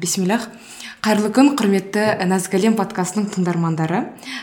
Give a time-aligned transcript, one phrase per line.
[0.00, 0.48] бисмиллах.
[1.04, 4.00] Қайырлы күн құрметті нәзік әлем подкастының тыңдармандары.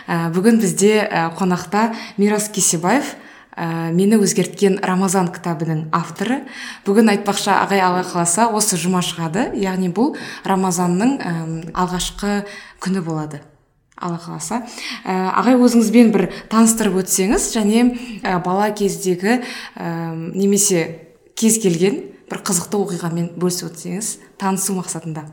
[0.07, 3.15] Ә, бүгін бізде ә, қонақта мирас кесебаев
[3.57, 6.43] ә, мені өзгерткен рамазан кітабының авторы.
[6.87, 9.49] Бүгін айтпақшы ағай алла қаласа осы жұма шығады.
[9.59, 10.15] Яғни бұл
[10.47, 11.35] рамазанның ә,
[11.75, 12.45] алғашқы
[12.79, 13.43] күні болады.
[13.99, 14.63] Алла қаласа.
[15.03, 17.87] Ә, ағай өзіңізбен бір таныстырып өтсеңіз және
[18.23, 19.41] ә, бала кездегі
[19.75, 19.87] ә,
[20.35, 20.87] немесе
[21.35, 25.27] кез келген бір қызықты оқиғамен бөлісіп өтсеңіз танысу мақсатында.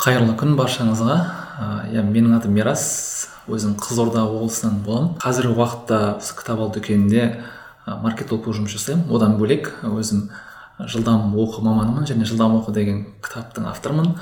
[0.00, 1.16] Қайырлы күн баршаңызға.
[1.92, 7.26] Иә менің атым мирас өзім қызылорда облысынан боламын қазіргі уақытта осы кітап алу дүкенінде
[7.86, 9.10] маркетолог болып жұмыс жасаймын.
[9.12, 10.30] Одан бөлек өзім
[10.80, 14.14] жылдам оқу маманымын және жылдам оқу деген кітаптың авторымын.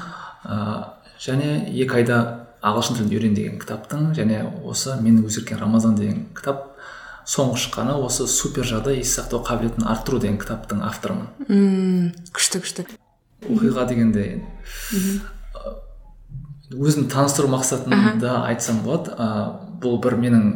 [1.18, 2.18] Және екі айда
[2.62, 6.74] ағылшын тілін үйрен деген кітаптың және осы мені өзгерткен рамазан деген кітап
[7.28, 11.28] соңғы шыққаны осы супер жады ес сақтау қабілетін арттыру деген кітаптың авторымын.
[11.46, 12.86] Мм күшті күшті.
[13.46, 14.40] Оқиға дегенде
[16.72, 19.14] өзімді таныстыру мақсатында айтсам болады.
[19.16, 19.26] Ә,
[19.80, 20.48] бұл бір менің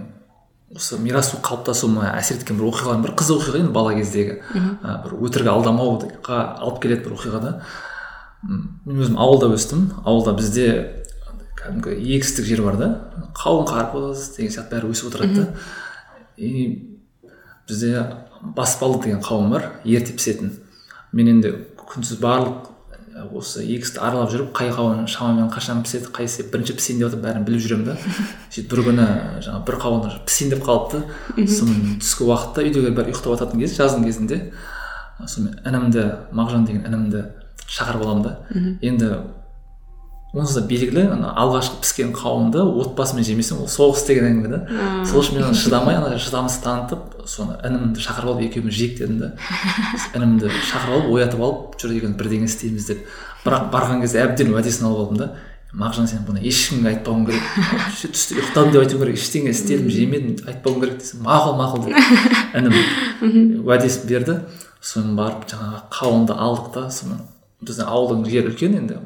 [0.76, 4.40] осы мирас қалыптасуыма әсер еткен бір оқиға бір қызық оқиға енді бала кездегі.
[4.52, 7.54] Ә, бір өтірік алдамауға алып келетін бір оқиға да
[8.42, 9.86] мен өзім ауылда өстім.
[10.02, 10.66] Ауылда бізде
[11.60, 12.90] кәдімгі егістік жер бар да.
[13.38, 15.46] Қауын қарбыз деген сияқты бәрі өсіп отырады да.
[16.36, 16.98] И
[17.68, 18.08] бізде
[18.42, 20.56] баспалы деген қауым бар ерте пісетін
[21.12, 22.71] мен енді күндіз барлық
[23.30, 27.44] осы егісті аралап жүріп қай қауын шамамен қашан піседі қайсысы бірінші пісейін деп жатыр бәрін
[27.46, 27.96] біліп жүремін да.
[28.50, 29.06] Сөйтіп бір күні
[29.46, 31.02] жаңағы бір қауын пісейін деп қалыпты.
[31.36, 34.40] Сонымен түскі уақытта үйдегілер бәрі ұйықтап жататын кез жаздың кезінде.
[35.22, 37.24] Сонымен інімді мағжан деген інімді
[37.68, 38.36] шақырып аламын да.
[38.82, 39.14] Енді
[40.32, 44.60] онсыз да белгілі ана алғашқы піскен қауынды отбасымен жемесең ол соғыс деген әңгіме да.
[45.04, 49.32] Сол үшін мен шыдамай ана шыдамсыз танытып соны інімді шақырып алып екеуміз жейік дедім да.
[50.16, 53.04] Інімді шақырып алып оятып алып жүр деген бірдеңе істейміз деп.
[53.44, 55.28] Бірақ барған кезде әбден уәдесін алып алдым да
[55.72, 57.44] мағжан сен бұны ешкімге айтпауың керек.
[58.00, 59.20] Түсте ұйықтадым деп айтуың керек.
[59.20, 61.96] Ештеңе істедім жемедім айтпауың керек десем мақұл мақұл деп
[62.60, 64.36] інім уәдесін берді.
[64.84, 67.22] Соны барып жаңағы қауынды алдық та соны
[67.64, 69.00] біздің ауылдың жері үлкен енді.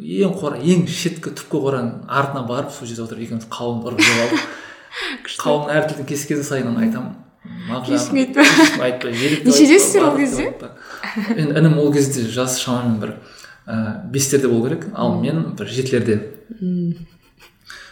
[0.00, 4.22] Ең қора ең шеткі түпкі қораның артына барып сол жерде отырып екеуміз қауын ұрып жеп
[4.26, 4.46] алдық.
[5.44, 7.18] Қауын әр тілін кескен сайын айтамын
[7.88, 9.12] ешкімге айтпа айтпай
[9.44, 10.52] нешедесіздер ол кезде?
[11.36, 13.14] енді інім ол кезде жасы шамамен бір
[13.66, 14.86] ііі бестерде болу керек.
[14.94, 16.18] Ал мен бір жетілерде.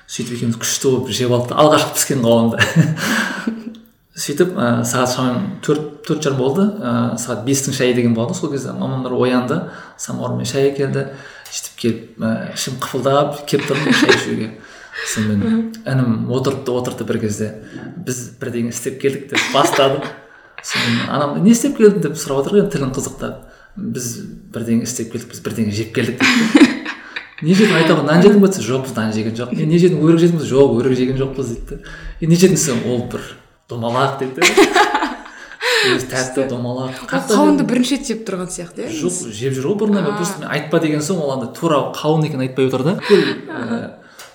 [0.09, 1.55] Сөйтіп екеуміз күшті болып жеп алдық.
[1.55, 2.61] Алғашқы піскен қауынды.
[4.19, 6.65] Сөйтіп ә, сағат шамамен төрт төрт жарым болды.
[6.81, 8.73] Ә, сағат бестің шайы деген болады сол кезде.
[8.73, 9.61] Мамамдар оянды.
[10.01, 11.11] Самаурынмен шай әкелді
[11.49, 14.51] сөйтіп келіп ішім қыпылдап келіп тұрмын шай ішуге.
[15.09, 17.53] Сонымен інім отырды отырды бір кезде.
[18.05, 20.03] Біз бірдеңе істеп келдік деп бастады
[20.63, 22.03] сонымен анам не істеп келдің?
[22.09, 23.47] деп сұрап отыр ғой тілін қызықтап.
[23.79, 24.11] Біз
[24.55, 26.79] бірдеңе істеп келдік біз бірдеңе жеп келдік деп
[27.43, 27.77] не жедің?
[27.79, 30.49] айтамын нан жедің ба десе жоқ біз нан жеген жоқпыз не жедің өрік жедің бе
[30.51, 33.23] жоқ өрік жеген жоқпыз дейді да не жедің десем ол бір
[33.71, 34.43] домалақ дейді
[35.95, 37.05] өзі тәтті домалақ.
[37.11, 38.93] Қауынды бірінші рет жеп тұрған сияқты иә?
[38.99, 42.27] Жоқ жеп жүр ғой бұрыннан бері просто мен айтпа деген соң ол андай тура қауын
[42.29, 42.95] екенін айтпай отыр да.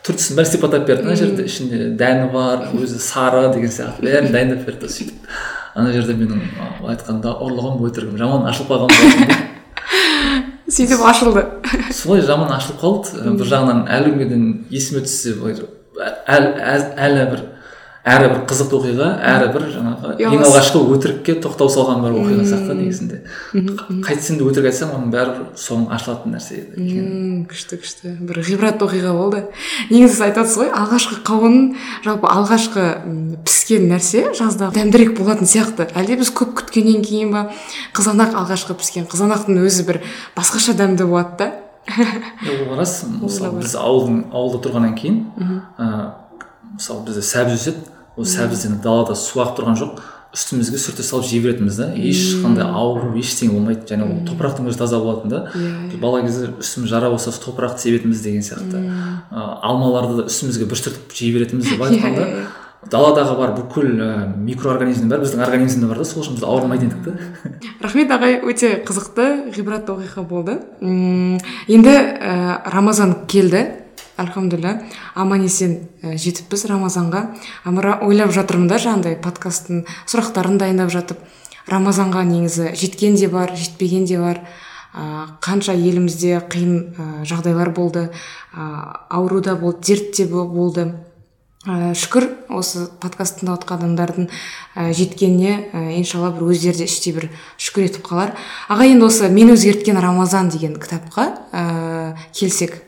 [0.03, 4.03] Түр түсін бәрін сипаттап берді ана жерде ішінде дәні бар өзі сары деген сияқты.
[4.03, 5.29] Бәрін дайындап берді сөйтіп.
[5.79, 6.43] Ана жерде менің
[6.81, 8.17] былай айтқанда ұрлығым өтірігім.
[8.19, 8.91] Жаман ашылып қалған
[10.75, 11.45] сөйтіп ашылды.
[11.95, 13.23] Солай жаман ашылып қалды.
[13.39, 15.55] Бір жағынан әлі күнге дейін есіме түссе былай
[16.27, 17.47] әлі бір
[18.03, 22.75] әрі бір қызықты оқиға әрі бір жаңағы ең алғашқы өтірікке тоқтау салған бір оқиға сияқты
[22.75, 23.19] негізінде.
[24.03, 27.45] Қайтсең де өтірік айтсаң оның бәрі соңы ашылатын нәрсе екен.
[27.47, 28.13] күшті күшті.
[28.19, 29.45] бір ғибратты оқиға болды.
[29.87, 31.57] Негізі сіз айтасыз ғой алғашқы қауын
[32.03, 32.87] жалпы алғашқы
[33.47, 35.87] піскен нәрсе жазда дәмдірек болатын сияқты.
[35.95, 37.45] Әлде біз көп күткеннен кейін ба
[37.95, 40.01] қызанақ алғашқы піскен қызанақтың өзі бір
[40.35, 41.51] басқаша дәмді болады да
[41.87, 43.03] ол рас.
[43.07, 45.17] Мысалы біз ауылдың ауылда тұрғаннан кейін
[46.77, 50.01] мысалы бізде сәбіз өседі ол сәбізден далада су ағып тұрған жоқ.
[50.33, 53.85] Үстімізге сүрте салып жей беретінбіз да ешқандай ауру ештеңе болмайды.
[53.89, 55.41] Және ол топырақтың өзі таза болатын да.
[55.53, 55.99] Yeah.
[56.01, 58.81] бала кезде үстіміз жара болса топырақты себетінбіз деген сияқты.
[59.29, 62.25] Ә, алмаларды да үстімізге бүрістіріп жей беретінбіз деп айтқанда
[62.89, 66.09] даладағы бар бүкіл ә, микроорганизмнің бәрі біздің организмде бар да.
[66.09, 67.13] Сол үшін біз ауырмайды едік та.
[67.85, 68.39] Рахмет ағай.
[68.41, 70.57] Өте қызықты ғибратты оқиға болды.
[70.81, 73.67] Енді ә, рамазан келді.
[74.17, 74.81] Альхамдулилля
[75.15, 77.23] аман есен жетіппіз рамазанға.
[78.03, 81.23] Ойлап жатырмын да жаңағыдай подкасттың сұрақтарын дайындап жатып
[81.69, 84.43] рамазанға негізі жеткен де бар жетпеген де бар.
[84.93, 88.11] Қанша елімізде қиын жағдайлар болды
[88.53, 90.93] ауру да болды дерт те болды.
[91.63, 94.25] Шүкір осы подкаст тыңдап адамдардың
[94.75, 98.33] ә, жеткеніне ә, иншалла бір өздері де іштей бір шүкір етіп қалар.
[98.67, 101.29] Аға енді осы мені өзгерткен рамазан деген кітапқа
[102.35, 102.81] келсек.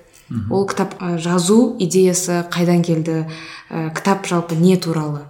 [0.49, 3.25] Ол кітап ә, жазу идеясы қайдан келді?
[3.69, 5.25] Ә, кітап жалпы не туралы?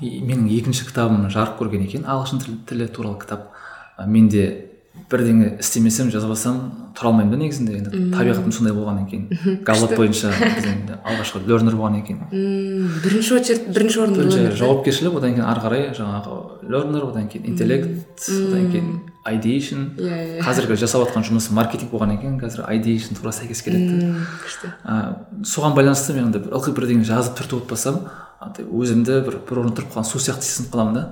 [0.00, 2.08] Менің екінші кітабым жарық көрген екен.
[2.08, 3.50] Ағылшын тілі, тілі туралы кітап.
[3.98, 4.66] Ә, мен де
[5.10, 7.76] бірдеңе істемесем жазбасам тұра алмаймын да негізінде.
[7.78, 9.28] Енді табиғатым сондай болғаннан кейін
[9.66, 15.36] галлап бойынша енді алғашқы лернер болғаннан кейін Мм, бірінші очередь бірінші орында бірінші жауапкершілік одан
[15.36, 16.38] кейін ары қарай жаңағы
[16.74, 18.90] лернер одан кейін интеллект одан кейін
[19.28, 19.90] ideation.
[19.98, 20.44] Иә, иә, иә.
[20.44, 24.14] қазіргі жасап жатқан жұмысым маркетинг болғаннан кейін қазір ideation тура сәйкес келеді.
[24.44, 24.72] Күшті.
[24.84, 24.96] Ә,
[25.44, 28.00] соған байланысты мен андай бір ылғи бірдеңе жазып түртіп отпасам
[28.40, 31.04] андай өзімді бір бір орында тұрып қалған су сияқты сезініп қаламын да.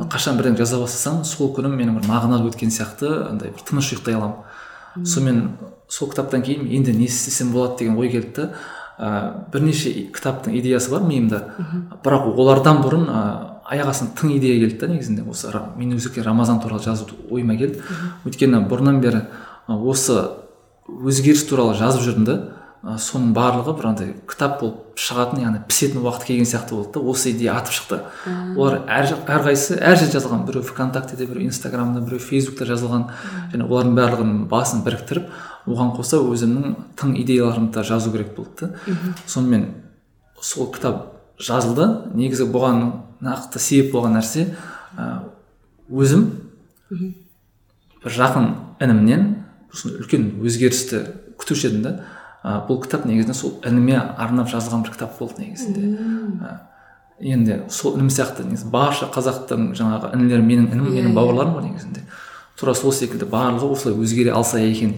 [0.00, 3.92] Ал қашан бірдеңе жаза бастасам сол күнім менің бір мағыналы өткен сияқты андай бір тыныш
[3.92, 5.04] ұйықтай аламын.
[5.04, 5.42] Сонымен
[5.88, 8.52] сол кітаптан кейін енді не істесем болады деген ой келді да
[9.00, 11.44] ә, бірнеше кітаптың идеясы бар миымда.
[12.04, 13.20] Бірақ олардан бұрын ә,
[13.70, 15.24] аяқ астынан тың идея келді да негізінде.
[15.30, 17.82] Осы мен өзгерткен рамазан туралы жазу ойыма келді.
[18.26, 19.26] Өйткені бұрыннан бері
[19.68, 20.24] осы
[20.90, 22.36] өзгеріс туралы жазып жүрдім да
[22.82, 27.02] ә, соның барлығы бір андай кітап болып шығатын яғни пісетін уақыт келген сияқты болды да
[27.12, 28.00] осы идея атып шықты.
[28.56, 33.06] Олар әр әрқайсысы әр жерде жазылған біреу вконтактеде біреу инстаграмда біреу фейсбукта жазылған.
[33.52, 35.28] Және олардың барлығының басын біріктіріп
[35.68, 38.96] оған қоса өзімнің тың идеяларымды да жазу керек болды да.
[39.26, 39.68] Сонымен
[40.40, 41.06] сол кітап
[41.38, 41.86] жазылды.
[42.16, 44.46] Негізі бұған нақты себеп болған нәрсе
[45.90, 46.26] өзім
[46.90, 48.48] бір жақын
[48.80, 49.28] інімнен
[49.74, 51.04] үлкен өзгерісті
[51.40, 51.92] күтуші едім да
[52.42, 55.80] ә, бұл кітап негізінде сол ініме арнап жазылған бір кітап болды негізінде.
[56.40, 56.54] Ә,
[57.20, 62.04] енді сол інім сияқты негізі барша қазақтың жаңағы інілері менің інім менің бауырларым ғой негізінде.
[62.58, 64.94] Тура сол секілді барлығы осылай өзгере алса екен.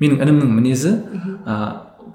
[0.00, 0.94] Менің інімнің мінезі
[1.46, 1.56] ә,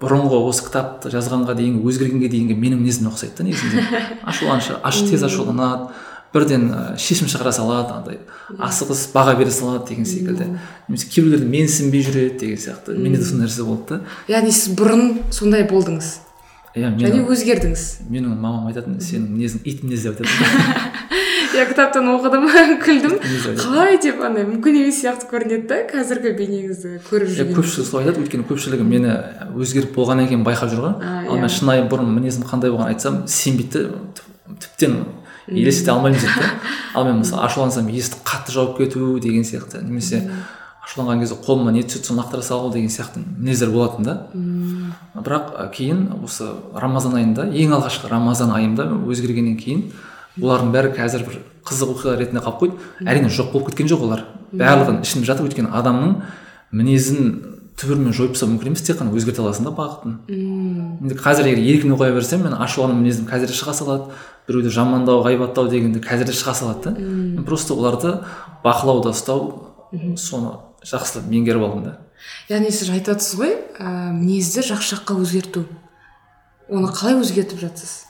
[0.02, 3.86] бұрынғы осы кітапты жазғанға дейінгі өзгергенге дейінгі менің мінезіме ұқсайды да негізінде.
[4.30, 5.94] Ашуланшы аш тез ашуланады
[6.36, 8.20] бірден ә, шешім шығара салады андай
[8.60, 10.50] асығыс баға бере салады деген секілді.
[10.90, 12.98] Немесе кейбіреулерді менсінбей жүреді деген сияқты.
[12.98, 14.02] Менде де сондай нәрсе болды да.
[14.36, 16.12] Яғни сіз бұрын сондай болдыңыз.
[16.76, 17.84] Иә және өзгердіңіз.
[18.12, 21.06] менің мамам айтатын сенің мінезің ит мінез деп айтатын
[21.56, 22.46] иә кітаптан оқыдым
[22.86, 23.16] күлдім.
[23.60, 28.24] Қалай деп андай мүмкін емес сияқты көрінеді да қазіргі бейнеңізді көріп жүрген көпшілігі солай айтады
[28.26, 29.14] өйткені көпшілігі мені
[29.56, 30.98] өзгеріп болғаннан кейін байқап жүр ғой.
[31.00, 31.40] Ал иә.
[31.42, 33.88] мен шынайы бұрын мінезім қандай болғанын айтсам сенбейді
[34.60, 35.00] тіптен
[35.48, 36.52] елестете алмаймын дейді да
[37.00, 39.84] ал мен мысалы ашулансам есікті қатты жауып кету деген сияқты.
[39.84, 40.26] Немесе
[40.86, 44.16] ашуланған кезде қолыма не түседі соны лақтыра салу деген сияқты мінездер болатын да.
[45.16, 49.88] Бірақ кейін осы рамазан айында ең алғашқы рамазан айымда өзгергеннен кейін
[50.38, 52.80] бұлардың бәрі қазір бір қызық оқиға ретінде қалып қойды.
[53.06, 54.26] Әрине жоқ болып кеткен жоқ олар.
[54.52, 56.16] Барлығын ішінде жатыр өйткені адамның
[56.76, 57.32] мінезін
[57.80, 60.14] түбірімен жойып тастау мүмкін емес тек қана өзгерте аласың да бағытын.
[60.32, 64.16] Енді қазір егер еркіне қоя берсем мен ашулану мінезім қазір шыға салады.
[64.48, 67.44] Біреуді жамандау ғайбаттау дегенде қазір шыға салады да.
[67.44, 68.20] Просто оларды
[68.64, 69.74] бақылауда ұстау
[70.16, 70.56] соны
[70.86, 71.98] жақсылап меңгеріп алдым да.
[72.50, 75.66] Яғни сіз айтып жатсыз ғой ә, мінезді жақсы жаққа өзгерту.
[76.70, 78.06] Оны қалай өзгертіп жатсыз?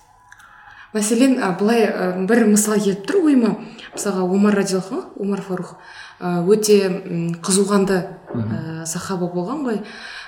[0.96, 1.86] Мәселен былай
[2.28, 3.56] бір мысал келіп тұр ойыма
[3.96, 5.76] мысалға омар радиаллаху омар фарух.
[6.20, 7.98] Өте м, қызуқанды
[8.32, 9.82] ә, сахаба болған ғой.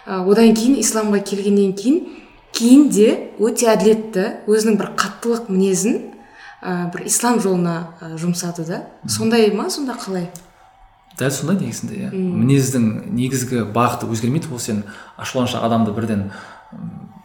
[0.06, 2.02] Одан кейін исламға келгеннен кейін
[2.58, 3.08] кейін де
[3.40, 6.02] өте әділетті өзінің бір қаттылық мінезін
[6.62, 8.82] ә, бір ислам жолына жұмсады да.
[9.08, 10.28] Сондай ма сонда қалай?
[11.18, 12.12] Дәл сондай негізінде иә.
[12.12, 14.84] Мінездің негізгі бағыты өзгермейді ол сен
[15.18, 16.28] ашуланшақ адамды бірден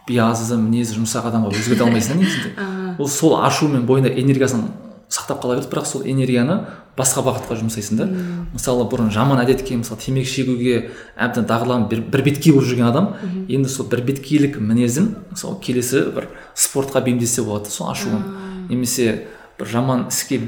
[0.07, 2.55] биязы мінезі жұмсақ адамға өзгерте алмайсың да негізінде.
[2.99, 4.69] ол сол ашу мен бойында энергиясын
[5.13, 5.69] сақтап қала береді.
[5.69, 6.65] Бірақ сол энергияны
[6.97, 8.07] басқа бағытқа жұмсайсың да.
[8.53, 13.13] Мысалы бұрын жаман әдетке мысалы темекі шегуге әбден дағдыланып бір, бірбеткей болып жүрген адам
[13.49, 18.25] енді сол бірбеткейлік мінезін мысалы келесі бір спортқа бейімдесе болады сол ашуын.
[18.69, 19.27] Немесе
[19.59, 20.41] бір жаман іске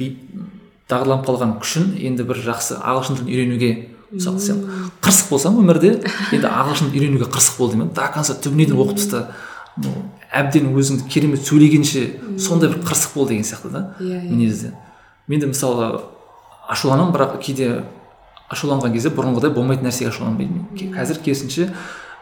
[0.88, 3.70] дағдыланып қалған күшін енді бір жақсы ағылшын тілін үйренуге
[4.12, 4.58] мысалы сен
[5.00, 5.94] қырсық болсаң өмірде
[6.28, 7.88] енді ағылшын үйренуге қырсық бол деймін.
[7.96, 9.22] До конца түбіне дейін оқып таста
[10.34, 12.02] әбден өзіңді керемет сөйлегенше
[12.42, 14.30] сондай бір қырсық бол деген сияқты да Иә, иә.
[14.30, 14.72] мінезде
[15.28, 16.00] мен де мысалы
[16.68, 17.84] ашуланамын бірақ кейде
[18.50, 21.68] ашуланған кезде бұрынғыдай болмайтын нәрсеге ашуланбаймын қазір керісінше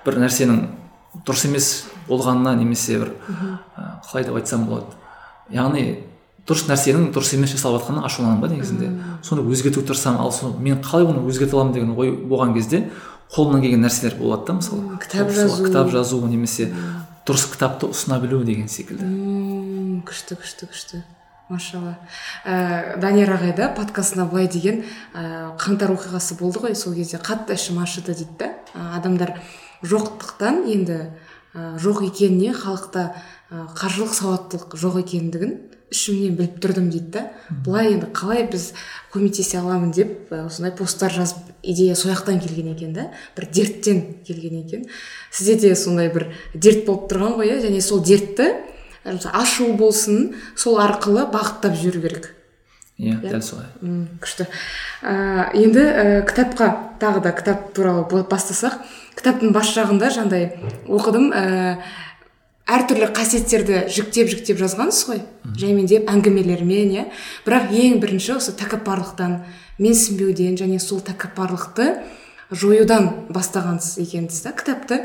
[0.06, 0.62] бір нәрсенің
[1.26, 1.68] дұрыс емес
[2.08, 3.10] болғанына немесе бір
[4.06, 4.94] қалай деп айтсам болады.
[5.52, 5.98] Яғни
[6.48, 8.88] дұрыс нәрсенің дұрыс емес жасалып жатқанына ашуланамын ба негізінде.
[9.22, 12.88] Соны өзгертуге тырысамын ал соны мен қалай оны өзгерте аламын деген ой болған кезде
[13.34, 15.64] қолымнан келген нәрселер болады да мысалы кітап жазу.
[15.64, 16.72] кітап жазу немесе
[17.26, 19.06] дұрыс кітапты ұсына білу деген секілді.
[19.06, 21.02] Мм күшті күшті күшті.
[21.52, 21.96] Машалла.
[22.46, 26.76] Ә, данияр ағай да подкастына былай деген ә, қаңтар оқиғасы болды ғой.
[26.78, 28.50] Сол кезде қатты ішім ашыды дейді да.
[28.74, 29.36] Ә, адамдар
[29.82, 30.98] жоқтықтан енді
[31.52, 33.10] ә, жоқ екеніне халықта
[33.50, 35.58] ә, қаржылық сауаттылық жоқ екендігін
[35.92, 37.22] ішімнен біліп тұрдым дейді да.
[37.64, 38.72] Былай енді қалай біз
[39.12, 43.10] көмектесе аламын деп осындай посттар жазып идея сол келген екен да.
[43.36, 44.86] Бір дерттен келген екен.
[45.30, 48.54] Сізде де сондай бір дерт болып тұрған ғой иә және сол дертті
[49.04, 52.30] ашу болсын сол арқылы бағыттап жіберу керек.
[52.98, 53.66] Иә дәл солай.
[54.22, 54.46] Күшті.
[55.02, 56.68] Ә, енді ә, кітапқа
[57.02, 58.78] тағы да кітап туралы бастасақ.
[59.18, 60.52] Кітаптың бас жағында жаңағыдай
[60.86, 61.78] оқыдым ә,
[62.72, 65.20] әртүрлі қасиеттерді жіктеп жіктеп жазғансыз ғой.
[65.58, 67.04] Жаймендеп әңгімелермен иә.
[67.44, 69.42] Бірақ ең бірінші осы тәкаппарлықтан
[69.82, 71.88] менсінбеуден және сол тәкаппарлықты
[72.52, 75.00] жоюдан бастағансыз екенсіз да кітапты.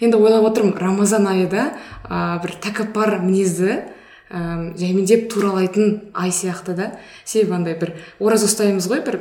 [0.00, 1.72] Енді ойлап отырмын рамазан айы да
[2.08, 3.82] ә, бір тәкаппар мінезді
[4.30, 6.92] ә, жаймендеп туралайтын ай сияқты да.
[7.24, 9.18] Себебі андай бір ораза ұстаймыз ғой бір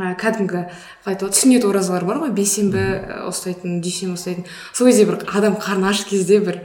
[0.00, 0.64] ә, кәдімгі
[1.04, 2.32] қалай айтады сүннет оразалар бар ғой.
[2.36, 2.84] Бейсенбі
[3.28, 4.48] ұстайтын дүйсенбі ұстайтын.
[4.72, 6.64] Сол кезде бір адам қарны аш кезде бір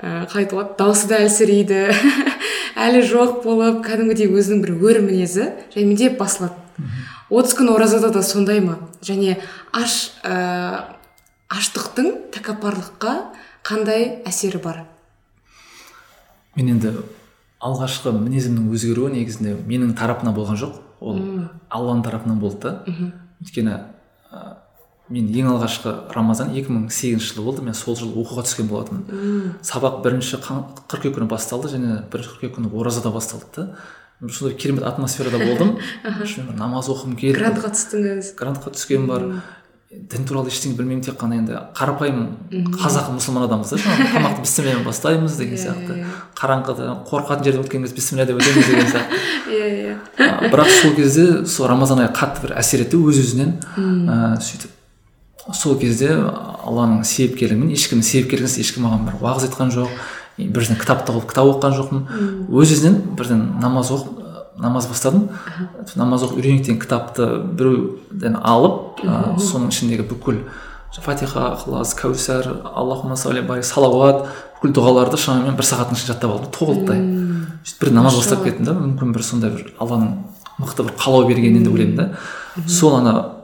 [0.00, 1.80] ә, қалай айтуға дауысы да әлсірейді.
[2.84, 6.56] Әлі жоқ болып кәдімгідей өзінің бір өр мінезі жаймендеп басылады.
[7.30, 8.78] Отыз күн оразада да сондай ма?
[9.04, 9.36] Және
[9.76, 10.96] аш ә,
[11.52, 13.14] аштықтың тәкаппарлыққа
[13.66, 14.84] қандай әсері бар?
[16.56, 16.94] Мен енді
[17.60, 20.80] алғашқы мінезімнің өзгеруі негізінде менің тарапымнан болған жоқ.
[21.00, 21.20] Ол
[21.68, 22.72] алланың тарапынан болды да.
[23.44, 23.76] Өйткені
[25.10, 27.64] мен ең алғашқы рамазан 2008 жылы болды.
[27.66, 29.54] Мен сол жылы оқуға түскен болатынмын.
[29.66, 33.66] Сабақ бірінші қыркүйек күні басталды және бірінші қыркүйек күні оразада басталды да.
[34.20, 35.78] Сондай керемет атмосферада болдым.
[36.56, 37.40] Намаз оқығым келді.
[37.40, 38.34] Грантқа түстіңіз?
[38.38, 39.26] Грантқа түскен бар.
[39.90, 42.20] Дін туралы ештеңе білмеймін тек қана енді қарапайым
[42.76, 43.78] қазақы мұсылман адамбыз да.
[43.82, 45.96] Жаңағы тамақты бісміллямен бастаймыз деген иә, сияқты.
[45.96, 46.12] иә, иә.
[46.38, 49.18] қараңғыда қорқатын жерден өткен кезде бісміллә деп өтеміз деген сияқты.
[49.50, 50.52] Иә иә.
[50.52, 54.78] Бірақ сол кезде сол рамазан айы қатты бір әсер етті өз өзінен ыыы сөйтіп
[55.56, 59.92] сол кезде алланың себепкерлігімен ешкімнің себепкерлігінсіз ешкім маған бір уағыз айтқан жоқ
[60.38, 62.02] бірден кітапты оқып кітап оқыған жоқпын.
[62.48, 64.20] Өз өзінен бірден намаз оқып
[64.60, 65.28] намаз бастадым.
[65.96, 67.26] Намаз оқып үйренейік деген кітапты
[67.56, 70.44] біреуден алып ә, соның ішіндегі бүкіл
[71.00, 74.26] фатиха ықылас кәусәр аллахума салли салауат
[74.58, 76.50] бүкіл дұғаларды шамамен бір сағаттың ішінде жаттап алдым.
[76.56, 77.00] Толықтай
[77.64, 80.16] сөйтіп бір намаз бастап кеттім да мүмкін бір сондай бір алланың
[80.60, 82.66] мықты бір қалау бергенінен деп ойлаймын да.
[82.68, 83.39] Сол ана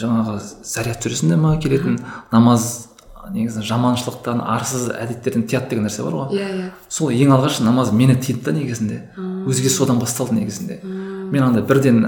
[0.00, 1.98] жаңағы заряд сүресінде ма келетін
[2.32, 2.88] намаз
[3.32, 6.36] негізі жаманшылықтан арсыз әдеттерден тыяды деген нәрсе бар ғой.
[6.36, 6.68] Иә иә.
[6.88, 9.00] Сол ең алғаш намаз мені тыйды да негізінде.
[9.16, 10.78] Өзге содан басталды негізінде.
[10.84, 12.04] Мен андай бірден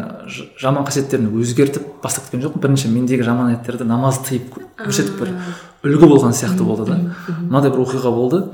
[0.61, 2.63] жаман қасиеттерімді өзгертіп бастап кеткен жоқпын.
[2.63, 5.35] Бірінші мендегі жаман әдеттерді намаз тыйып көрсетіп бір
[5.83, 7.01] үлгі болған сияқты болды да.
[7.41, 8.45] Мынандай бір оқиға болды.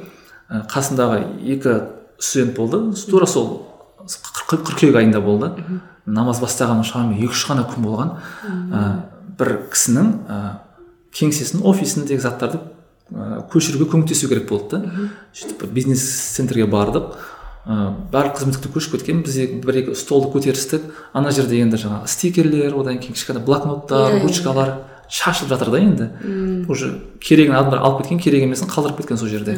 [0.49, 1.83] Қасындағы екі
[2.19, 2.81] студент болды.
[3.11, 3.67] Тура сол
[4.49, 5.53] қыркүйек айында болды.
[6.07, 8.17] Намаз бастағаныма шамамен екі үш қана күн болған.
[9.39, 10.39] Бір кісінің ә,
[11.15, 12.61] кеңсесін офисіндегі заттарды
[13.13, 15.11] ә, көшіруге көмектесу керек болды да.
[15.35, 16.05] Сөйтіп бизнес
[16.37, 17.15] центрге бардық.
[17.65, 20.89] Ә, барлық қызметті көшіп кеткен біз бір екі столды көтерістік.
[21.17, 24.77] Ана жерде енді жаңағы стикерлер одан кейін кішкене блокноттар ручкалар
[25.09, 26.11] шашылып жатыр да енді.
[26.69, 29.57] Уже керегін адамдар алып кеткен керек емесін қалдырып кеткен сол жерде.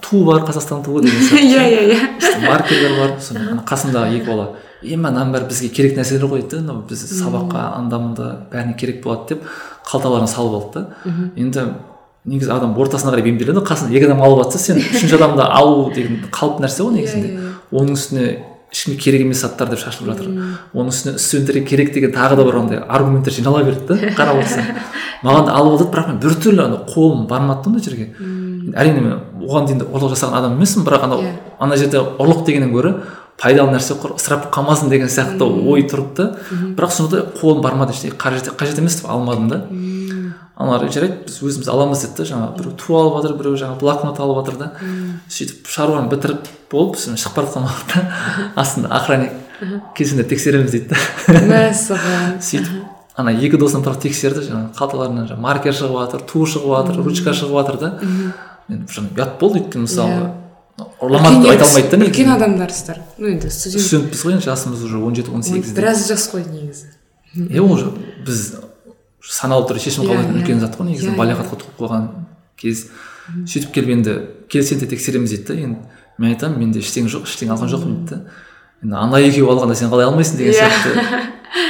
[0.00, 1.42] Ту бар қазақстан туы деген сияқты.
[1.52, 2.46] Иә иә иә.
[2.46, 4.46] Маркерлер бар соны қасымдағы екі бала.
[4.86, 9.02] Е мынаның бәрі бізге керек нәрселер ғой дейді мынау біз сабаққа анда мында бәріне керек
[9.04, 9.44] болады деп
[9.90, 11.12] қалталарына салып алды да.
[11.36, 11.66] Енді
[12.26, 15.90] негізі адам ортасына қарай бейімделеді ғой қасына екі адам алып жатса сен үшінші адамды алу
[15.94, 17.28] деген қалып нәрсе ғой негізінде.
[17.28, 17.80] Иә, иә, иә.
[17.80, 18.26] оның үстіне
[18.72, 20.32] ешкімге керек емес заттар деп шашылып жатыр.
[20.74, 24.72] Оның үстіне студенттерге керек деген тағы да бір андай аргументтер жинала берді да қарап отырсаң.
[25.22, 28.10] Маған да алып алдады бірақ мен біртүрлі андай қолым бармады да ондай жерге.
[28.74, 31.22] Әрине мен оған дейін де ұрлық жасаған адам емеспін бірақ анау
[31.62, 32.96] ана жерде ұрлық дегеннен гөрі
[33.40, 36.26] пайдалы нәрсе ысырап қалмасын деген сияқты ой тұрды да
[36.76, 39.62] бірақ сонда қолым бармады ештеңе қажет, қажет емес деп алмадым да.
[40.56, 44.20] Аналар жарайды біз өзіміз аламыз деді да жаңағы біреу ту алып жатыр біреу жаңағы блокнот
[44.24, 44.70] алып жатыр да.
[45.28, 48.04] Сөйтіп шаруаны бітіріп болып біз шығып бара жатқан уақытта
[48.62, 49.36] астында охранник
[49.96, 51.42] келсеңдер тексереміз дейді да.
[51.52, 52.40] Мәссаған.
[52.48, 52.72] Сөйтіп
[53.20, 57.36] ана екі досым тұрып тексерді жаңағы қалталарынан жаңағы маркер шығып жатыр ту шығып жатыр ручка
[57.36, 57.92] шығып жатыр да.
[58.68, 60.32] Мен ұят болды өйткені мысалы
[60.76, 64.84] иә ұрламады деп айта алмайды да үлкен адамдарсыздар ну енді студент студентпіз ғой енді жасымыз
[64.84, 66.90] уже он жеті он сегізде біраз жас қой негізі
[67.36, 67.80] иә ол
[68.26, 68.42] біз
[69.24, 72.10] саналы түрде шешім қабылдайтын үлкен зат қой негізі балиғатқа толып қалған
[72.60, 72.86] кез
[73.48, 74.16] сөйтіп келіп енді
[74.52, 75.80] келсеңдер тексереміз дейді да енді
[76.18, 78.20] мен айтамын менде ештеңе жоқ ештеңе алған жоқпын дейді да
[78.84, 80.92] енді ана екеуі алғанда сен қалай алмайсың деген сияқты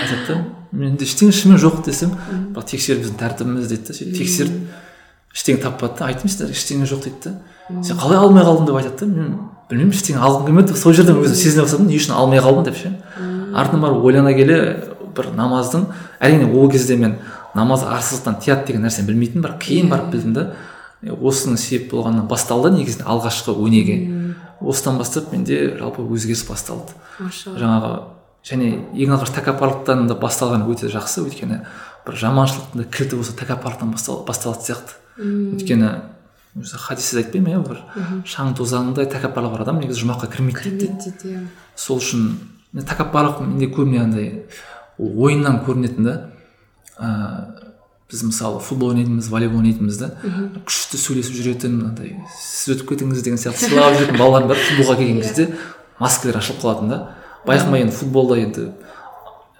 [0.02, 0.36] айтады да
[0.72, 2.12] менде ештеңе шынымен жоқ десем
[2.52, 7.22] бірақ тексеру біздің тәртібіміз дейді да сөйтіп тексеріп ештеңе таппады да айтыңыз ештеңе жоқ дейді
[7.24, 7.34] да
[7.68, 9.32] сен қалай алмай қалдың деп айтады да мен
[9.70, 12.92] білмеймін ештеңе алғым келмеді сол жерден өзім сезіне бастадым не үшін алмай қалдым деп ше.
[13.54, 14.58] Артынан барып ойлана келе
[15.16, 15.88] бір намаздың
[16.20, 17.18] әрине ол кезде мен
[17.54, 20.50] намаз арсыздықтан тыяды деген нәрсені білмейтінмін бірақ кейін барып білдім да
[21.02, 23.96] осының себеп болғанынан басталды негізінде алғашқы өнеге.
[24.60, 26.94] Осыдан бастап менде жалпы өзгеріс басталды.
[27.18, 27.90] Жаңағы
[28.46, 31.60] және ең алғаш тәкаппарлықтан да басталған өте жақсы өйткені
[32.06, 33.92] бір жаманшылықтың да кілті осы тәкаппарлықтан
[34.26, 34.96] басталатын сияқты.
[35.18, 35.90] Өйткені
[36.56, 37.82] өзі хадисте айтпаймын иә бір
[38.28, 41.42] шаң тозаңындай тәкаппарлығы бар адам негізі жұмаққа кірмейді дейді иә.
[41.76, 42.30] Сол үшін
[42.76, 44.30] тәкаппарлық менде көбіне андай
[44.98, 46.16] ойыннан көрінетін да.
[46.96, 47.66] Ыыы
[48.06, 50.12] біз мысалы футбол ойнайтынбыз волейбол ойнайтынбыз да.
[50.64, 55.18] Күшті сөйлесіп жүретін андай сіз өтіп кетіңіз деген сияқты сыйлап жүретін балаларым бар футболға келген
[55.24, 55.48] кезде
[55.98, 57.00] маскалар ашылып қалатын да.
[57.48, 58.68] Байқамай енді футболда енді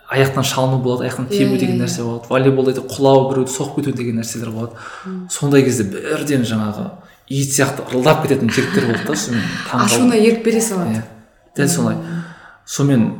[0.08, 2.28] аяқтан шалыну болады аяқтан тебу деген нәрсе болады.
[2.30, 4.72] Волейболда құлау біреуді соғып кету деген нәрселер болады.
[5.30, 6.90] Сондай кезде бірден жаңағы
[7.28, 11.00] ит сияқты ырылдап кететін жігіттер болды да сонымен ашуына ерік бере салады.
[11.00, 11.02] Иә
[11.56, 11.96] дәл солай.
[12.66, 13.12] Сонымен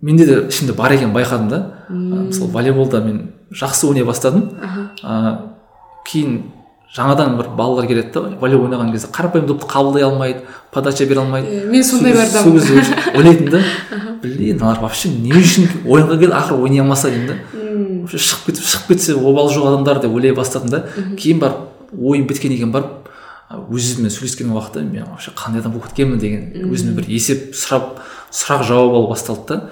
[0.00, 1.62] менде де ішімде бар екенін байқадым да.
[1.88, 4.50] Мысалы волейболда мен жақсы ойнай бастадым.
[5.02, 5.52] Ә,
[6.04, 6.42] кейін
[6.96, 10.40] жаңадан бір балалар келеді да волейбол ойнаған кезде қарапайым допты қабылдай алмайды
[10.72, 11.66] подача бере алмайды.
[11.68, 13.62] Мен сондайлардан сол кезде ойлайтынмын да.
[14.22, 17.36] Блин мыналар вообще не үшін ойынға келді ақыры ойнай алмаса деймін да.
[18.02, 20.84] Вообще шығып кетіп шығып кетсе обалы жоқ адамдар деп ойлай бастадым да.
[21.18, 23.10] Кейін барып ойын біткеннен кейін барып
[23.50, 28.00] өзіммен сөйлескен уақытта мен вообще қандай адам болып кеткенмін деген өзіме бір есеп сұрап
[28.32, 29.68] сұрақ жауап алу басталды да.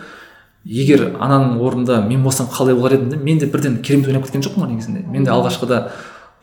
[0.66, 4.42] Егер ананың орнында мен болсам қалай болар едім де мен де бірден керемет ойнап кеткен
[4.42, 5.04] жоқпын ғой негізінде.
[5.06, 5.82] Мен де алғашқыда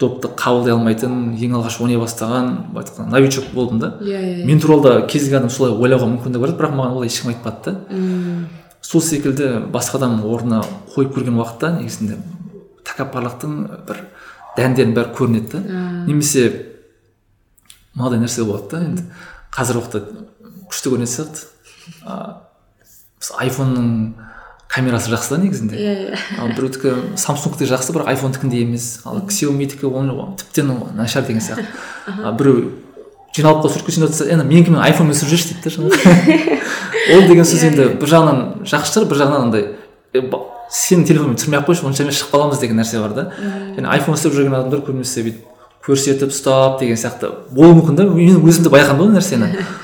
[0.04, 3.94] допты қабылдай алмайтын ең алғаш ойнай бастаған былай айтқанда новичок болдым да.
[4.02, 7.12] Иә иә мен туралы да кез келген адам солай ойлауға мүмкіндігі бар бірақ маған олай
[7.12, 7.78] ешкім айтпады да
[8.84, 10.62] сол секілді басқа адамның орнына
[10.94, 12.18] қойып көрген уақытта негізінде
[12.84, 13.56] тәкаппарлықтың
[13.88, 14.04] бір
[14.58, 15.84] дәндерінің бәрі көрінеді да.
[16.08, 16.44] Немесе
[17.96, 19.06] мынадай нәрсе болады да енді.
[19.54, 20.00] Қазіргі уақытта
[20.70, 21.40] күшті көрінетін сияқты.
[23.40, 23.88] Айфонның
[24.74, 25.78] камерасы жақсы да негізінде.
[25.78, 26.22] Иә иә.
[26.42, 29.02] Ал біреудікі самсунгтікі жақсы бірақ айфондікіндей емес.
[29.06, 31.68] Ал ксиомидікі оны тіптен нашар деген сияқты.
[32.24, 32.72] А біреу
[33.36, 36.58] жиналып қалып суретке түсіріп жатса енді менікі мен айфонмен түсіріп жүрші дейді да жаңағы
[37.16, 39.64] ол деген сөз енді бір жағынан жақсы шығар бір жағынан андай
[40.74, 43.26] сенің телефонмен түсірмей ақ қойшы онша емес шығып қаламыз деген нәрсе бар да.
[43.78, 45.50] Және айфон ұстап жүрген адамдар көбінесе бүйтіп
[45.84, 48.06] көрсетіп ұстап деген сияқты болуы мүмкін да.
[48.10, 49.50] Мен өзім де байқадым ол нәрсені.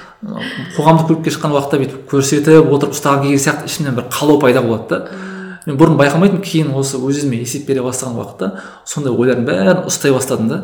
[0.76, 4.90] қоғамдық көлікке шыққан уақытта бүйтіп көрсетіп отырып ұстаған деген сияқты ішімнен бір қалау пайда болады
[4.90, 5.26] да.
[5.68, 8.48] Мен бұрын байқамайтынмын кейін осы өз өзіме есеп бере бастаған уақытта
[8.88, 10.60] сондай ойлардың бәрін ұстай бастадым да.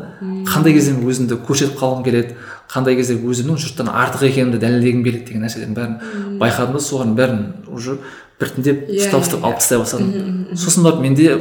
[0.48, 2.38] Қандай кезде өзімді көрсетіп қалғым келеді
[2.72, 7.44] қандай кезде өзімнің жұрттан артық екенімді дәлелдегім келеді деген нәрселердің бәрін байқадым да соған бәрін
[7.68, 8.00] уже
[8.40, 10.48] біртіндеп ұстап ұстап алып тастай бастадым.
[10.56, 11.38] Сосын барып менде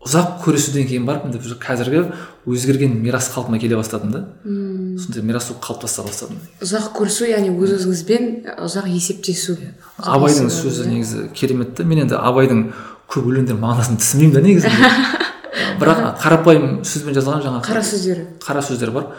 [0.00, 2.06] ұзақ күресуден кейін барып енді қазіргі
[2.48, 4.22] өзгерген мирас қалпыма келе бастадым да.
[4.44, 6.38] Сондай мирас қалыптаса бастадым.
[6.64, 8.30] Ұзақ күресу яғни өз өзіңізбен
[8.64, 9.58] ұзақ есептесу.
[10.00, 12.70] Абайдың сөзі негізі керемет та мен енді абайдың
[13.12, 14.90] көп өлеңдерінің мағынасын түсінбеймін да негізінде
[15.82, 18.26] бірақ қарапайым сөзбен жазылған жаңағы қара сөздері.
[18.40, 19.12] қара сөздер бар.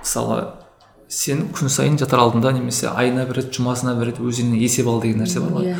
[0.00, 0.40] Мысалы
[1.08, 5.02] сен күн сайын жатар алдында немесе айына бір рет жұмасына бір рет өзіңе есеп ал
[5.02, 5.74] деген нәрсе бар ғой.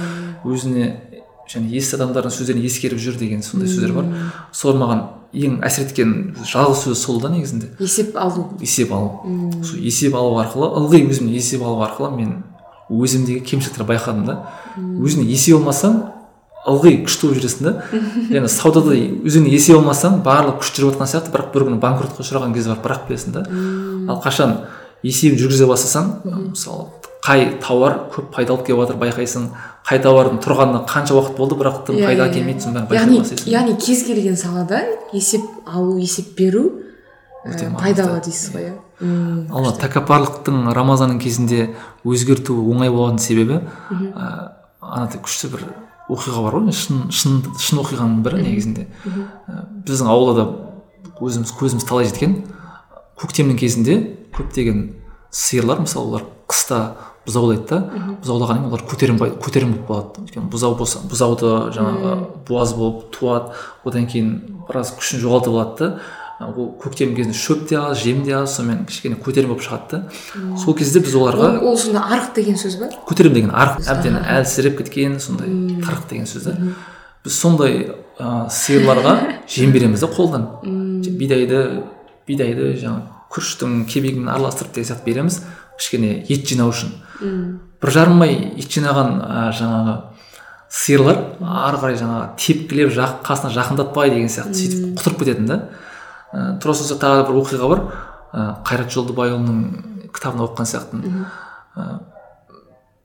[0.44, 1.13] Өзіне
[1.50, 4.08] және есті адамдардың сөздерін ескеріп жүр деген сондай сөздер бар.
[4.52, 5.04] Сол маған
[5.34, 7.72] ең әсер еткен жалғыз сөз сол да негізінде.
[7.80, 8.48] Есеп алу.
[8.60, 9.20] Есеп алу.
[9.64, 12.34] Сол есеп алу арқылы ылғи өзіме есеп алу арқылы мен
[12.90, 14.38] өзімдегі кемшіліктерді байқадым да.
[14.78, 16.00] Өзіңе есеп алмасаң
[16.70, 17.74] ылғи күшті болып жүресің да.
[18.32, 22.54] Және саудада өзіңе есеп алмасаң барлық күшті жүріп жатқан сияқты бірақ бір күні банкротқа ұшыраған
[22.56, 23.46] кез бар бірақ білесің да.
[24.12, 24.56] Ал қашан
[25.04, 26.12] есебін жүргізе бастасаң
[26.52, 26.88] мысалы
[27.24, 29.48] қай тауар көп пайда алып келіп жатыр байқайсың
[29.84, 32.64] қай тауардың тұрғанына қанша уақыт болды бірақ тым Иә, пайда иә, әкелмейді иә.
[32.64, 34.80] соның бәрін яғни яғни кез келген салада
[35.12, 36.62] есеп алу есеп беру
[37.44, 37.80] Өте маңызды.
[37.82, 38.74] пайдалы дейсіз ғой иә.
[39.52, 43.60] ал тәкаппарлықтың рамазанның кезінде өзгерту оңай болатын себебі
[43.92, 45.66] ә, анадай күшті бір
[46.08, 48.86] оқиға бар ғой шын шын шын оқиғаның бірі негізінде.
[49.48, 50.46] Ә, біздің ауылда да
[51.20, 52.38] өзіміз көзіміз талай жеткен
[53.20, 53.98] көктемнің кезінде
[54.32, 54.94] көптеген
[55.30, 56.80] сиырлар мысалы олар қыста
[57.26, 57.78] бұзаулайды да.
[58.22, 60.24] Бұзаулағаннан кейін олар көтерім көтерім болып қалады.
[60.24, 62.16] Өйткені бұзау болса бұзауды жаңағы
[62.48, 63.54] буаз болып туады.
[63.84, 64.34] Одан кейін
[64.68, 65.90] біраз күшін жоғалтып алады да.
[66.44, 70.56] Ол көктем кезінде шөп те аз жем де аз сонымен кішкене көтерім болып шығады да.
[70.60, 73.84] Сол кезде біз оларға ол, ол сонда арық деген сөз ба көтерем деген арық.
[73.88, 75.48] Әбден әлсіреп кеткен сондай
[75.84, 76.56] тарық деген сөз да.
[77.24, 79.16] Біз сондай ә, сиырларға
[79.54, 80.48] жем береміз да қолдан.
[81.06, 81.84] Бидайды
[82.26, 85.40] бидайды жаңағы күріштің кебегімен араластырып деген сияқты береміз.
[85.78, 86.92] Кішкене ет жинау үшін.
[87.82, 89.94] Бір жарым ай ет жинаған ә, жаңағы
[90.74, 95.58] сиырлар ары қарай жаңағы тепкілеп жақ, қасына жақындатпай деген сияқты сөйтіп құтырып кететін да.
[96.32, 97.84] Ә, тура сол тағы бір оқиға бар.
[98.32, 101.26] Ә, қайрат жолдыбайұлының кітабында оқыған сияқтымын.
[101.76, 101.88] Ә,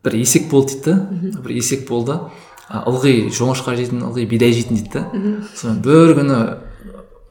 [0.06, 1.42] бір есек болды дейді да.
[1.44, 2.18] Бір есек болды.
[2.70, 5.06] Ылғи жоңышқа жейтін ылғи бидай жейтін дейді да.
[5.58, 6.40] Сонымен бір күні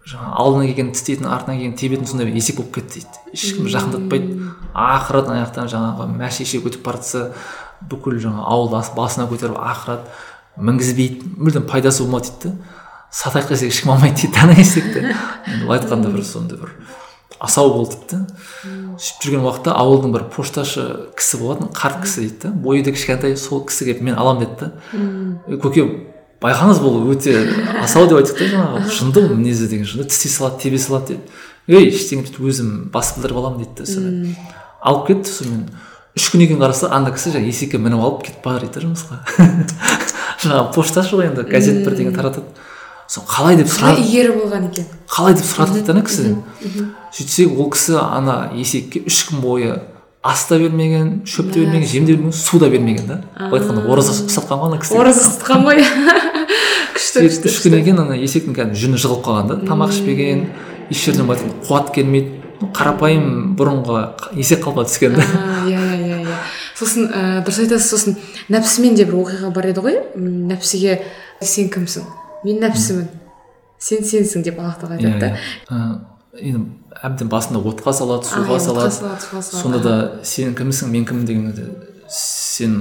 [0.08, 3.22] жаңағы алдына келген тістейтін артына келген тебетін сондай бір есек болып кетті дейді.
[3.36, 4.50] Ешкім жақындатпайды.
[4.72, 7.32] Ақырады ана жақтан жаңағы мә шеше көтіп бара жатса
[7.90, 10.08] бүкіл жаңағы ауылды басына көтеріп ақырады
[10.56, 11.34] мінгізбейді.
[11.36, 12.78] Мүлдем пайдасы болмады дейді да
[13.10, 15.02] сатайық десек ешкім алмайды дейді ана есекті
[15.62, 16.74] былай айтқанда бір сондай бір
[17.40, 20.84] асау болды дейді да сөйтіп жүрген уақытта ауылдың бір пошташы
[21.16, 24.68] кісі болатын қарт кісі дейді да бойы да кішкентай сол кісі келіп мен аламын деді
[24.68, 25.86] да көке
[26.42, 27.34] байқаңыз бұл өте
[27.82, 28.82] асау деп айттық та жаңағы.
[28.94, 33.12] Жынды бұл мінезі деген жынды тістей салады тебе салады дейді ей ештеңе дейді өзім бас
[33.16, 34.36] білдіріп аламын дейді да сонымен.
[34.80, 35.66] Алып кетті сонымен.
[36.18, 39.20] Үш күннен кейін қараса ана кісі жаңағы есекке мініп алып кетіп бара жатыр жұмысқа.
[40.44, 42.46] Жаңағы пошташы ғой енді газет бірдеңе таратады.
[43.08, 44.88] Соны қалай деп сұрады игері болған екен?
[45.08, 49.78] қалай деп сұрады дейді ана кісіден сөйтсек ол кісі ана есекке үш күн бойы
[50.22, 53.20] ас та бермеген шөп те бермеген жем де бермеген су да бермеген да.
[53.38, 54.98] Былай айтқанда ораза ұстатқан ғой ана кісі.
[54.98, 55.80] Ораза ұстатқан ғой.
[56.98, 60.44] Күшті күшті үш күннен кейін ана есектің кәдімгі жүні жығылып қалған да тамақ ішпеген
[60.90, 62.34] еш жерден айтқанда қуат келмейді.
[62.74, 64.00] Қарапайым бұрынғы
[64.34, 65.22] есек қалпына түскен да
[65.70, 66.38] иә иә иә
[66.74, 68.16] сосын ыыы дұрыс айтасыз сосын
[68.50, 70.00] нәпсімен де бір оқиға бар еді ғой.
[70.18, 70.98] Нәпсіге
[71.38, 72.08] сен кімсің?
[72.42, 73.06] Мен нәпсімін.
[73.78, 75.36] Сен сенсің деп аллах тағала айтады
[75.70, 76.00] да.
[76.34, 76.64] енді
[76.98, 79.94] әбден басында отқа салады суға салады сонда да
[80.26, 81.68] сен кімсің мен кіммін дегенде
[82.10, 82.80] сен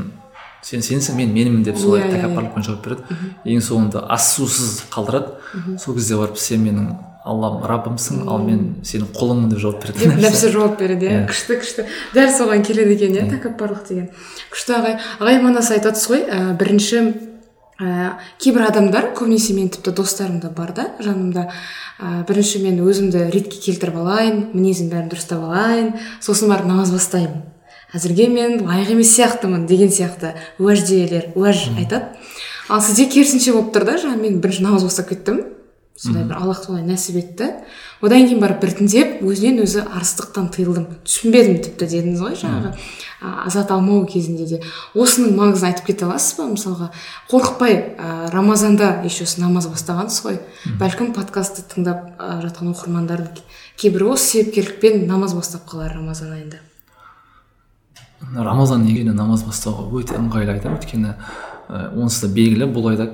[0.68, 3.20] сен сенсің мен менмін деп солай тәкаппарлықпен жауап береді.
[3.48, 6.90] Ең соңында ас сусыз қалдырады сол кезде барып сен менің
[7.28, 10.04] аллам раббымсың ал мен сенің құлыңмын деп жауап береді.
[10.04, 11.24] Деп нәпсі жауап береді иә.
[11.30, 11.88] Күшті күшті.
[12.16, 14.10] Дәл соған келеді екен иә тәкаппарлық деген.
[14.52, 15.00] Күшті ағай.
[15.20, 16.24] Ағай манас айтыватсыз ғой
[16.60, 17.02] бірінші
[17.80, 21.50] ә, кейбір адамдар көбінесе мен тіпті достарым да бар да жанымда.
[22.00, 25.94] Ә, бірінші мен өзімді ретке келтіріп алайын мінезімнің бәрін дұрыстап алайын.
[26.24, 27.44] Сосын барып намаз бастаймын.
[27.98, 30.36] Әзірге мен лайық емес сияқтымын деген сияқты.
[30.62, 32.16] Уәжделер уәж айтады.
[32.70, 35.46] Ал сізде керісінше болып тұр да жаңағы мен бірінші намаз бастап кеттім.
[35.98, 37.48] Сондай бір аллах солай нәсіп етті.
[38.06, 40.86] Одан кейін барып біртіндеп өзінен өзі арыстықтан тыйылдым.
[41.08, 42.74] Түсінбедім тіпті дедіңіз ғой жаңағы
[43.48, 44.60] азат алмау кезінде де.
[44.94, 46.46] Осының маңызын айтып кете аласыз ба?
[46.52, 46.92] Мысалға
[47.32, 50.40] қорықпай ә, рамазанда еще намаз бастағансыз ғой.
[50.78, 53.42] Бәлкім подкастты тыңдап ә, жатқан оқырмандардың
[53.82, 56.62] кейбірі осы себепкерлікпен намаз бастап қалар рамазан айында.
[58.36, 60.80] Рамазан негені намаз бастауға өте ыңғайлы айтамын.
[60.82, 61.14] Өйткені
[61.98, 63.10] онсыз да белгілі бұл айда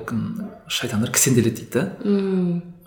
[0.66, 1.82] шайтандар кісенделеді дейді да.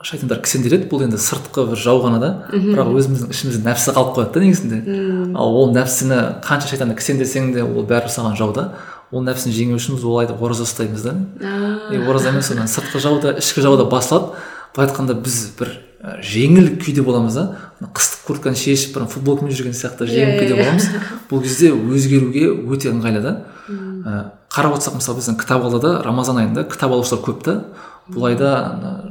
[0.01, 0.87] Шайтандар кісенделеді.
[0.91, 2.29] Бұл енді сыртқы бір жау ғана да.
[2.51, 4.77] Бірақ өзіміздің ішімізде нәпсі қалып қояды да негізінде.
[5.35, 8.69] Ал ол нәпсіні қанша шайтанды кісендесең де ол бәрібір саған жау да.
[9.11, 11.15] Ол нәпсіні жеңу үшін біз ол айда ораза ұстаймыз да.
[11.91, 14.35] И ораза емес сыртқы жау да ішкі жау да басылады
[14.75, 15.73] былай айтқанда біз бір
[16.21, 17.66] жеңіл күйде боламыз да.
[17.81, 20.87] Қыстық куртканы шешіп бір футболкамен жүрген сияқты жеңіл күйде боламыз
[21.29, 23.35] бұл кезде өзгеруге өте ыңғайлы да.
[24.49, 25.67] Қарап отырсақ мысалы біздің кітап
[26.05, 27.59] рамазан айында кітап алушылар көп та.
[28.07, 28.49] Бұл айда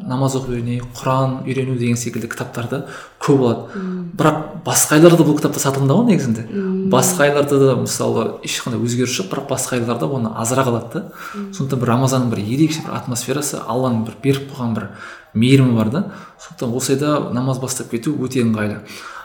[0.09, 2.79] намаз оқып үйренейік құран үйрену деген секілді кітаптарды
[3.20, 3.83] көп алады.
[4.16, 6.46] Бірақ басқа айларда бұл кітаптар сатылымда ғой негізінде.
[6.88, 11.05] Басқа айларда да мысалы ешқандай өзгеріс жоқ бірақ басқа айларда оны азырақ алады да.
[11.52, 14.88] Сондықтан бір рамазанның бір ерекше бір атмосферасы алланың бір беріп қойған бір
[15.37, 16.03] мейірімі бар да.
[16.40, 18.81] Сондықтан осы айда намаз бастап кету өте ыңғайлы.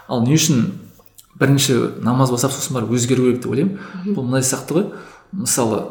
[0.08, 0.68] Ал не үшін
[1.40, 3.80] бірінші намаз бастап сосын барып өзгеру керек деп ойлаймын?
[4.12, 4.88] Бұл мындай сияқты ғой.
[5.32, 5.84] Мысалы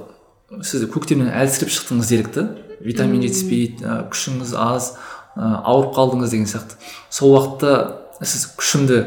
[0.67, 2.47] сіз көктемнен әлсіреп шықтыңыз делік та.
[2.81, 4.95] Витамин жетіспейді күшіңіз аз
[5.37, 6.79] ауырып қалдыңыз деген сияқты.
[7.11, 9.05] Сол уақытта сіз күшімді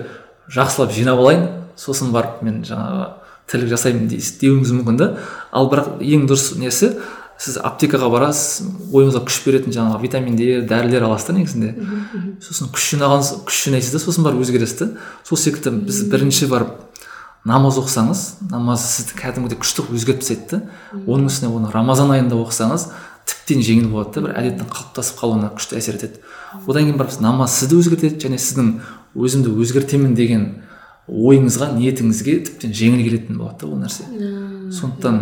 [0.54, 1.50] жақсылап жинап алайын
[1.80, 3.10] сосын барып мен жаңағы
[3.50, 5.10] тірлік жасаймын деуіңіз мүмкін да.
[5.52, 6.94] Ал бірақ ең дұрыс несі?
[7.42, 11.74] Сіз аптекаға барасыз ойыңызға күш беретін жаңағы витаминдер дәрілер аласыз да негізінде.
[12.44, 14.90] Сосын күш жинаған күш жинайсыз да сосын барып өзгересіз да.
[15.28, 16.78] Сол секілді біз бірінші барып
[17.44, 20.62] намаз оқысаңыз намаз сізді кәдімгідей күшті өзгертіп тастайды да.
[21.04, 22.88] Оның үстіне оны рамазан айында оқысаңыз
[23.28, 26.22] тіптен жеңіл болады да бір әдеттің қалыптасып қалуына күшті әсер етеді.
[26.68, 28.74] Одан кейін барып намаз сізді өзгертеді және сіздің
[29.16, 30.48] өзімді өзгертемін деген
[31.08, 34.08] ойыңызға ниетіңізге тіптен жеңіл келетін болады да ол нәрсе.
[34.76, 35.20] Сондықтан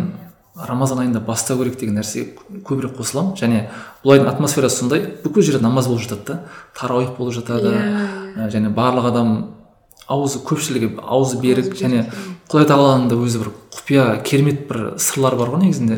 [0.67, 3.36] рамазан айында бастау керек деген нәрсеге көбірек қосыламын.
[3.39, 3.63] Және
[4.04, 5.06] бұл айдың атмосферасы сондай.
[5.24, 6.39] Бүкіл жерде намаз болып жатады да
[6.78, 7.71] тарауих болып жатады.
[7.71, 8.50] Yeah.
[8.52, 9.34] және барлық адам
[10.08, 11.74] аузы көпшілігі аузы берік.
[11.76, 12.06] және
[12.52, 15.97] құдай тағаланың да өзі бір құпия керемет бір сырлар бар ғой негізінде.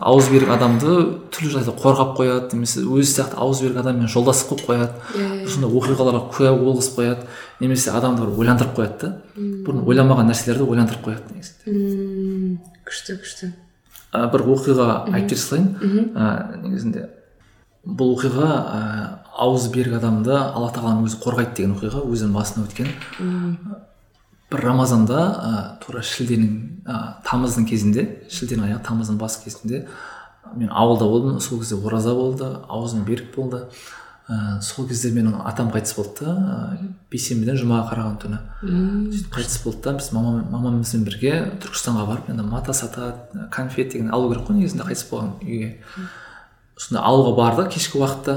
[0.00, 0.94] Ауызы берік адамды
[1.30, 4.92] түрлі жағдайда қорғап қояды немесе өзі сияқты ауызы берік адаммен жолдас қылып қояды.
[5.14, 5.48] Yeah.
[5.48, 7.26] сондай оқиғаларға куә болғызып қояды.
[7.60, 9.16] Немесе адамды бір ойландырып қояды да.
[9.36, 12.60] Бұрын ойламаған нәрселерді ойландырып қояды негізінде.
[12.88, 13.52] Күшті күшті.
[14.12, 17.08] Бір оқиға айтып бере салайын негізінде
[17.84, 18.80] бұл оқиға ә,
[19.40, 22.90] ауызы берік адамды алла тағаланың өзі қорғайды деген оқиға өзінің басынан өткен.
[24.50, 25.52] Бір рамазанда ә,
[25.84, 26.50] тура шілденің
[26.84, 29.86] ә, тамыздың кезінде шілденің аяғы тамыздың бас кезінде
[30.54, 31.40] мен ауылда болдым.
[31.40, 33.64] Сол кезде ораза болды аузым берік болды.
[34.30, 36.34] Ә, сол кезде менің атам қайтыс болды да.
[36.38, 38.38] Ә, бейсенбіден жұмаға қараған түні.
[38.62, 43.12] Сөйтіп қайтыс болды да біз мамам, мамамызбен бірге түркістанға барып енді мата сата
[43.50, 45.72] конфет деген алу керек қой негізінде қайтыс болған үйге.
[46.78, 48.36] Сонда алуға бардық кешкі уақытта.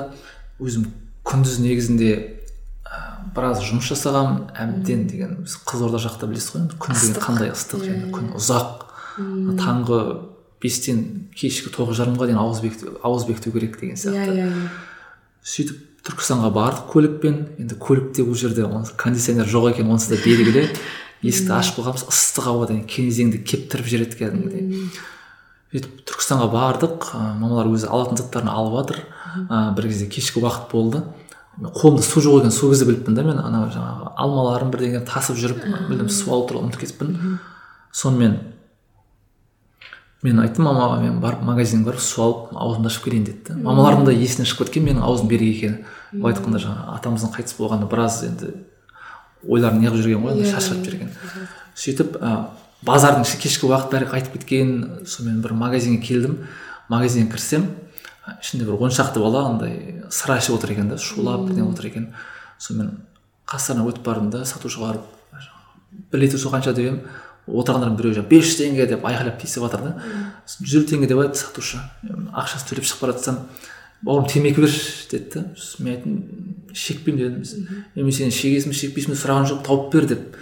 [0.63, 0.89] Өзім
[1.27, 2.11] күндіз негізінде
[2.83, 3.01] ә,
[3.35, 7.85] біраз жұмыс жасағанмын әбден деген біз қызылорда жақта білесіз ғой енді күн деген қандай ыстық
[7.85, 8.87] және күн ұзақ.
[9.61, 9.99] Таңғы
[10.63, 11.03] бестен
[11.35, 14.35] кешкі тоғыз жарымға дейін ауыз бекіту ауыз бекіту керек деген иә сияқты.
[14.37, 14.92] иә иә.
[15.43, 17.39] Сөйтіп түркістанға бардық көлікпен.
[17.63, 18.67] Енді көлікте ол жерде
[18.99, 20.67] кондиционер жоқ екен онысы да белгілі.
[21.23, 24.89] Есікті ашып қойғанбыз ыстық ауадан кенезеңді кептіріп жібереді кәдімгідей
[25.73, 27.07] сөйтіп түркістанға бардық.
[27.17, 28.99] Ә, мамалар өзі алатын заттарын алып жатыр.
[29.49, 31.01] Ә, бір кезде кешкі уақыт болды.
[31.57, 33.39] Қолымда су жоқ екенін сол кезде біліппін да мен.
[33.41, 37.39] Ана жаңағы алмаларым бірдеңе тасып жүріп мүлдем су алу туралы ұмытып кетіппін
[37.93, 38.37] сонымен
[40.23, 44.07] мен айттым мамаға мен барып магазинге барып су алып аузымды ашып келейін деді да мамалардың
[44.07, 48.21] да есінен шығып кеткен менің аузым берік екені былай айтқанда жаңағы атамыздың қайтыс болғанына біраз
[48.29, 48.53] енді
[49.43, 51.11] ойларын неғып жүрген ғой енді шашырап жүрген
[51.75, 52.33] сөйтіп ә,
[52.85, 54.73] базардың іші кешкі уақыт бәрі қайтып кеткен
[55.07, 56.37] сонымен бір магазинге келдім.
[56.89, 57.67] Магазинге кірсем
[58.41, 62.09] ішінде бір он шақты бала андай сыра ішіп отыр екен да шулап бірдеңе отыр екен.
[62.59, 62.99] Сонымен
[63.47, 66.99] қастарына өтіп бардым да сатушыға барып бір литр су қанша деп едім.
[67.47, 69.91] Отырғандардың біреуі жаңағы бес жүз теңге деп айқайлап тиісіп жатыр да
[70.47, 71.79] жүз елу теңге деп айтты сатушы.
[72.31, 73.39] Ақшасын төлеп шығып бара жатсам
[74.03, 76.15] бауырым темекі берші деді да сосын мен айттым
[76.73, 77.83] шекпеймін дедім.
[77.95, 80.39] Мен сен шегесің бе шекпейсің бе сұраған жоқ тауып бер деп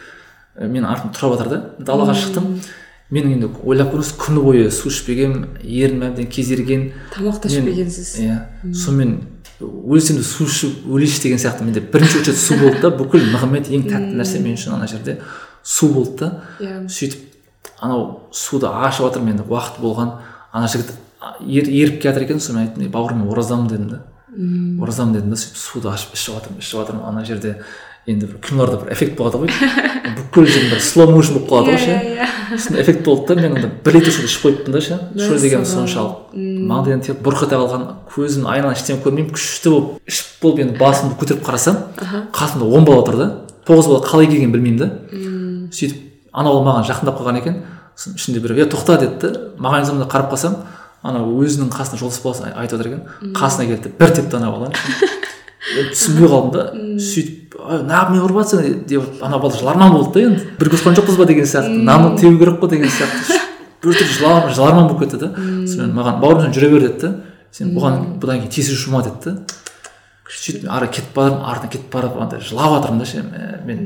[0.62, 2.48] і менің артым тұрып жатыр да далаға шықтым.
[3.12, 6.92] Менің енді ойлап көріңіз күні бойы су ішпегенмін ернім әбден кезерген.
[7.12, 8.16] Тамақ та мен- ішпегенсіз.
[8.24, 8.38] иә
[8.72, 9.18] сонымен
[9.60, 13.68] өлсем де су ішіп өлейінші деген сияқты менде бірінші очередь су болды да бүкіл нығмет
[13.68, 15.20] ең тәтті нәрсе мен үшін ана жерде.
[15.64, 16.32] Су болды да.
[16.60, 16.88] Иә.
[16.90, 17.28] Сөйтіп
[17.82, 20.18] анау суды ашып жатырмын енді уақыт болған.
[20.52, 20.92] Ана жігіт
[21.42, 24.02] ер, еріп келе жатыр екен сосын мен айттым "Ей, бауырым мен оразамын дедім да.
[24.84, 27.58] Оразамын дедім да сөйтіп суды ашып ішіп жатырмын ішіп жатырмын ана жерде
[28.08, 29.52] енді бір киноларда бір эффект болады ғой.
[30.18, 31.98] Бүкіл жерім бір слоу моушн болып қалады ғой ше.
[32.02, 34.98] иә сосын эффект болды да мен онда бір литр суды ішіп қойыппын да ше.
[35.18, 40.42] Шу деген соншалық маңдайдан тек бұрқ ете қалған көзім айнадан ештеңе көрмеймін күшті болып ішіп
[40.42, 41.78] болып енді басымды көтеріп қарасам
[42.34, 43.28] қасымда он бала отыр да.
[43.68, 44.90] Тоғыз бала қалай келгенін білмеймін да.
[45.72, 45.98] Сөйтіп
[46.34, 47.62] анау маған жақындап қалған екен.
[47.96, 50.56] Сосын ішінде біреу е тоқта деді да маған заманда қарап қалсам
[51.04, 53.02] анау өзінің қасында жолдас баласы ай- айтып отыр екен.
[53.36, 54.74] Қасына келді бір тепті ана баланы
[55.92, 56.64] түсінбей қалдым да
[57.02, 60.48] сөйтіп "ай, неғып мені ұрып жатрсың деп ана бала жыларман болды да енді.
[60.60, 61.26] Бірге отқан жоқпыз ба?
[61.26, 61.84] деген сияқты.
[61.84, 62.70] Нанды теу керек қой?
[62.70, 63.40] деген сияқты.
[63.82, 65.28] Біртүрлі жылар- жыларман болып кетті да.
[65.38, 67.16] Сонымен маған бауырым сен жүре бер деді да
[67.52, 69.38] сен бұған бұдан кейін тиісіп жүрма деді да
[70.32, 73.80] сөйтіп ары кетіп бара жатырмын артына кетіп барып андай жылап жатырмын да ше мә, мен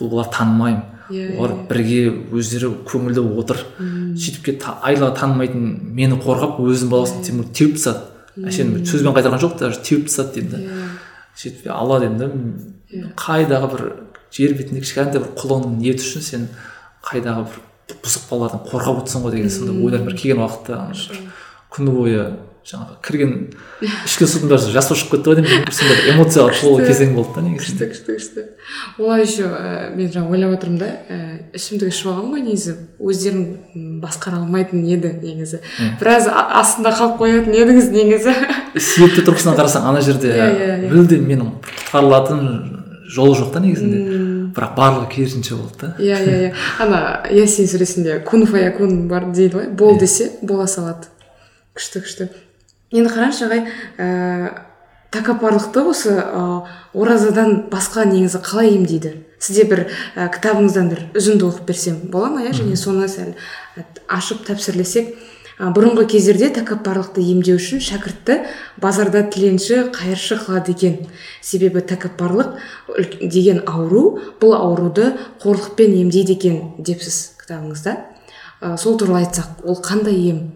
[0.00, 2.00] бұл балаларды танымаймын Иә, олар бірге
[2.32, 3.64] өздері көңілді отыр.
[4.14, 5.64] Сөйтіп кетіп та- айла танымайтын
[5.96, 8.06] мені қорғап өзінің баласын темір теуіп тастады.
[8.46, 10.90] Әшейін сөзбен қайтарған жоқ даже теуіп тастады дедім да иә.
[11.36, 13.82] Сөйтіп алла дедім да м, қайдағы бір
[14.30, 16.48] жер бетіндегі кішкентай бір құлыңның ниеті үшін сен
[17.02, 20.78] қайдағы бір бұзық балалардан қорғап отырсың ғой деген сондай ойлар бір келген уақытта
[21.74, 22.22] күні бойы
[22.66, 23.30] жаңағы кірген
[24.04, 27.42] ішкен судың бәрі жас шығып кетті ғой деймін сондай бір эмоцияға толы кезең болды да
[27.46, 27.86] негізінде.
[27.88, 28.44] күшті күшті күшті.
[29.00, 31.18] Олай еще ә, мен жаңа ойлап отырмын да ә,
[31.56, 35.62] ішімдік ішіп алған ғой негізі өздерің м, басқара алмайтын еді негізі.
[36.00, 38.34] Біраз астында қалып қоятын едіңіз негізі.
[38.76, 40.92] Себепті тұрғысынан қарасаң ана жерде Иә, иә, иә.
[40.92, 42.44] мүлдем менің құтқарылатын
[43.10, 44.02] жолы жоқ та негізінде.
[44.54, 45.88] Бірақ барлығы керісінше болды да.
[45.98, 46.52] Иә иә иә.
[46.82, 49.68] Ана ясин сүресінде кун фаякун бар дейді ғой.
[49.70, 51.06] Бол десе бола салады.
[51.74, 52.28] Күшті күшті.
[52.90, 53.64] Енді қараңызшы ағай
[53.98, 54.06] ә,
[55.14, 56.44] тәкаппарлықты осы ә,
[56.94, 59.84] оразадан басқа негізі қалай емдейді сізде бір
[60.16, 62.54] ә, кітабыңыздан бір үзінді оқып берсем бола ма иә?
[62.54, 63.32] Және соны сәл
[64.10, 65.14] ашып тәпсірлесек
[65.56, 68.40] ә, бұрынғы кездерде тәкаппарлықты емдеу үшін шәкіртті
[68.82, 71.10] базарда тіленші қайыршы қылады екен.
[71.40, 72.58] Себебі тәкаппарлық
[73.22, 77.98] деген ауру бұл ауруды қорлықпен емдейді екен депсіз кітабыңызда.
[78.60, 80.48] Ә, сол туралы айтсақ ол қандай ем?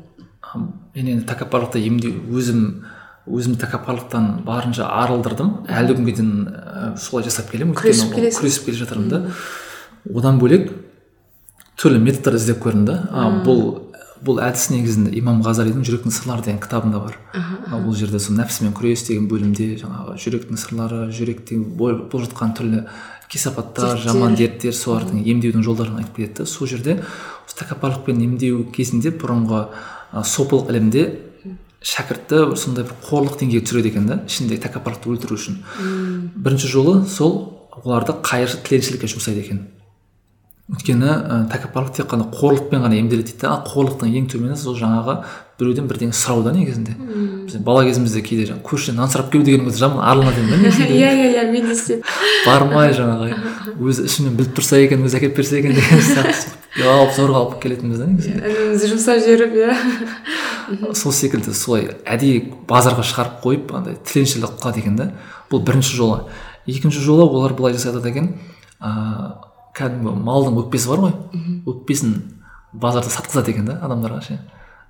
[0.95, 2.65] Мен енді тәкаппарлықты емдеу өзім
[3.25, 5.65] өзім тәкаппарлықтан барынша арылдырдым.
[5.73, 7.77] Әлі күнге дейін солай жасап келемін.
[7.79, 8.41] Күресіп келесіз?
[8.43, 9.23] күресіп келе жатырмын да.
[10.13, 10.69] Одан бөлек
[11.81, 12.99] түрлі методтар іздеп көрдім да.
[13.11, 13.81] А, бұл
[14.25, 17.19] бұл әдіс негізінде имам ғазалидің жүректің сырлары деген кітабында бар.
[17.35, 22.55] А, бұл жерде сол нәпсімен күрес деген бөлімде жаңағы жүректің сырлары жүректе бол- болып жатқан
[22.57, 22.85] түрлі
[23.29, 26.47] кесапаттар жаман дерттер солардың емдеудің жолдарын айтып келеді да.
[26.47, 27.03] Сол жерде
[27.45, 29.67] осы тәкаппарлықпен емдеу кезінде бұрынғы
[30.23, 31.05] сопылық ілімде
[31.85, 35.59] шәкіртті сондай бір қорлық деңгейге түсіреді екен да ішіндегі тәкаппарлықты өлтіру үшін.
[36.39, 37.35] Бірінші жолы сол
[37.83, 39.61] оларды қайыршы тіленшілікке жұмсайды екен.
[40.73, 45.19] Өйткені ә, тәкаппарлық тек қана қорлықпен ғана емделеді дейді да қорлықтың ең төмені сол жаңағы
[45.61, 46.95] біреуден бірдеңе сұрау да негізінде.
[47.45, 50.87] Біз бала кезімізде кейде жаңағы көршіден нан сұрап келу деген өзі жаман арланады едім да
[50.89, 52.03] иә иә иә мен де істедім.
[52.47, 53.37] Бармай жаңағы
[53.77, 57.61] өзі ішімнен біліп тұрса екен өзі әкеліп берсе екен деген сияқты сөйтіп ұялып зорға алып
[57.63, 58.51] келетінбіз да негізінде.
[58.51, 60.93] Інімізді жұмсап жіберіп иә.
[60.97, 65.13] Сол секілді солай әдейі базарға шығарып қойып андай тіленшілік қылады екен да.
[65.53, 66.25] Бұл бірінші жолы.
[66.67, 68.33] Екінші жолы олар былай жасайды екен
[68.81, 71.15] ыыы кәдімгі малдың өкпесі бар ғой.
[71.67, 72.17] Өкпесін
[72.73, 74.39] базарда сатқызады екен да адамдарға ше.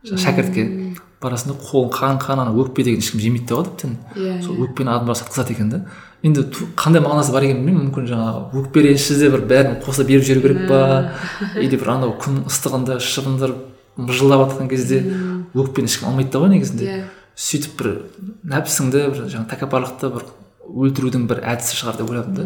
[0.05, 0.95] Шәкіртке
[1.25, 4.93] барасың да қолың қан қан ана өкпе деген ешкім жемейді деп тіптен Иә, сол өкпені
[4.93, 5.81] адамдар сатқызады екен да.
[6.23, 6.45] Енді
[6.77, 7.87] қандай мағынасы бар екенін білмеймін.
[7.89, 10.81] Мүмкін жаңағы өкпе реніші де бір бәрін қоса беріп жіберу керек па?
[11.57, 13.65] Или бір анау күн ыстығында шыбындырып
[13.97, 15.01] мыжылдап жатқан кезде
[15.55, 16.85] өкпені ешкім алмайды да ғой негізінде.
[16.85, 17.05] Иә.
[17.35, 17.93] Сөйтіп бір
[18.53, 20.29] нәпсіңді бір жаңағы тәкаппарлықты бір
[20.65, 22.45] өлтірудің бір әдісі шығар деп ойладым да.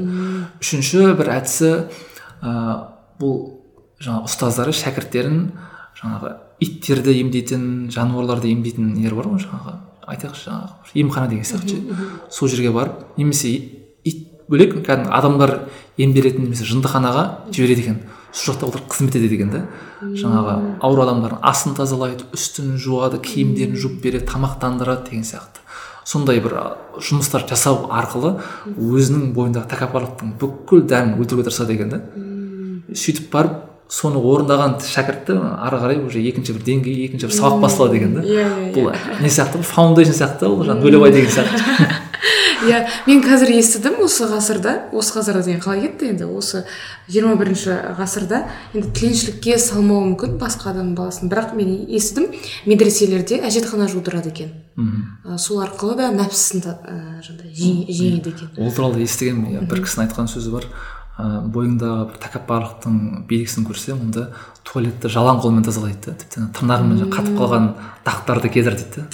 [0.62, 1.72] Үшінші бір әдісі
[2.42, 2.76] ыыы
[3.18, 3.36] бұл
[4.04, 5.40] жаңағы ұстаздары шәкірттерін
[5.98, 9.74] жаңағы иттерді емдейтін жануарларды емдейтін нелер бар ғой жаңағы
[10.08, 11.80] айтайықшы жаңағы емхана деген сияқты
[12.30, 13.50] сол жерге барып немесе
[14.04, 15.54] ит бөлек кәдімгі адамдар
[16.00, 17.98] емделетін немесе жындыханаға жібереді екен.
[18.32, 19.62] Сол жақта олар қызмет етеді екен да
[20.00, 25.64] жаңағы ауру адамдардың астын тазалайды үстін жуады киімдерін жуып береді тамақтандырады деген сияқты.
[26.04, 26.54] Сондай бір
[27.04, 32.00] жұмыстар жасау арқылы өзінің бойындағы тәкаппарлықтың бүкіл дәнін өлтіруге тырысады екен да
[32.94, 37.96] сөйтіп барып соны орындаған шәкіртті ары қарай уже екінші бір деңгей екінші бір сабақ басталады
[37.96, 38.24] екен да.
[38.26, 41.88] Иә, иә, бұл не сияқты фаундейшн сияқты ол жаңағы нөлевой деген сияқты.
[42.68, 46.26] Иә мен қазір естідім осы ғасырда осы ғасырда деген қалай кетті енді?
[46.26, 46.64] Осы
[47.06, 48.40] 21 бірінші ғасырда
[48.74, 51.30] енді тіленшілікке салмауы мүмкін басқа адамның баласын.
[51.30, 52.32] Бірақ мен естідім
[52.66, 54.50] медреселерде әжетхана жудырады екен.
[54.74, 55.38] Мхм.
[55.38, 58.50] Сол арқылы да нәпсісін жаңағыдай жең- жеңеді екен.
[58.58, 59.54] Ол туралы естігенмін.
[59.54, 60.66] Иә бір кісінің айтқан сөзі бар.
[61.18, 62.98] Ыыы бойыңдағы бір тәкаппарлықтың
[63.30, 64.28] белгісін көрсең онда
[64.68, 67.68] туалетті жалаң қолмен тазалайды да тіпті тырнағымен қатып қалған
[68.06, 69.06] дақтарды кетір дейді да.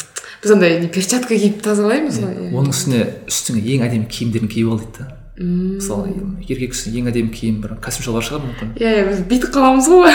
[0.44, 2.52] Біз андай не перчатка киіп тазалаймыз ғой иә.
[2.52, 5.06] оның үстіне үстіңе ең әдемі киімдерін киіп ал дейді да.
[5.34, 5.80] Мм.
[5.80, 6.12] мысалы
[6.46, 8.68] еркек үшін ең әдемі киім бір костюм шалбар шығар мүмкін.
[8.78, 10.12] Иә иә біз бүйтіп қаламыз ғой.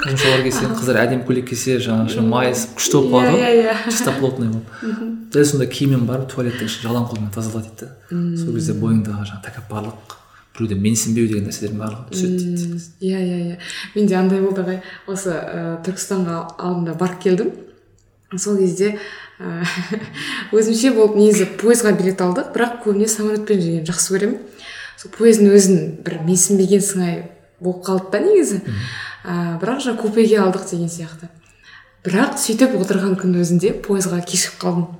[0.00, 3.58] Костюм шалбар кисе қыздар әдемі көйлек кисе жаңағы майысып күшті болып қалады Иә, ғой.
[3.60, 3.90] Иә, иә.
[3.90, 4.72] чисто плотный болып.
[5.34, 8.16] Дәл сондай киіммен барып туалеттің ішін жалаң қолмен тазала дейді да.
[8.40, 10.16] Сол кезде бойыңдағы жаңағы тәкаппарлық
[10.54, 13.56] біреуден менсінбеу деген нәрселердің барлығы түседі дейді иә иә иә
[13.96, 17.50] менде андай болды ағай осы ә, түркістанға алдында барып келдім
[18.38, 18.94] сол кезде
[19.40, 19.66] ә,
[20.54, 24.38] өзімше болып негізі пойызға билет алдық бірақ көбіне самолетпен жүргенді жақсы көремін
[25.00, 27.16] сол пойыздың өзін бір менсінбеген сыңай
[27.60, 28.62] болып қалды да негізі
[29.24, 31.30] ә, бірақ жаңа купеге алдық деген сияқты
[32.06, 34.92] бірақ сөйтіп отырған күннің өзінде пойызға кешігіп қалдым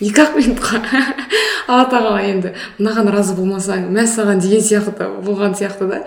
[0.00, 0.80] екі ақ минутқа.
[1.68, 6.00] Алла тағала енді мынаған разы болмасаң мәссаған деген сияқты болған сияқты да.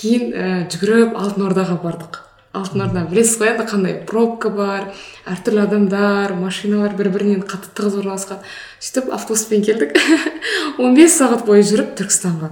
[0.00, 2.20] Кейін ә, жүгіріп алтын ордаға бардық.
[2.54, 4.88] Алтын орда білесіз ғой енді қандай пробка бар
[5.30, 8.40] әртүрлі адамдар машиналар бір бірінен қатты тығыз орналасқан.
[8.82, 9.94] Сөйтіп автобуспен келдік.
[10.78, 12.50] 15 сағат бойы жүріп түркістанға.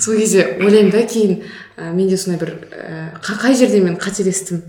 [0.00, 1.42] Сол кезде ойлаймын да кейін
[1.76, 4.62] ә, менде сондай бір ә, қа- қай жерде мен қателестім?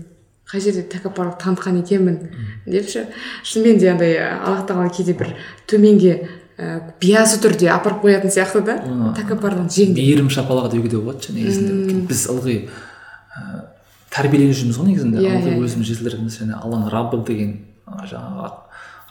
[0.46, 2.18] Қай жерде тәкаппарлық танытқан екенмін.
[2.66, 3.06] Деп ше
[3.44, 5.32] шынымен де андай аллах тағала кейде бір
[5.66, 8.76] төменге ә, биязы түрде апарып қоятын сияқты да
[9.18, 12.06] тәкаппарлығын жеңдеп мейірім шапалағы деуге де болады ше негізінде.
[12.06, 13.64] Біз ылғи ыыы
[14.16, 15.18] тәрбиеленіп жүрміз ғой негізінде.
[15.20, 17.50] Иә, ылғи иә, өзіміз жетілдіргіміз және алланың раббы деген
[18.06, 18.52] жаңағы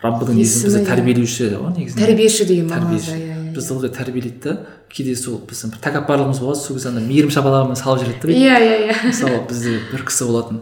[0.05, 0.87] раббыдың Есімі, бізді иә.
[0.87, 2.05] тәрбиелеуші ғой негізінде.
[2.05, 3.11] Тәрбиеші деген тәрбиеші.
[3.11, 3.53] мағынада иә иә.
[3.55, 4.55] бізді ылғи тәрбиелейді да
[4.89, 8.57] кейде сол біздің бір тәкаппарлығымыз болады сол кезде ана мейірім шапалағымен салып жібереді да иә
[8.65, 8.97] иә иә.
[9.05, 10.59] Мысалы бізде бір кісі болатын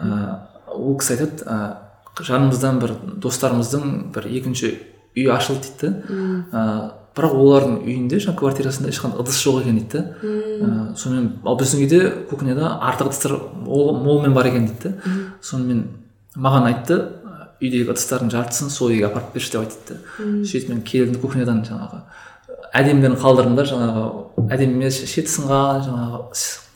[0.00, 0.34] ыыы
[0.74, 4.74] ол кісі айтады ыыы жанымыздан бір достарымыздың бір екінші
[5.16, 5.96] үй ашылды дейді.
[6.52, 10.00] Да ыыы бірақ олардың үйінде жаңағы квартирасында ешқандай ыдыс жоқ екен дейді.
[10.18, 14.96] Да ыыы сонымен ал біздің үйде кухняда артық ыдыстар мол- молымен бар екен дейді.
[15.04, 15.84] Да сонымен
[16.34, 16.98] маған айтты
[17.62, 22.00] үйдегі ыдыстардың жартысын сол үйге апарып берші деп айтты да сөйтіп мен келдім кухнядан жаңағы
[22.74, 24.02] әдемілерін қалдырдым да жаңағы
[24.50, 26.18] әдемі емес шеті сынған жаңағы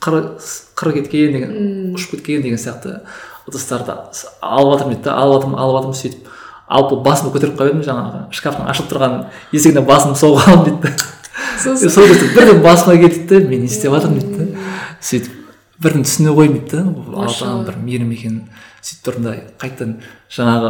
[0.01, 1.51] қыры кеткен деген
[1.97, 3.01] ұшып кеткен деген сияқты
[3.49, 3.95] ыдыстарды
[4.41, 6.27] алып жатырмын дейді да алып жатырмын алып жатырмын сөйтіп.
[6.69, 9.13] Алып басымды көтеріп қойып едім жаңағы шкафтың ашылып тұрған
[9.55, 11.89] есігіне басымды соғып қалдым дейді да.
[11.89, 14.69] Сол кезде бірден басыма келді да мен не істеп жатырмын дейді да.
[15.01, 15.33] Сөйтіп
[15.81, 16.83] бірден түсіне қойдым дейді да.
[16.93, 18.39] Бұл алла тағаланың бір мейірім екенін
[18.83, 19.95] сөйтіп тұрдым да қайтадан
[20.29, 20.69] жаңағы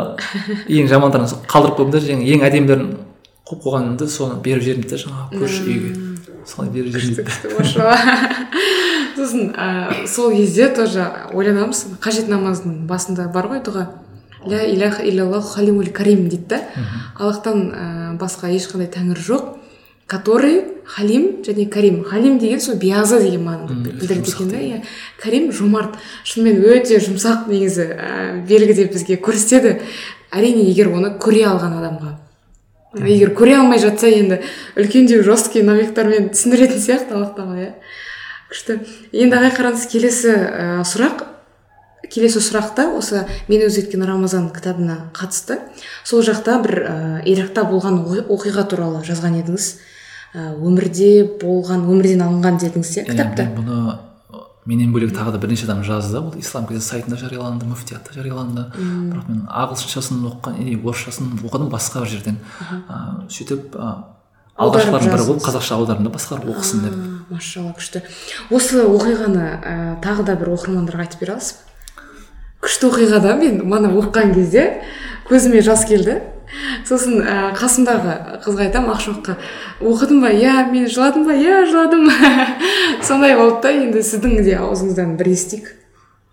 [0.79, 2.93] ең жамандарын қалдырып қойдым да және ең әдемілерін
[3.49, 5.91] қойып қойғанымды соны беріп жібердім дейді да жаңағы көрші үйге.
[6.47, 7.27] Солай беріп жібердім
[9.19, 13.87] сосын ә, сол кезде тоже ойланамыз қажет намаздың басында бар ғой дұға.
[14.47, 16.61] Ля иляха иллаллаху халимул карим дейді да.
[17.19, 19.55] Аллахтан ә, басқа ешқандай тәңір жоқ.
[20.07, 22.03] Который халим және карим.
[22.03, 24.81] Халим деген сол биязы деген мағынаны білдіреді екен да иә.
[25.21, 25.99] карим жомарт.
[26.23, 29.81] Шынымен өте жұмсақ негізі ә, белгі деп бізге көрсетеді.
[30.31, 32.15] Әрине егер оны көре алған адамға.
[33.05, 34.39] Егер көре алмай жатса енді
[34.75, 37.73] үлкендеу жесткий намектармен түсіндіретін сияқты аллах тағала иә.
[38.49, 38.79] Күшті.
[39.13, 41.25] Енді ағай қараңыз келесі ә, сұрақ.
[42.09, 45.59] Келесі сұрақта осы мен өзгерткен рамазан кітабына қатысты.
[46.07, 46.97] Сол жақта бір ә,
[47.29, 49.71] иракта болған оқиға туралы жазған едіңіз.
[50.33, 53.97] Ә, өмірде болған өмірден алынған дедіңіз иә кітапта бұны
[54.69, 56.19] менен бөлек тағы да бірнеше адам жазды.
[56.21, 58.67] Бұл ислам газет сайтында жарияланды муфтиятта жарияланды.
[58.75, 62.37] Бірақ мен ағылшыншасын оқыған орысшасын оқыдым басқа бір жерден.
[62.69, 63.77] Ыыы сөйтіп
[64.59, 66.97] алғашқылардың бірі болып қазақша аудардым да басқалар оқысын деп.
[67.29, 68.01] машалла күшті.
[68.51, 71.55] Осы оқиғаны ә, тағы да бір оқырмандарға айтып бере аласыз.
[71.63, 74.83] Ба күшті оқиға да мен мана оқыған кезде
[75.29, 76.19] көзіме жас келді.
[76.87, 79.37] Сосын ә, қасымдағы қызға айтамын ақшоққа
[79.79, 80.31] оқыдың ба?
[80.33, 81.35] Иә мен жыладым ба?
[81.37, 82.09] Иә жыладым
[83.07, 85.75] сондай болды да енді сіздің де аузыңыздан бір естейік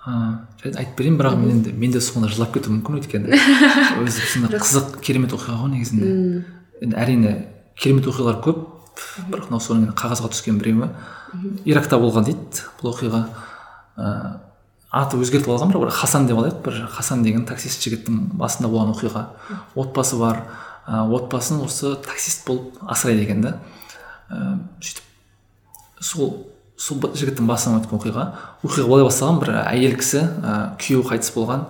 [0.06, 3.38] жарайды айтып берейін бірақ мен енді мен де соңында жылап кетуім мүмкін өйткені.
[4.02, 6.44] Өзі қызық керемет оқиға ғой негізінде.
[6.82, 7.32] Енді әрине
[7.78, 8.64] керемет оқиғалар көп.
[9.28, 10.88] Бірақ мынау соның қағазға түскен біреуі
[11.68, 13.22] иракта болған дейді бұл оқиға.
[13.96, 14.34] Ыыы
[14.96, 19.24] аты өзгертіп алған бір хасан деп алайық бір хасан деген таксист жігіттің басында болған оқиға.
[19.76, 20.44] Отбасы бар.
[20.86, 23.56] Ә, отбасын осы таксист болып асырайды екен да.
[24.30, 26.32] Ә, сөйтіп сол
[26.78, 28.26] сол жігіттің басынан өткен оқиға.
[28.62, 29.42] Оқиға былай басталған.
[29.42, 31.66] Бір әйел кісі ә, күйеуі қайтыс болған.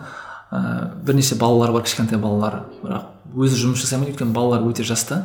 [0.52, 0.62] Ә,
[1.02, 5.24] бірнеше балалары бар кішкентай балалары бірақ өзі жұмыс жасай алмайды өйткені балалар өте жаста.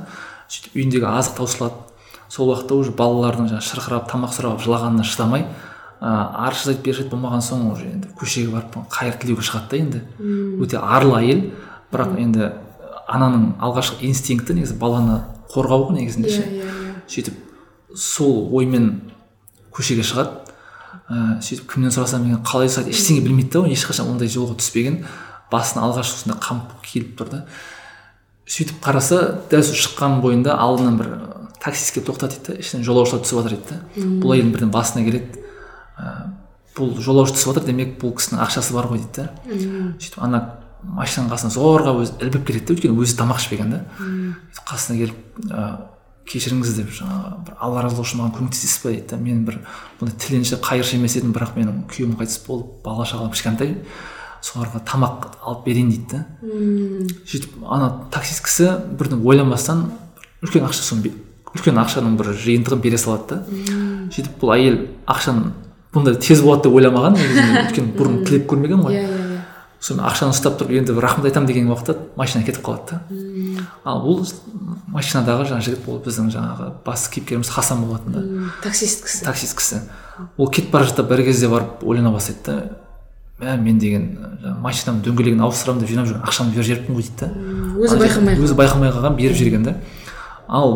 [0.52, 1.76] Сөйтіп үйіндегі азық таусылады.
[2.32, 5.46] Сол уақытта уже балалардың жаңағы шырқырап тамақ сұрап жылағанына шыдамай
[6.02, 10.02] ыыы арыз айтып бер болмаған соң уже енді көшеге барып қайыр тілеуге шығады да енді.
[10.64, 11.44] Өте арлы әйел.
[11.92, 12.52] Бірақ енді
[13.08, 15.22] ананың алғашқы инстинкті негізі баланы
[15.54, 16.42] қорғау ғой негізінде ше.
[16.42, 16.96] иә, иә.
[17.08, 17.36] сөйтіп
[17.96, 19.12] сол оймен
[19.76, 20.42] көшеге шығады.
[21.12, 25.04] Ыыы сөйтіп кімнен сұрасам екен қалай жасайды ештеңе білмейді да ешқашан ондай жолға түспеген.
[25.52, 27.46] Басына алғаш осындай қамп келіп тұр да.
[28.52, 29.20] Сөйтіп қараса
[29.52, 31.12] дәл сол шыққан бойында алдынан бір
[31.62, 35.06] таксист келіп тоқтады дейді да ішінен жолаушылар түсіп жатыр дейді да бұл әйелдің бірден басына
[35.06, 35.44] келеді.
[35.96, 36.16] Ә,
[36.76, 39.56] бұл жолаушы түсіп жатыр демек бұл кісінің ақшасы бар ғой дейді да
[40.02, 40.42] сөйтіп ана
[40.82, 43.82] машинаның қасына зорға өзі ілбіп келеді да өйткені өзі тамақ ішпеген да
[44.66, 45.68] қасына келіп ә,
[46.32, 49.60] кешіріңіз деп жаңағы бір алла разы болсын маған көмектесесіз ба дейді да мен бір
[50.00, 53.76] бұндай тіленші қайыршы емес едім бірақ менің күйеуім қайтыс болып бала шағам кішкентай.
[54.42, 56.22] Соларға тамақ алып берейін дейді да.
[57.30, 58.70] Сөйтіп ана таксист кісі
[59.00, 59.88] бірден ойланбастан
[60.42, 61.14] үлкен ақша соны
[61.52, 63.60] үлкен ақшаның бір жиынтығын бере салады да.
[64.12, 65.52] Сөйтіп бұл әйел ақшаны
[65.94, 68.96] бұндай тез болады деп ойламаған өйткені бұрын тілеп көрмеген ғой.
[68.96, 69.42] Иә иә иә.
[69.82, 73.66] Сонымен ақшаны ұстап тұрып енді рахмет айтамын деген уақытта машина кетіп қалады да.
[73.84, 74.22] Ал бұл
[74.94, 78.22] машинадағы жаңағы жігіт ол біздің жаңағы басты кейіпкеріміз хасан болатын да.
[78.62, 79.26] Таксист кісі.
[79.26, 79.82] Таксист кісі.
[80.38, 82.81] Ол кетіп бара жатып бір кезде барып ойлана бастайды да.
[83.42, 84.08] Мә мен деген
[84.62, 87.30] машинамның дөңгелегін ауыстырамын деп жинап жүрген ақшамды беріп жіберіппін ғой дейді да
[87.82, 89.76] өзі байқамай өзі байқамай қалған беріп жіберген да
[90.48, 90.76] ал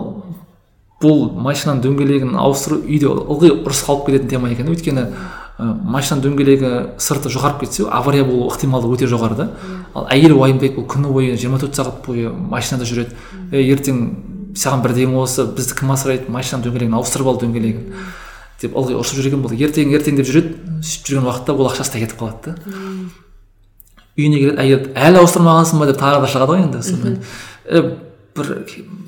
[1.03, 4.69] бұл машинаның дөңгелегін ауыстыру үйде ылғи ұрыс қалып кететін тема екен.
[4.71, 6.71] Өйткені ә, машинаның дөңгелегі
[7.03, 9.49] сырты жоғарып кетсе авария болу ықтималдығы өте жоғары да.
[9.93, 13.17] Ал әйел уайымдайды бұл күні бойы жиырма төрт сағат бойы машинада жүреді.
[13.51, 14.01] Е ертең
[14.55, 16.31] саған бірдеңе болса бізді кім асырайды?
[16.31, 18.05] Машинаның дөңгелегін ауыстырып ал дөңгелегін.
[18.65, 19.59] Деп ылғи ұрысып жүрген болды.
[19.61, 22.57] Ертең ертең деп жүреді сөйтіп жүрген уақытта бұл ақшасы да кетіп қалады да.
[24.15, 25.87] Үйіне келеді әйел әлі ауыстырмағансың ба?
[25.89, 27.17] деп тағы да шығады ғой енді сонымен.
[28.35, 28.51] Бір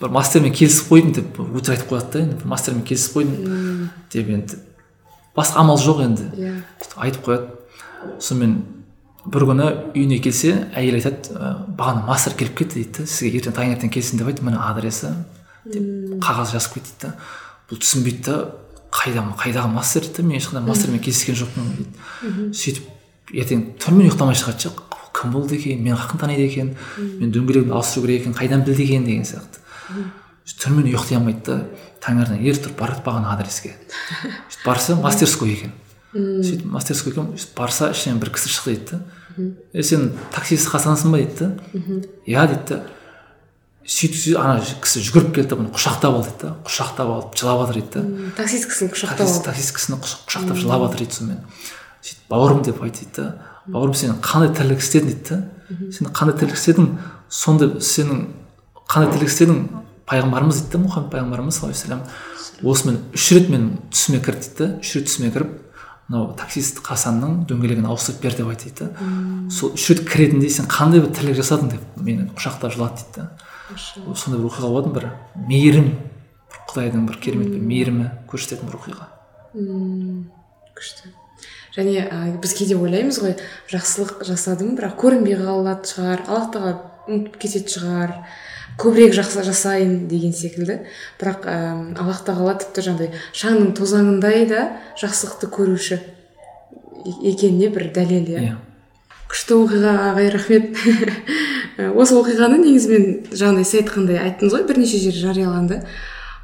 [0.01, 2.35] бір мастермен келісіп қойдым деп өтірік айтып қояды да енді.
[2.41, 4.59] Бір мастермен келісіп қойдым деп енді.
[5.37, 6.27] Басқа амал жоқ енді.
[6.35, 6.53] Иә.
[6.95, 7.47] Айтып қояды.
[8.19, 8.57] Сонымен
[9.27, 11.39] бір күні үйіне келсе әйел айтады
[11.79, 13.07] бағана мастер келіп кетті дейді да.
[13.07, 14.45] Сізге ертең таңертең келсін деп айтты.
[14.47, 15.11] Міне адресі
[15.67, 17.13] деп қағаз жазып кетті дейді да.
[17.67, 18.37] Бұл түсінбейді да.
[18.97, 21.69] Қайда қайдағы мастер мен ешқандай мастермен кездескен жоқпын.
[22.21, 24.71] Дейді сөйтіп ертең түнімен ұйықтамай шығады ше.
[25.17, 25.81] Кім болды екен?
[25.83, 26.73] Мені қаяқтан таниды екен.
[26.97, 29.61] Мен дөңгелегімді ауыстыру керек екен қайдан білді екен деген сияқты.
[30.63, 31.57] Түнімен ұйықтай алмайды да
[32.03, 33.75] таңертең ерте тұрып барады бағана адреске.
[34.51, 35.73] Сөйтіп барса мастерской екен.
[36.13, 39.01] Сөйтіп мастерской екен барса ішінен бір кісі шықты дейді да
[39.73, 41.49] е сен таксист хасансың ба дейді да
[42.25, 42.79] иә дейді да
[43.87, 47.77] сөйтіп ана кісі жүгіріп келді да бұны құшақтап алды дейді да құшақтап алып жылап жатыр
[47.79, 48.31] дейді да.
[48.35, 49.43] Таксист кісіні құшақтап алды.
[49.45, 51.39] таксист кісіні құшақтап жылап жатыр дейді сонымен.
[52.03, 53.27] Сөйтіп бауырым деп айтты дейді да.
[53.71, 55.39] Бауырым сен қандай тірлік істедің дейді да.
[55.95, 56.89] Сен қандай тірлік істедің?
[57.29, 58.25] Сонда сенің
[58.91, 59.63] қандай тірлік істедің?
[60.07, 64.69] Пайғамбарымыз дейді да мұхаммед пайғамбарымыз саллаллаху алейхи осымен үш рет мен түсіме кірді дейді да.
[64.83, 65.51] Үш рет түсіме кіріп
[66.07, 69.09] мынау таксист хасанның дөңгелегін ауыстырып бер деп айтты дейді да.
[69.51, 73.46] Сол үш рет кіретіндей сен қандай бір тірлік жасадың деп мені құшақтап жылады дейді да.
[73.75, 75.07] Сондай бір оқиға болатын бір
[75.47, 75.87] мейірім.
[76.69, 79.07] Құдайдың бір керемет бір мейірімі көрсететін бір оқиға.
[80.77, 81.11] Күшті.
[81.75, 83.35] Және ә, біз кейде ойлаймыз ғой
[83.69, 86.75] жақсылық жасадым бірақ көрінбей қалатын шығар аллах тағала
[87.07, 88.13] ұмытып кететін шығар
[88.81, 90.79] көбірек жақсы жасайын деген секілді.
[91.19, 91.57] Бірақ ә,
[92.01, 94.63] аллах тағала тіпті жаңағыдай шаңның тозаңындай да
[95.01, 95.99] жақсылықты көруші
[97.05, 98.41] екеніне бір дәлел иә.
[98.41, 98.57] Yeah.
[99.27, 100.71] күшті оқиға ағай рахмет.
[101.77, 105.83] осы оқиғаны негізі мен жаңағыдай сіз айтқандай айттыңыз ғой бірнеше жер жарияланды.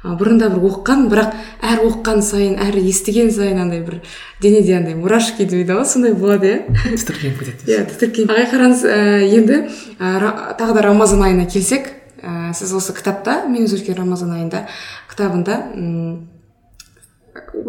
[0.04, 1.30] Бұрында бір оқыған бірақ
[1.64, 4.02] әр оқыған сайын әр естіген сайын андай бір
[4.44, 6.92] денеде андай мурашки дейді ғой сондай болады иә.
[6.92, 8.34] Тітіркеніп кетеді иә тітіркеніп.
[8.34, 9.62] Ағай қараңыз ә, енді
[9.96, 11.88] ә, тағы да рамазан айына келсек
[12.20, 14.66] ә, сіз осы кітапта мен өзгерген рамазан айында
[15.08, 15.56] кітабында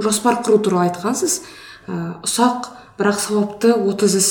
[0.04, 1.40] жоспар құру туралы айтқансыз.
[1.88, 2.68] Ә, ұсақ
[3.00, 4.30] бірақ сауапты отыз іс.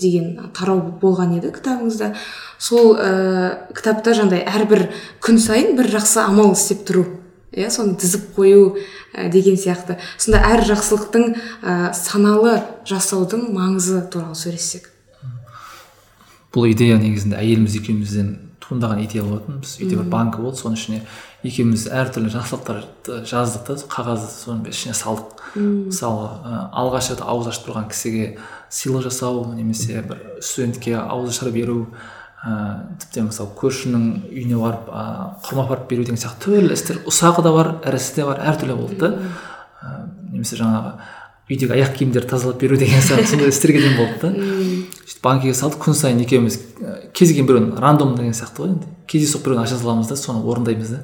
[0.00, 2.12] Деген тарау болған еді кітабыңызда.
[2.58, 4.88] Сол ә, кітапта жаңағыдай әрбір
[5.24, 7.06] күн сайын бір жақсы амал істеп тұру
[7.56, 8.76] иә соны тізіп қою
[9.14, 9.96] ә, деген сияқты.
[10.18, 11.28] Сонда әр жақсылықтың
[11.62, 14.90] ә, саналы жасаудың маңызы туралы сөйлессек.
[16.52, 19.60] Бұл идея негізінде әйеліміз екеумізден туындаған идея болатын.
[19.64, 21.02] Біз үйде бір банкі болды соның ішіне
[21.46, 25.42] екеуміз әртүрлі жақсылықтарды жаздық та қағазды соның ішіне салдық.
[25.56, 26.28] Мысалы
[26.76, 28.36] алғаш рет ауыз ашып тұрған кісіге
[28.70, 31.86] сыйлық жасау немесе бір студентке ауызашар беру
[32.44, 35.04] ә, тіптен мысалы көршінің үйіне барып ә,
[35.46, 38.98] құрма апарып беру деген сияқты түрлі істер ұсағы да бар ірісі де бар әртүрлі болды
[39.00, 39.12] да.
[39.82, 39.94] Ә,
[40.32, 40.92] немесе жаңағы
[41.46, 44.32] үйдегі аяқ киімдерді тазалап беру деген сияқты сондай істерге дейін болды да.
[45.22, 46.58] Банкіге салдық күн сайын екеуміз
[47.14, 48.88] кез келген біреуін рандом деген сияқты ғой енді.
[49.10, 51.00] Кездейсоқ біреуін аша саламыз да соны орындаймыз да.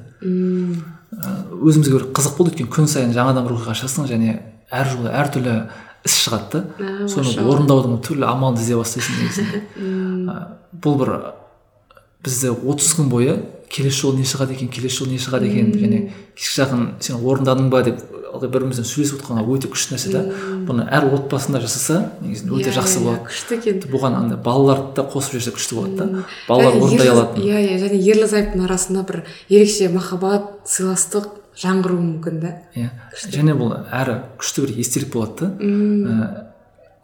[1.53, 2.53] Өзімізге бір қызық болды.
[2.53, 4.37] Өйткені күн сайын жаңадан бір оқиға ашасың және
[4.71, 5.55] әр жолы әртүрлі
[6.05, 7.07] іс шығады да.
[7.11, 9.63] Соны орындаудың түрлі амалын іздей бастайсың негізінде.
[10.83, 11.13] Бұл бір
[12.23, 13.37] бізді отыз күн бойы
[13.73, 15.99] келесі жолы не шығады екен келесі жолы не шығады екен және
[16.37, 17.99] кешке жақын сен орындадың ба деп
[18.33, 20.21] ылғи бірімізбен сөйлесіп отырғанға өте күшті нәрсе да.
[20.67, 23.21] Бұны әр отбасында жасаса негізінде өте жақсы болады.
[23.29, 23.79] күшті екен.
[23.93, 26.23] Бұған андай балаларды да қосып жіберсе күшті болады да.
[26.47, 27.43] Балалар орындай алатын.
[27.43, 31.29] иә иә және ерлі зайыптың арасында бір ерекше махаббат сыйластық
[31.59, 32.55] жаңғыруы мүмкін да.
[32.75, 32.89] Иә.
[33.29, 36.45] Және бұл әрі күшті бір естелік болады да.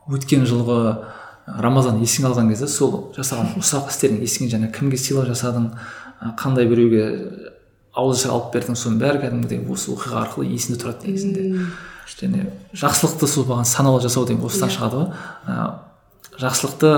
[0.10, 0.80] Өткен жылғы
[1.62, 5.70] рамазан есіңе алған кезде сол жасаған ұсақ істерің есіңе және кімге сыйлық жасадың
[6.40, 7.06] қандай біреуге
[8.00, 11.68] ауызашар алып бердің соның бәрі кәдімгідей осы оқиға арқылы есінде тұрады негізінде.
[12.10, 15.70] Және жақсылықты сол маған саналы жасау деген осыдан шығады ғой.
[16.40, 16.92] Жақсылықты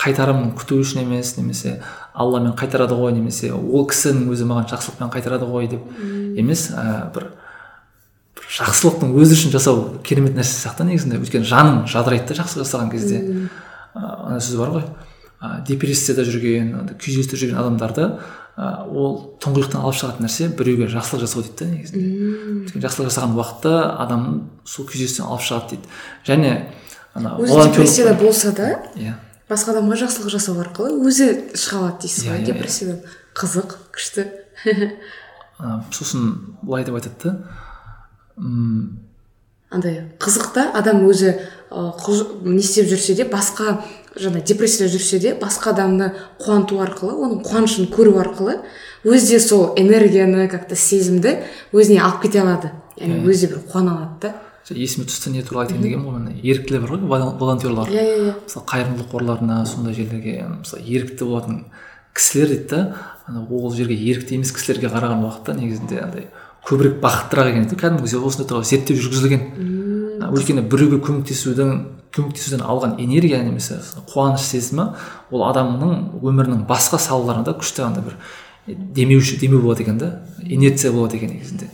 [0.00, 1.80] қайтарымын күту үшін емес немесе
[2.14, 5.82] алламен қайтарады ғой немесе ол кісінің өзі маған жақсылықпен қайтарады ғой деп
[6.38, 7.28] емес ә, бір,
[8.56, 11.18] жақсылықтың өзі үшін жасау керемет нәрсе сияқты негізінде.
[11.20, 13.50] Өйткені жаның жадырайды да жақсы жасаған кезде.
[13.94, 14.86] Ана сөз бар ғой.
[15.40, 18.12] Ә, депрессияда жүрген күйзелісте жүрген адамдарды
[18.56, 22.80] ә, ол тұңғиықтан алып шығатын нәрсе біреуге жақсылық жасау дейді да негізінде.
[22.80, 24.26] Жақсылық жасаған уақытта адам
[24.64, 25.92] сол күйзелістен алып шығады дейді.
[26.26, 26.52] Және
[27.14, 29.14] ана өзі депрессияда болса да иә.
[29.50, 32.44] басқа адамға жақсылық жасау арқылы өзі шыға алады дейсіз ғой.
[32.48, 33.00] депрессиядан
[33.36, 34.26] қызық күшті.
[35.92, 37.36] Сосын былай деп айтады да
[39.70, 41.36] андай қызық та адам өзі
[41.72, 43.80] не істеп жүрсе де басқа
[44.20, 46.10] жаңа депрессияда жүрсе де басқа адамды
[46.40, 48.58] қуанту арқылы оның қуанышын көру арқылы
[49.04, 51.36] өзі де сол энергияны как то сезімді
[51.72, 52.72] өзіне алып кете алады.
[52.96, 54.34] Яғни өзі де бір қуана алады да.
[54.70, 57.92] Есіме түсті не туралы айтайын дегенім ғой мына еріктілер бар ғой волонтерлар.
[57.92, 58.32] Иә иә иә.
[58.46, 61.60] Мысалы қайырымдылық қорларына сондай жерлерге мысалы ерікті болатын
[62.16, 66.26] кісілер дейді да ол жерге ерікті емес кісілерге қараған уақытта негізінде андай
[66.66, 69.44] көбірек бақыттырақ екен дейді кәдімгі осындай туралы зерттеу жүргізілген.
[70.32, 71.72] Өйткені біреуге көмектесудің
[72.16, 73.78] көмектесуден алған энергия немесе
[74.12, 74.88] қуаныш сезімі
[75.30, 78.16] ол адамның өмірінің басқа салаларында күшті андай бір
[78.66, 80.10] демеуші демеу болады екен да
[80.42, 81.70] инерция болады екен негізінде.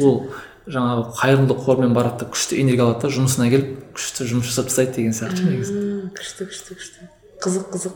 [0.00, 0.28] Ол
[0.68, 4.98] жаңағы қайырымдылық қормен барады да күшті энергия алады да жұмысына келіп күшті жұмыс жасап тастайды
[5.00, 5.78] деген сияқты негізі
[6.18, 7.08] күшті күшті күшті.
[7.42, 7.94] Қызық қызық.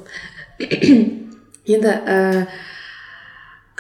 [1.77, 2.47] Енді ііі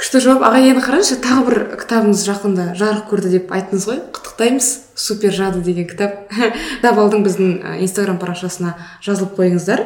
[0.02, 0.42] күшті жауап.
[0.42, 4.00] Ағай енді қараңызшы тағы бір кітабыңыз жақында жарық көрді деп айттыңыз ғой.
[4.10, 4.70] Құттықтаймыз.
[4.98, 6.26] Супер жады деген кітап.
[6.80, 7.52] Кітап алдың біздің
[7.84, 8.74] инстаграм парақшасына
[9.04, 9.84] жазылып қойыңыздар.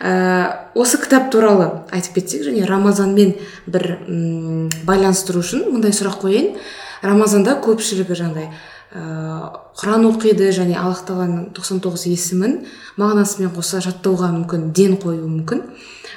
[0.00, 3.34] Ә, осы кітап туралы айтып кетсек және рамазанмен
[3.68, 6.54] бір м байланыстыру үшін мындай сұрақ қояйын.
[7.04, 8.48] Рамазанда көпшілігі жаңағыдай
[8.96, 12.62] ыыы құран оқиды және аллах тағаланың тоқсан тоғыз есімін
[12.96, 15.60] мағынасымен қоса жаттауға мүмкін ден қоюы мүмкін.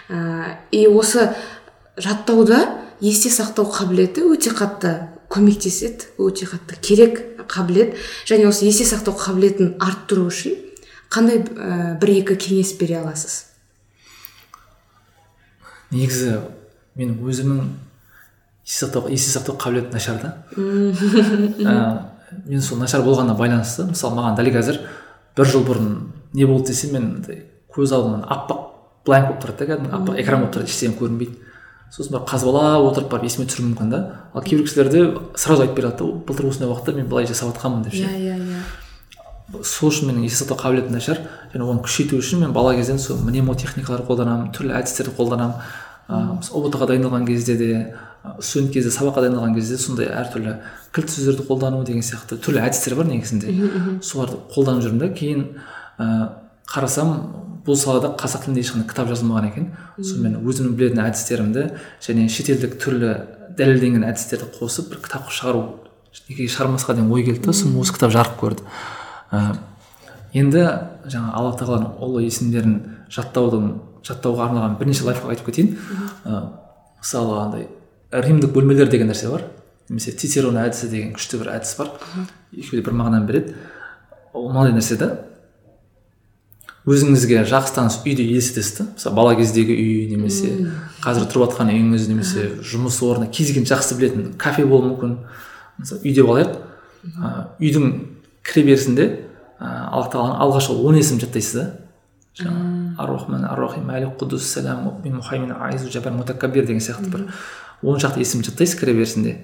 [0.07, 1.33] Ыыы и осы
[1.99, 2.63] жаттауда
[3.01, 4.93] есте сақтау қабілеті өте қатты
[5.31, 7.21] көмектеседі өте қатты керек
[7.51, 7.95] қабілет.
[8.29, 10.57] Және осы есте сақтау қабілетін арттыру үшін
[11.11, 13.45] қандай ә, бір екі кеңес бере аласыз?
[15.91, 16.37] Негізі
[16.95, 17.67] мен өзімнің
[18.65, 20.33] есте сақтау есте сақтау қабілеті нашар да.
[20.55, 22.11] Ә,
[22.45, 24.81] мен сол нашар болғанына байланысты мысалы маған дәл қазір
[25.35, 25.95] бір жыл бұрын
[26.33, 27.25] не болды десе мен
[27.71, 28.67] көз алдымнан аппақ
[29.05, 31.50] бланк болып тұрады да кәдімгі аппақ экран болып тұрады ештеңе көрінбейді.
[31.91, 33.99] Сосын барып қазбалап отырып барып есіме түсіруім мүмкін да.
[34.33, 35.01] Ал кейбір кісілерде
[35.35, 38.07] сразу айтып береді да былтыр осындай уақытта мен былай жасап жатқанмын деп ше.
[38.07, 38.61] Иә иә иә.
[39.63, 41.19] Сол үшін менің есте сақтау қабілетім нашар.
[41.53, 45.59] Және оны күшейту үшін мен бала кезден сол мнемотехникалар қолданамын түрлі әдістерді қолданамын.
[46.11, 47.71] Ыыы ұбт ға дайындалған кезде де
[48.39, 50.55] студент кезде сабаққа дайындалған кезде сондай әртүрлі
[50.95, 53.99] кілт сөздерді қолдану деген сияқты түрлі әдістер бар негізінде.
[54.03, 55.11] Соларды қолданып жүрмін да.
[55.15, 55.45] Кейін
[55.99, 56.27] ыыы
[56.71, 57.13] қарасам
[57.65, 59.67] бұл салада қазақ тілінде ешқандай кітап жазылмаған екен.
[59.99, 61.67] Сонымен өзімнің білетін әдістерімді
[62.01, 63.11] және шетелдік түрлі
[63.57, 65.61] дәлелденген әдістерді қосып бір кітап шығару
[66.29, 68.65] неге шығармасқа деген ой келді да сосын осы кітап жарық көрді.
[69.31, 69.59] Ыыы
[70.41, 70.63] енді
[71.11, 72.75] жаңа алла тағаланың ұлы есімдерін
[73.11, 73.71] жаттаудың
[74.07, 75.75] жаттауға арналған бірнеше лайфхак айтып кетейін.
[76.25, 76.41] Ыыы
[77.01, 77.67] мысалы андай
[78.11, 79.45] римдік бөлмелер деген нәрсе бар.
[79.89, 81.91] Немесе цицерон әдісі деген күшті бір әдіс бар.
[82.55, 83.55] Екеуі де бір мағынаны береді.
[84.33, 85.11] Ол мынандай нәрсе да
[86.89, 90.71] өзіңізге жақсы таныс үйді елестетесіз да мысалы бала кездегі үй немесе
[91.03, 95.13] қазір тұрып жатқан үйіңіз немесе жұмыс орны кез келген жақсы білетін кафе болуы мүмкін.
[95.77, 96.57] Мысалы үй деп алайық.
[97.61, 97.93] Үйдің
[98.41, 99.07] кіре берісінде
[99.61, 101.65] ыыы алла тағаланың алғашқы он есімін жаттайсыз да?
[102.41, 107.11] Жаңағы ар рахман ар рахим мәлик құдус сәлам мұъмин мұхаймин айзу жабар мутакаббир деген сияқты
[107.11, 107.27] бір
[107.83, 109.35] он шақты есімді жаттайсыз кіре берісінде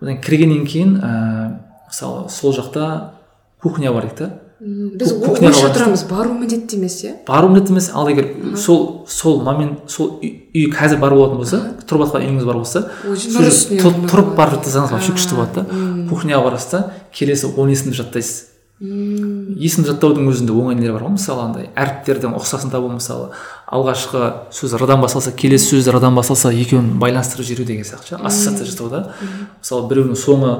[0.00, 1.48] одан кіргеннен кейін ыыы
[1.88, 3.14] мысалы сол жақта
[3.62, 7.12] кухня бар дейді да біз барып тұрамыз бару міндетті емес иә?
[7.28, 7.90] Бару міндетті емес.
[7.94, 12.58] Ал егер сол сол момент сол үй, қазір бар болатын болса тұрып жатқан үйіңіз бар
[12.58, 14.34] болса тұрып бар?
[14.42, 16.84] барып жатсаңыз вообще күшті болады да кухняға барасыз да
[17.14, 18.46] келесі он есімді жаттайсыз.
[18.78, 23.32] Мм есімді жаттаудың өзінде оңай нелер бар ғой мысалы андай әріптердің ұқсасын табу мысалы
[23.74, 28.68] алғашқы сөз р-дан басталса келесі сөз р-дан басталса екеуін байланыстырып жіберу деген сияқты ше ассоциация
[28.70, 29.00] жасау да
[29.58, 30.52] мысалы біреудің соңы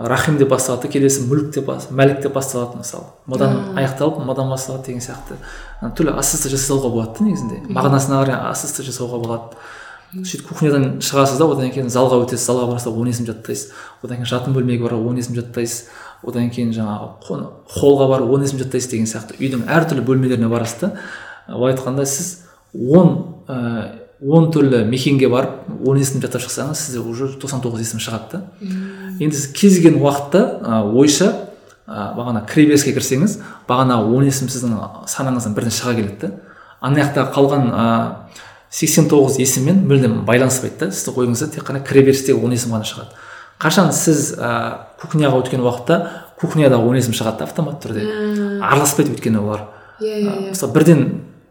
[0.00, 3.10] рахим деп басталады келесі мүлік деп мәлік деп басталады мысалы.
[3.28, 5.36] Мыдан аяқталып мыдан басталады деген сияқты.
[5.82, 7.60] Түрлі ассоциация жасауға болады да негізінде.
[7.68, 9.60] Мағынасына қарай ассоциация жасауға болады.
[10.16, 13.74] Сөйтіп кухнядан шығасыз да одан кейін залға өтесіз залға барасыз он есім жаттайсыз.
[14.02, 15.90] Одан кейін жатын бөлмеге барып он есім жаттайсыз.
[16.24, 19.36] Одан кейін жаңағы холлға барып он есім жаттайсыз деген сияқты.
[19.38, 20.92] Үйдің әртүрлі бөлмелеріне барасыз да.
[21.46, 22.40] Былай айтқанда сіз
[22.74, 28.02] он ыыы он түрлі мекенге барып он есім жаттап шықсаңыз сізде уже тоқсан тоғыз есім
[28.02, 28.42] шығады да.
[29.20, 31.30] Енді сіз кез келген уақытта ойша
[31.86, 34.76] ы, бағана кіреберіске кірсеңіз бағана он есім сіздің
[35.08, 36.30] санаңыздан бірден шыға келеді да.
[36.80, 37.72] Ана жақта қалған
[38.70, 40.92] сексен тоғыз есіммен мүлдем байланыспайды да.
[40.92, 43.16] Сіздің ойыңызда тек қана кіреберістегі он есім ғана шығады.
[43.60, 45.96] Қашан сіз ә, кухняға өткен уақытта
[46.40, 48.06] кухняда он есім шығады да автоматты түрде?
[48.64, 49.66] Араласпайды өйткені олар.
[50.00, 50.50] Иә иә иә.
[50.54, 51.02] мысалы бірден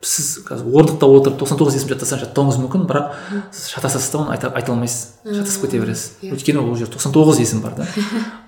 [0.01, 3.17] сіз қазір орындықта отырып тоқсан тоғыз есім жаттасаңыз жаттауыңыз мүмкін бірақ
[3.51, 6.13] сіз шатасасыз да оны айта, айта алмайсыз шатасып кете бересіз.
[6.23, 6.31] Иә.
[6.37, 7.87] өйткені ол жерде тоқсан тоғыз есім бар да.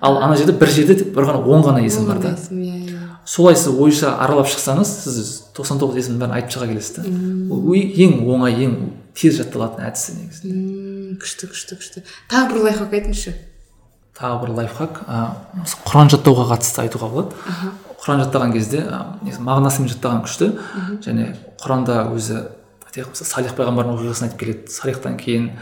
[0.00, 2.32] Ал ана жерде бір жерде тек бір ғана он ғана есім бар да.
[2.48, 3.02] иә иә.
[3.28, 7.06] Солай сіз ойша аралап шықсаңыз сіз тоқсан тоғыз есімнің бәрін айтып шыға келесіз да.
[7.52, 8.76] Ол ең оңай ең
[9.14, 11.16] тез жатталатын әдісі негізінде.
[11.20, 12.04] Күшті күшті күшті.
[12.32, 13.36] Тағы бір лайфхак айтыңызшы.
[14.16, 17.34] Тағы бір лайфхак ыыы құран жаттауға қатысты айтуға болады.
[18.02, 18.82] Құран жаттаған кезде
[19.46, 20.50] мағынасымен жаттаған күшті.
[21.04, 21.28] Және
[21.62, 22.40] құранда өзі
[22.88, 24.72] айтайық мысалы салих пайғамбардың оқиғасын айтып келеді.
[24.74, 25.52] Салихтан кейін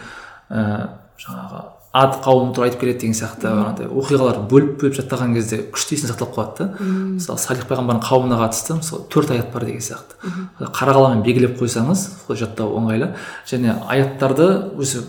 [0.48, 0.88] ыыы
[1.20, 1.60] жаңағы
[1.92, 6.08] ад қауымы туралы айтып келеді деген сияқты андай оқиғалар бөліп бөліп жаттаған кезде күшті есте
[6.08, 6.84] сақталып қалады да.
[7.16, 10.14] Мысалы салих пайғамбардың қауымына қатысты мысалы төрт аят бар деген сияқты.
[10.70, 13.10] Қара қаламмен белгілеп қойсаңыз солай жаттау ыңғайлы
[13.50, 14.46] және аяттарды
[14.78, 15.02] өзі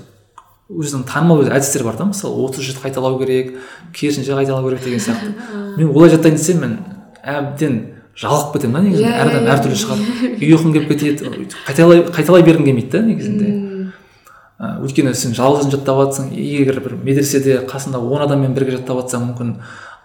[0.72, 2.10] өзінің танымал өзі әдістері бар да.
[2.10, 3.54] Мысалы отыз жеті қайталау керек
[3.94, 5.36] керісінше қайталау керек деген сияқты.
[5.78, 6.78] Мен олай жаттайын десем мен
[7.24, 7.78] әбден
[8.18, 9.10] жалығып кетемін да негізінде.
[9.10, 13.02] Иә, әр адам иә, әртүрлі шығады үй ұйқым келіп кетеді қайталай қайталай бергім келмейді да
[13.08, 13.52] негізінде.
[14.62, 19.32] Ә, өйткені сен жалғыз жаттап жатсың егер бір медреседе қасында он адаммен бірге жаттап жатсаң
[19.32, 19.56] мүмкін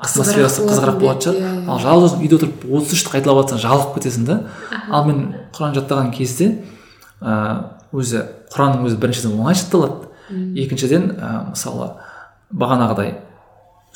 [0.01, 1.43] атмосферасы қызығырақ болатын шығар.
[1.43, 1.69] иә, иә.
[1.69, 4.39] ал жалғыз үйде отырып отыз үшті қайталап жатсаң жалығып кетесің да.
[4.89, 5.23] Ал мен
[5.57, 6.51] құран жаттаған кезде
[7.21, 10.09] ыыы өзі құранның өзі біріншіден оңай жатталады
[10.59, 11.93] екіншіден ә, мысалы
[12.53, 13.15] бағанағыдай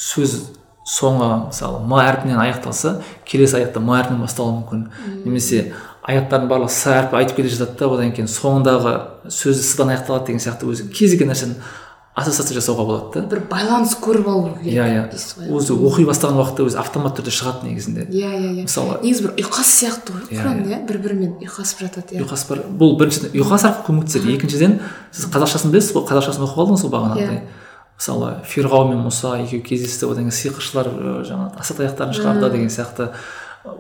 [0.01, 0.53] сөз
[0.87, 4.87] соңы мысалы м әрпінен аяқталса келесі аятта м әрпінен басталуы мүмкін.
[5.26, 5.72] Немесе
[6.07, 8.97] аяттардың барлығы с әрпі айтып келе жатады да одан кейін соңындағы
[9.28, 11.61] сөзі с-дан аяқталады деген сияқты өзі кез келген нәрсені
[12.20, 13.28] ассоциация жасауға болады да.
[13.31, 14.74] бір байланыс көріп алу керек.
[14.74, 15.05] Иә иә.
[15.55, 18.09] Өзі оқи бастаған уақытта өзі автоматты түрде шығады негізінде.
[18.11, 18.64] Иә иә иә.
[18.66, 20.24] Мысалы негізі бір ұйқас сияқты ғой.
[20.26, 20.81] Иә, құран иә.
[20.89, 22.24] бір бірімен ұйқасып жатады иә.
[22.24, 24.35] Ұйқас бар бұл біріншіден ұйқас арқылы көмектеседі.
[24.35, 24.78] Екіншіден
[25.14, 27.41] сіз қазақшасын білесіз ғой қазақшасын оқып алдыңыз ғой бағанағыдай.
[27.41, 27.60] Иә.
[28.01, 32.73] Мысалы фирғау мен мұса екеуі кездесті одан кейін сиқыршылар ы, жаңағы асат аяқтарын шығарды деген
[32.73, 33.11] сияқты.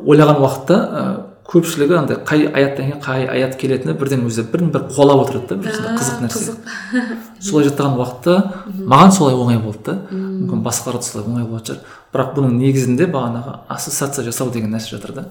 [0.04, 1.04] Ойлаған уақытта ы,
[1.50, 5.56] көпшілігі андай қай аяттан кейін қай аят келетіні бірден өзі бірін бірі қуалап отырады да
[5.64, 6.54] бір қызық нәрсе.
[7.40, 8.36] солай жаттаған уақытта
[8.84, 9.96] маған солай оңай болды да.
[10.12, 11.98] Мүмкін басқаларға солай оңай болатын шығар.
[12.14, 15.26] Бірақ бұның негізінде бағанағы ассоциация жасау деген нәрсе жатыр да.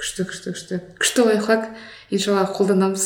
[0.00, 0.80] Күшті күшті күшті.
[0.98, 1.68] Күшті лайфхак
[2.10, 3.04] иншалла қолданамыз.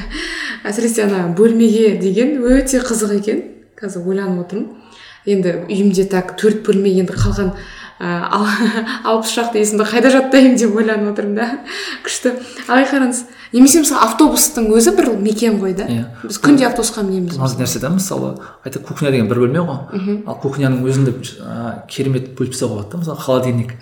[0.68, 3.42] Әсіресе ана бөлмеге деген өте қызық екен.
[3.84, 4.70] Қазір ойланып отырмын.
[5.24, 7.54] Енді үйімде так төрт бөлме енді қалған
[9.08, 11.46] алпыс шақты есімді қайда жаттаймын деп ойланып отырмын да.
[12.02, 12.34] Күшті.
[12.66, 13.20] Ағай қараңыз
[13.54, 15.86] немесе мысалы автобустың өзі бір мекен ғой да?
[15.86, 16.08] Иә.
[16.24, 18.32] Біз күнде автобусқа минеміз маңызды нәрсе да мысалы
[18.66, 20.18] айта кухня деген бір бөлме ғой.
[20.26, 21.14] Ал кухняның өзінде
[21.86, 23.76] керемет бөліп тастауға болады да мысалы холодильник.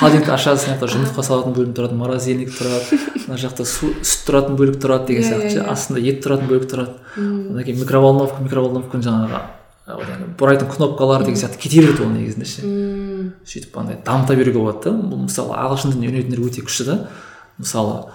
[0.00, 4.80] Холодильникті ашасың мына жақта жұмыртқа салатын бөлім тұрады морозильник тұрады мына жақта сүт тұратын бөлік
[4.80, 5.54] тұрады деген сияқты.
[5.60, 6.96] ше астында ет тұратын бөлік тұрады.
[7.16, 9.42] Одан кейін микроволновка микроволновканың жаңағы
[10.40, 12.64] бұрайтын кнопкалар деген сияқты кете береді ол негізінде ше
[13.46, 16.96] сөйтіп андай дамыта беруге болады да бұл мысалы ағылшын тілін үйренетіндер өте күшті да
[17.58, 18.10] мысалы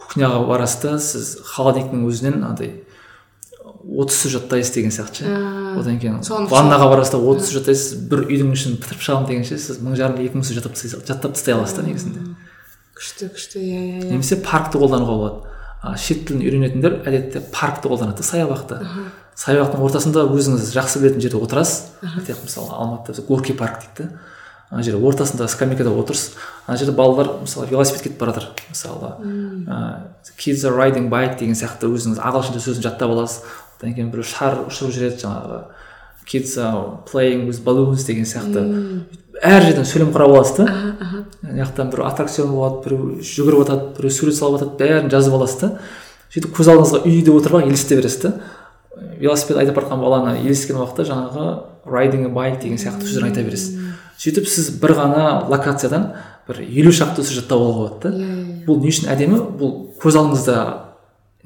[0.00, 2.80] кухняға барасыз да сіз холодильниктің өзінен андай
[3.80, 5.36] отыз сөз жаттайсыз деген сияқты ше
[5.80, 9.80] одан кейін ваннаға барасыз да отыз сөз жаттайсыз бір үйдің ішін бітіріп шығамын дегенше сіз
[9.84, 12.26] мың жарым екі мың сөз жаттап тастай аласыз да негізінде
[12.98, 15.49] күшті күшті иә иә иә немесе паркті қолдануға болады
[15.82, 18.80] а шет тілін үйренетіндер әдетте паркті қолданады да саябақты
[19.40, 21.94] саябақтың ортасында өзіңіз жақсы білетін жерде отырасыз.
[22.02, 24.10] Мысалы алматыда біз горький парк дейді.
[24.10, 24.20] Да
[24.70, 26.36] ана жерде ортасында скамейкада отырсыз.
[26.66, 31.58] Ана жерде балалар мысалы велосипед кетіп бара жатыр мысалы ыыы kids are riding bike деген
[31.58, 33.42] сияқты өзіңіз ағылшынша сөзін жаттап аласыз.
[33.80, 35.60] Одан кейін біреу шар ұшырып жүреді жаңағы.
[36.30, 38.62] Kids are playing with balloons деген сияқты.
[39.42, 40.66] Әр жерден сөйлем құрап аласыз да.
[41.40, 45.60] Мына жақтан біреу аттракцион болады біреу жүгіріп жатады біреу сурет салып жатады бәрін жазып аласыз
[45.60, 45.70] да.
[46.30, 48.34] Сөйтіп көз алдыңызға үйде отырып алып елестете бересіз да.
[49.20, 51.46] Велосипед айдап бара жатқан баланы елестеген уақытта жаңағы
[51.90, 53.80] райдинг байк деген сияқты сөздер айта бересіз.
[54.20, 56.12] Сөйтіп сіз бір ғана локациядан
[56.48, 58.10] бір елу шақты сөз жаттап алуға болады да.
[58.20, 59.40] Иә бұл не үшін әдемі?
[59.56, 60.56] Бұл көз алдыңызда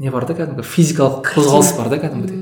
[0.02, 2.40] не бар да кәдімгі физикалық қозғалыс бар да кәдімгідей.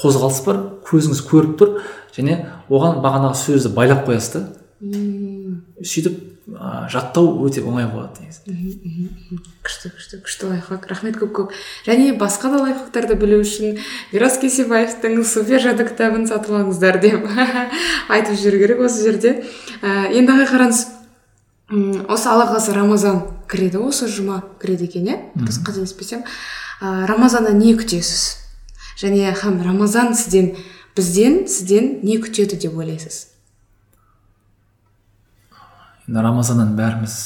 [0.00, 1.74] Қозғалыс бар көзіңіз көріп тұр
[2.16, 2.38] және
[2.70, 4.44] оған бағанағы сөзді байлап қоясыз да.
[4.84, 6.16] Сөйтіп
[6.52, 9.38] ә, жаттау өте оңай болады негізі.
[9.64, 10.86] Күшті күшті күшті лайфхак.
[10.90, 11.54] Рахмет көп көп.
[11.86, 13.78] Және басқа да лайфхактарды білу үшін
[14.12, 17.24] мирас кесебаевтың супер жады кітабын сатып алыңыздар деп
[18.14, 19.34] айтып жіберу керек осы жерде.
[19.80, 20.84] Ә, енді ағай қараңыз
[22.12, 25.20] осы алла қаласа рамазан кіреді осы жұма кіреді екен иә?
[25.38, 26.24] Дұрыс қателеспесем.
[26.80, 28.40] Ә, рамазаннан не күтесіз?
[29.00, 30.52] Және һәм рамазан сізден
[30.96, 33.33] бізден сізден не күтеді деп ойлайсыз?
[36.08, 37.16] Енді рамазаннан бәріміз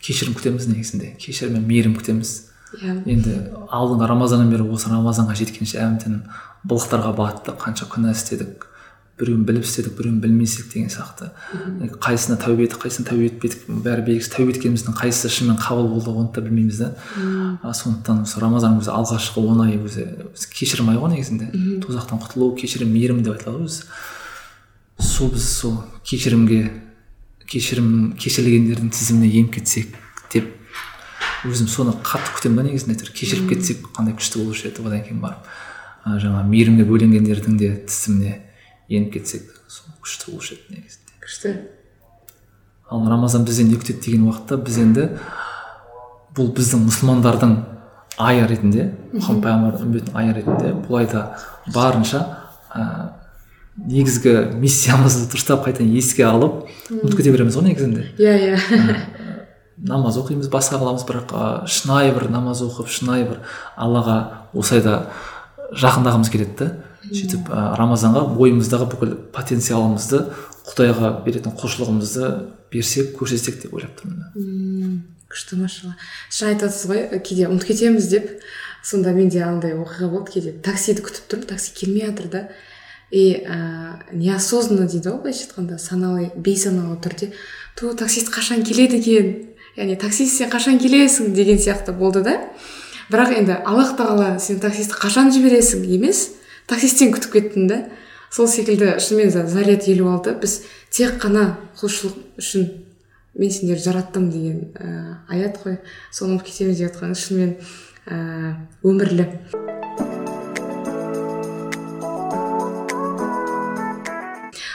[0.00, 1.14] кешірім күтеміз негізінде.
[1.20, 2.32] Кешірім мен мейірім күтеміз.
[2.80, 2.96] Иә.
[3.10, 3.36] Енді
[3.66, 6.22] алдыңғы рамазаннан бері осы рамазанға жеткенше әбден
[6.64, 7.58] былықтарға баттық.
[7.60, 8.66] Қанша күнә істедік
[9.20, 11.32] біреуін біліп істедік біреуін білмей істедік деген сияқты.
[12.00, 14.32] Қайсысына тәубе еттік қайсысына тәубе етпедік бәрі белгісіз.
[14.32, 16.94] Тәубе еткеніміздің қайсысы шынымен қабыл болды оны да білмейміз да.
[17.60, 20.06] Сондықтан осы рамазанның өзі алғашқы он айы өзі
[20.56, 21.50] кешірім айы ғой негізінде.
[21.84, 23.84] Тозақтан құтылу кешірім мейірім деп айтылады ғой өзі
[25.00, 26.70] сол біз сол кешірімге
[27.50, 29.96] кешірім кешірілгендердің тізіміне еніп кетсек
[30.32, 30.46] деп
[31.48, 33.12] өзім соны қатты күтемін да негізінде әйтеуір.
[33.16, 35.48] кешіріп кетсек қандай күшті болушы еді одан кейін барып
[36.04, 38.36] ә, жаңағы мейірімге бөленгендердің де тізіміне
[38.88, 41.16] еніп кетсек сол күшті болушы еді негізінде.
[41.24, 41.54] Күшті.
[42.90, 45.08] Ал рамазан бізден не күтеді деген уақытта біз енді
[46.36, 47.56] бұл біздің мұсылмандардың
[48.20, 51.24] айы ретінде мұхаммед пайғамбардың үмбетінің айы ретінде бұл айда
[51.74, 52.20] барынша
[52.74, 52.84] ә,
[53.76, 58.06] негізгі миссиямызды дұрыстап қайтадан еске алып ұмытып кете береміз ғой негізінде.
[58.18, 58.96] Иә иә.
[59.80, 63.38] Намаз оқимыз басқа қыламыз бірақ ә, шынайы бір намаз оқып шынайы бір
[63.80, 64.16] аллаға
[64.52, 65.06] осы айда
[65.72, 66.68] жақындағымыз келеді да
[67.08, 70.26] сөйтіп ә, рамазанға бойымыздағы бүкіл потенциалымызды
[70.68, 72.28] құдайға беретін құлшылығымызды
[72.70, 75.00] берсек көрсетсек деп ойлап тұрмын
[75.30, 75.94] күшті машалла.
[76.28, 78.30] Шын айтасыз ғой кейде ұмытып кетеміз деп
[78.82, 82.42] сонда менде андай оқиға болды кейде таксиді күтіп тұрмын такси келмей жатыр да.
[83.10, 87.32] И ә, неосознанно дейді ғой былайша айтқанда саналы бейсаналы түрде.
[87.76, 89.30] Ту таксист қашан келеді екен?
[89.76, 91.32] Яғни таксист сен қашан келесің?
[91.34, 92.36] деген сияқты болды да.
[93.10, 96.28] Бірақ енді аллах тағала сен таксистті қашан жібересің емес
[96.70, 97.80] таксисттен күтіп кеттім да.
[98.30, 100.36] Сол секілді шынымен заряд елу алты.
[100.38, 100.60] Біз
[100.94, 102.70] тек қана құлшылық үшін
[103.34, 105.80] мен сендерді жараттым деген ә, аят қой.
[106.12, 107.56] Соны ұмытып кетеміз деп жатқаныңыз шынымен
[108.06, 108.54] ә,
[108.86, 109.79] өмірлі.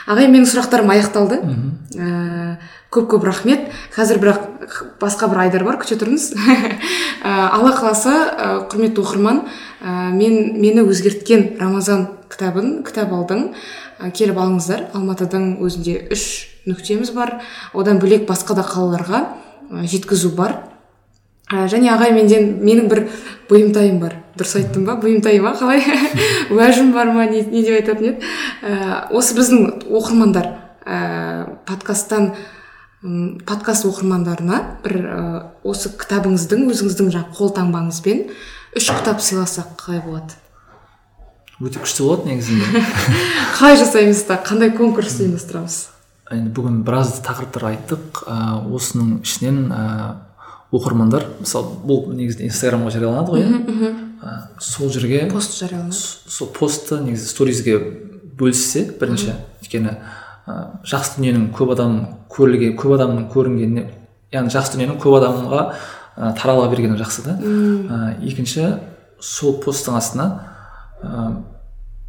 [0.05, 1.39] Ағай менің сұрақтарым аяқталды.
[1.97, 2.57] Ә,
[2.93, 3.69] көп көп рахмет.
[3.95, 4.43] Қазір бірақ
[5.01, 6.31] басқа бір айдар бар күте тұрыңыз.
[7.25, 9.41] Ә, алла қаласа ә, құрметті оқырман
[9.81, 13.47] ә, мен мені өзгерткен рамазан кітабын кітап алдың.
[13.97, 14.89] Ә, келіп алыңыздар.
[14.93, 17.39] Алматыдың өзінде үш нүктеміз бар.
[17.73, 19.25] Одан бөлек басқа да қалаларға
[19.71, 20.59] ә, жеткізу бар.
[21.51, 23.03] Ә, және ағай менден менің бір
[23.49, 24.17] бұйымтайым бар.
[24.35, 24.97] Дұрыс айттым ба?
[24.99, 25.53] Бұйымтай ма?
[25.55, 25.83] Қалай?
[26.53, 27.27] Уәжім бар ма?
[27.29, 28.31] Не, не деп айтатын еді.
[28.65, 30.49] Ә, осы біздің оқырмандар
[30.83, 30.97] ә,
[31.69, 32.33] подкасттан
[33.03, 35.19] м, подкаст оқырмандарына бір ә,
[35.63, 38.25] осы кітабыңыздың өзіңіздің жаңағы қолтаңбаңызбен
[38.75, 40.35] үш кітап сыйласақ қалай болады?
[41.63, 42.83] Өте күшті болады негізінде.
[43.55, 44.41] Қалай жасаймыз да?
[44.43, 45.77] Қандай конкурс ұйымдастырамыз?
[46.35, 48.25] Енді бүгін біраз тақырыптар айттық.
[48.27, 49.85] Ә, осының ішінен ә,
[50.75, 53.91] оқырмандар мысалы бұл негізінде инстаграмға жарияланады ғой иә?
[54.25, 55.95] Ә, сол жерге пост жарияланады.
[55.95, 57.77] сол постты негізі сторизге
[58.37, 59.95] бөліссе бірінші өйткені
[60.47, 60.57] ә,
[60.87, 61.99] жақсы дүниенің көп адам
[62.33, 63.85] көрілген көп адамның көрінгеніне
[64.35, 65.61] яғни жақсы дүниенің көп адамға
[66.17, 67.37] ә, тарала бергені жақсы да.
[67.39, 68.75] Ә, екінші
[69.19, 70.29] сол посттың астына
[71.01, 71.27] ә,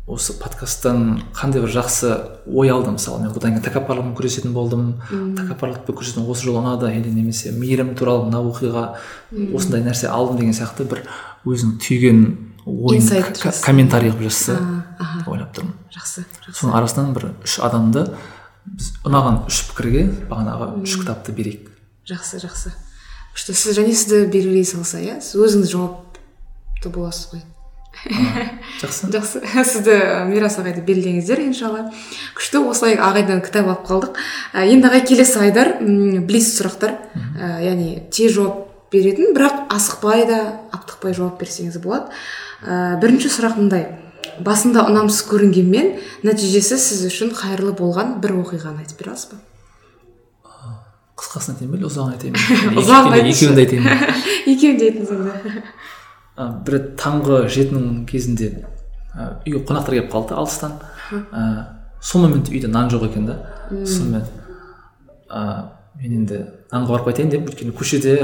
[0.07, 2.11] осы подкасттан қандай бір жақсы
[2.46, 2.94] ой алдым.
[2.94, 5.00] Мысалы мен бұдан кейін тәкаппарлықпен күресетін болдым.
[5.11, 6.92] Тәкаппарлықпен күресетін осы жол ұнады.
[6.94, 8.84] Или немесе мейірім туралы мына оқиға
[9.57, 11.02] осындай нәрсе алдым деген сияқты бір
[11.44, 12.22] өзінің түйген
[12.66, 14.57] ойын комментарий қылып жазса
[15.26, 15.74] ойлап тұрмын.
[15.94, 16.54] Жақсы жақсы.
[16.54, 18.07] Соның арасынан бір үш адамды
[18.66, 21.68] біз ұнаған үш пікірге бағанағы үш кітапты берейік.
[22.07, 22.74] Жақсы жақсы.
[23.34, 23.59] Күшті.
[23.59, 25.18] Сіз және сізді белгілей салса иә?
[25.20, 27.44] Сіз өзіңіз жауапты боласыз ғой.
[28.80, 29.09] Жақсы.
[29.14, 29.42] Жақсы.
[29.64, 29.97] Сізді
[30.30, 31.88] мирас ағайды белгілеңіздер иншалла.
[32.36, 34.20] Күшті осылай ағайдан кітап алып қалдық.
[34.62, 36.97] Енді ағай келесі айдар блиц сұрақтар.
[37.64, 40.40] Яғни тез жауап беретін бірақ асықпай да
[40.74, 42.12] аптықпай жауап берсеңіз болады.
[42.62, 43.88] Ә, бірінші сұрақ мындай.
[44.42, 45.92] Басында ұнамсыз көрінгенмен
[46.26, 49.42] нәтижесі сіз үшін қайырлы болған бір оқиғаны айтып бере аласыз ба?
[51.16, 53.28] Қысқасын айтайын ба или ұзағын айтайын ба?
[53.32, 53.94] Екеуін де айтайын ба?
[54.53, 55.62] Екеуін де айтыңыз онда
[56.37, 58.51] ә, бір рет таңғы жетінің кезінде
[59.14, 60.76] ә, үйге қонақтар келіп қалды алыстан.
[61.11, 61.43] Ә,
[62.01, 63.39] сол моментте үйде нан жоқ екен да.
[63.70, 64.26] Сонымен
[65.30, 65.43] ә,
[66.01, 68.16] мен енді нанға барып қайтайын деп өйткені көшеде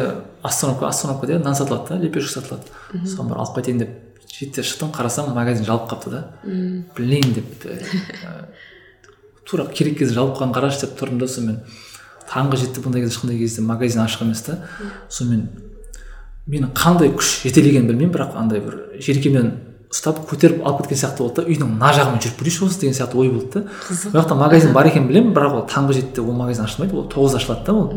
[0.45, 2.69] остановка остановкада нан сатылады да лепешка сатылады.
[3.07, 3.97] Соған барып алып қайтайын деп
[4.29, 6.23] жетіде шықтым қарасам магазин жабылып қалыпты да.
[6.97, 8.47] Блин деп ә,
[9.49, 11.61] тура керек кезде жабылып қалғанын қарашы деп тұрдым да сонымен
[12.29, 14.59] таңғы жеті бұндай кезде ешқандай кезде магазин ашық емес та.
[15.09, 15.49] Сонымен
[16.47, 19.53] мені қандай күш жетелегенін білмеймін бірақ андай бір желкемнен
[19.93, 23.18] ұстап көтеріп алып кеткен сияқты болды да үйдің мына жағымен жүріп көрейінші осы деген сияқты
[23.20, 23.62] ой болды да.
[23.86, 24.09] Қызық.
[24.09, 27.38] ол жақта магазин бар екенін білемін бірақ ол таңғы жетіде ол магазин ашылмайды ол тоғызда
[27.43, 27.93] ашылады да ол.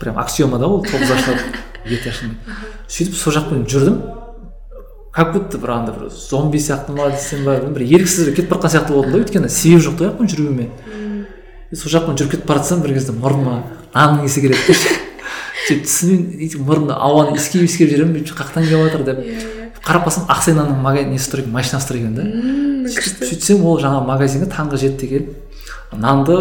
[0.00, 1.40] Прям аксиома да ол тоғызда ашылады
[1.86, 2.58] ерте ашылмайды.
[2.88, 4.00] Сөйтіп сол жақпен жүрдім.
[5.14, 8.74] Как будто бір андай бір зомби сияқты ма десем ба бір еріксіз кетіп бара жатқан
[8.74, 10.68] сияқты болдым да өйткені себеп жоқ та ол жақпен жүруіме
[11.74, 13.56] сол жақпен жүріп кетіп бара жатсам бір кезде мұрныма
[13.94, 14.78] нанның иісі келеді
[15.68, 19.18] сөйтіп тісіммен өйтіп мұрнымда ауаны иіскеп иіскеп жүремін бүйтіп қаяқтан келіп жатыр деп
[19.84, 21.52] қарап қалсам ақсай нанның мага- несі тұр екен?
[21.54, 22.24] Машинасы тұр екен да.
[22.90, 26.34] Сөйтсем ол жаңағы магазинге таңғы жетіде келіп нанды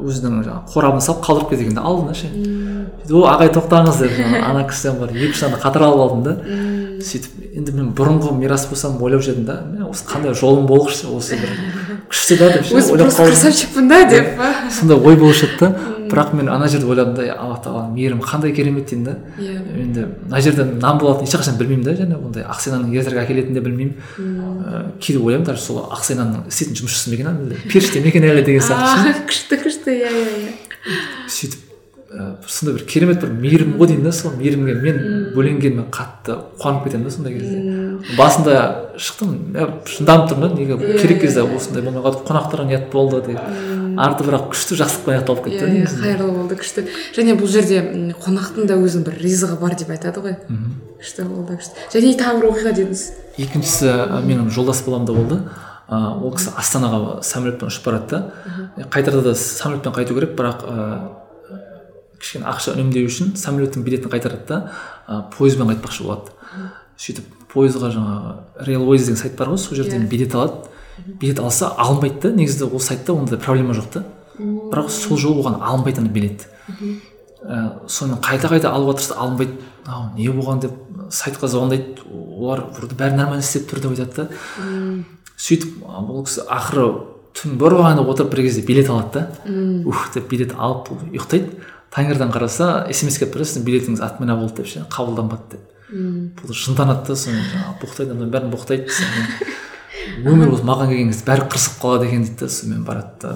[0.00, 2.30] өзінің жаңағы қорабына салып қалдырып кетеді екен да алдына ше.
[2.30, 4.12] Сөйтіп о ағай тоқтаңыз деп
[4.44, 6.36] ана кісіден бар екі үш нанды қатар алып алдым да.
[7.04, 9.58] Сөйтіп енді мен бұрынғы мирас болсам ойлап жүрдім да.
[9.90, 11.52] Осы қандай жолым болғышы осы бір
[12.08, 14.34] күшті да деп ше өзі просто красавчикпін да деп.
[14.38, 15.68] Па сондай ой болушы еді да
[16.08, 19.60] бірақ мен ана жерде ойладым да алла тағаланың мейірімі қандай керемет деймін да иә.
[19.82, 23.60] Енді мына жерде нан болатынын ешқашан білмеймін да және ондай ақсай нанның ертерек әкелетінін де
[23.60, 23.94] білмеймін.
[24.16, 27.28] Ыыы кейде ойлаймын даже сол ақсай нанның істейтін жұмысшысы ма екен
[27.68, 30.00] періште ме екен әлі деген сияқты күшті күшті.
[30.00, 30.52] Иә иә иә.
[31.28, 31.60] Сөйтіп
[32.08, 34.96] ә, бір сондай бір керемет бір мейірім ғой деймін да сол мейірімге мен
[35.36, 37.58] бөленгеніме қатты қуанып кетемін да сондай кезде.
[38.18, 38.54] Басында
[38.98, 39.34] шықтым.
[39.86, 43.38] Шыдамып тұрмын да неге керек кезде осындай болмай қалды қонақтарға ұят болды деп.
[43.98, 46.84] Арты бірақ күшті жақсылықпен аяқталып кетті иә иә қайырлы болды күшті.
[47.16, 47.80] Және бұл жерде
[48.22, 50.36] қонақтың да өзінің бір ризығы бар деп айтады ғой.
[51.00, 51.86] Күшті болды күшті.
[51.94, 53.02] Және тағы бір оқиға дедіңіз.
[53.38, 53.94] Екіншісі
[54.26, 55.40] менің жолдас балам да болды.
[55.88, 58.86] Ә, ол кісі астанаға самолетпен ұшып барады да.
[58.92, 60.66] Қайтарда да самолетпен қайту керек бірақ
[62.20, 65.24] кішкене ақша үнемдеу үшін самолеттің билетін қайтарады да.
[65.38, 66.34] Пойызбен қайтпақшы болады.
[66.98, 70.08] Сөйтіп пойызға жаңағы рейлвейз деген сайт бар ғой сол жерден Иә.
[70.08, 70.54] билет алады.
[71.20, 74.04] Билет алса алынбайды да негізі ол сайтта ондай проблема жоқ та.
[74.38, 76.48] Бірақ сол жолы оған алынбайды ана билет.
[77.42, 79.52] Ә, сонымен қайта қайта алуға тырысты алынбайды
[79.86, 80.72] ау не болған деп
[81.10, 82.02] сайтқа звондайды.
[82.10, 85.04] Олар вроде бәрі нормально істеп тұр деп айтады да.
[85.38, 86.88] Сөйтіп бұл кісі ақыры
[87.38, 89.28] түн бойы отырып бір кезде билет алады да.
[89.86, 91.62] Ух деп билет алып ол ұйықтайды.
[91.94, 95.60] Таңертең қараса смс келіп тұр сіздің билетіңіз отмена болды деп ше қабылданбады деп.
[95.88, 101.24] Бұл жынданады да сонымен жаңағы боқтайды ананың бәрін боқтайды сонымен өмір осы маған келген кезде
[101.30, 103.32] бәрі қырсығып қалады екен дейді да сонымен барады да.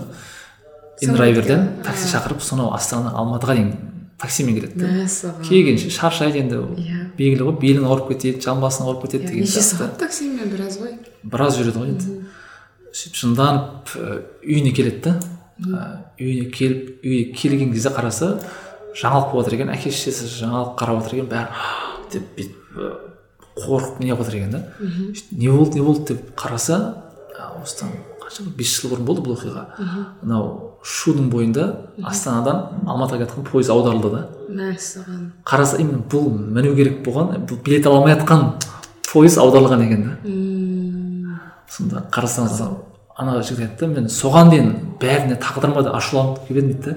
[1.02, 3.72] Индрайверден такси шақырып сонау астанадан алматыға дейін
[4.20, 5.42] таксимен келеді да мәссаған.
[5.48, 7.00] Келгенше шаршайды енді Иә.
[7.18, 10.92] белгілі ғой белің ауырып кетеді жамбасың ауырып кетеді деген неше сағат таксимен біраз ғой?
[11.24, 12.18] Біраз жүреді ғой енді.
[12.92, 13.94] Сөйтіп жынданып
[14.44, 15.16] үйіне келеді да
[16.20, 18.36] үйіне келіп үйге келген кезде қараса
[18.94, 21.48] жаңалық болып жатыр екен әке шешесі жаңалық қарап жатыр екен бәрі
[22.12, 22.52] деп бүйтіп
[23.62, 24.62] қорқып неғып жатыр екен да?
[25.30, 26.78] Не болды не болды деп қараса
[27.62, 27.90] осыдан
[28.22, 29.64] қанша бес жыл бұрын болды бұл оқиға.
[30.22, 31.66] Мынау шудың бойында
[32.02, 34.22] астанадан алматыға кеткен пойыз аударылды да.
[34.48, 38.56] Мәссаған қараса именно бұл міну керек болған бұл билет ала алмай жатқан
[39.12, 40.14] пойыз аударылған екен да.
[41.70, 42.62] Сонда қарасаңыз
[43.16, 46.96] ана жігіт айтты мен соған дейін бәріне тағдырыма да ашуланып келіп едім дейді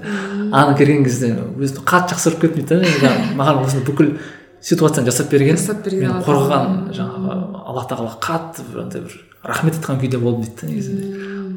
[0.56, 3.12] Ана келген кезде өзімді қатты жақсы көріп кеттім дейді да.
[3.36, 4.16] Маған осыны бүкіл
[4.60, 5.56] ситуацияны жасап берген.
[5.56, 7.36] Жасап берген мен қорғаған жаңағы
[7.66, 11.04] алла тағала қатты бір андай бір рахмет айтқан күйде болдым дейді да негізінде.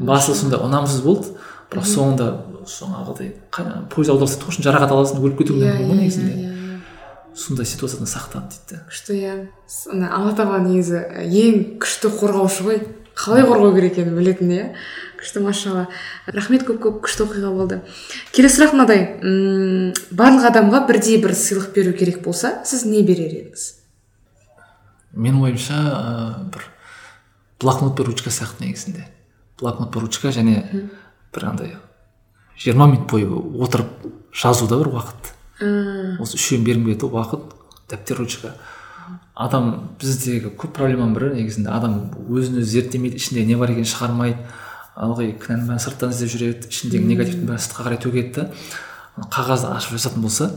[0.05, 1.33] Басы сондай ұнамсыз болды.
[1.69, 2.29] Бірақ соңында
[2.65, 3.33] жаңағыдай
[3.93, 6.33] пойыз аударылса точно жарақат аласың өліп кетуің иә мүмкін ғой иә негізінде.
[6.33, 6.49] иә
[7.37, 9.35] сондай ситуациядан сақтады дейді күшті иә.
[10.09, 12.81] Алла тағала негізі ең күшті қорғаушы ғой.
[13.13, 14.65] Қалай қорғау керек екенін білетін иә.
[15.20, 15.88] Күшті машалла.
[16.28, 17.82] Рахмет көп көп күшті оқиға болды.
[18.36, 19.03] Келесі сұрақ мынадай
[20.15, 23.67] барлық адамға бірдей бір сыйлық беру керек болса сіз не берер едіңіз?
[25.13, 26.15] Менің ойымша ә,
[26.53, 26.65] бір
[27.61, 29.05] блокнот пен ручка сияқты негізінде.
[29.59, 30.88] Блокнот пен ручка және
[31.36, 31.76] бір андай
[32.59, 33.30] жиырма минут бойы
[33.63, 35.32] отырып жазуда бір уақыт.
[35.59, 37.55] Ііі, осы үшеуін бергім келеді уақыт
[37.91, 38.53] дәптер ручка
[39.39, 41.72] адам біздегі көп проблеманың бірі негізінде.
[41.72, 41.93] Адам
[42.28, 44.38] өзін өзі зерттемейді ішінде не бар екенін шығармайды.
[44.99, 49.95] Ылғи кінәнің бәрін сырттан іздеп жүреді ішіндегі негативтің бәрін сыртқа қарай төгеді да қағазды ашып
[49.95, 50.49] жазатын болса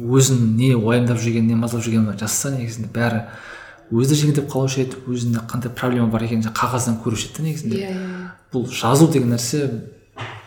[0.00, 3.24] өзін не уайымдап жүргенін не мазалап жүргенін жазса негізінде бәрі
[3.92, 7.92] өзі жеңілдеп қалушы еді өзінде қандай проблема бар екенін қағаздан көруші еді да негізінде иә
[7.92, 8.30] иә.
[8.52, 9.68] Бұл жазу деген нәрсе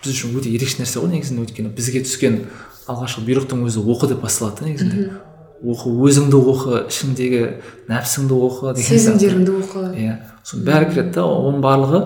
[0.03, 2.41] біз үшін өте ерекше нәрсе ғой негізінде өйткені бізге түскен
[2.87, 5.09] алғашқы бұйрықтың өзі оқы деп басталады да негізінде
[5.57, 7.43] оқы өзіңді оқы ішіңдегі
[7.89, 9.85] нәпсіңді оқы деген сезімдеріңді оқы.
[9.97, 10.17] Иә.
[10.45, 12.01] Соның бәрі кіреді да оның барлығы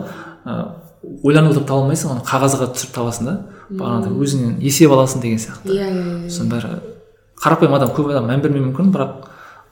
[0.46, 0.56] ә,
[1.24, 3.36] ойланып отырып таба алмайсың оны қағазға түсіріп табасың да.
[3.72, 5.72] Бағанағыдай өзіңнен есеп аласың деген сияқты.
[5.72, 6.30] Иә иә иә.
[6.30, 6.72] Соның бәрі
[7.42, 9.28] қарапайым адам көп адам мән бермеуі мүмкін бірақ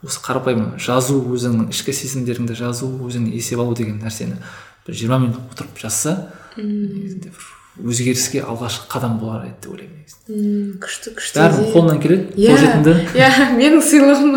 [0.06, 4.38] осы қарапайым жазу өзіңнің ішкі сезімдеріңді жазу өзіңнен есеп алу деген нәрсені
[4.86, 6.16] бір жиырма минут отырып жазса
[6.56, 10.34] негізінде бір өзгеріске алғашқы қадам болар еді деп ойлаймын негізінде.
[10.34, 11.68] Ммм, күшті күшті идея.
[11.74, 14.32] қолынан келеді Иә, қолжетімді иә менің сыйлығым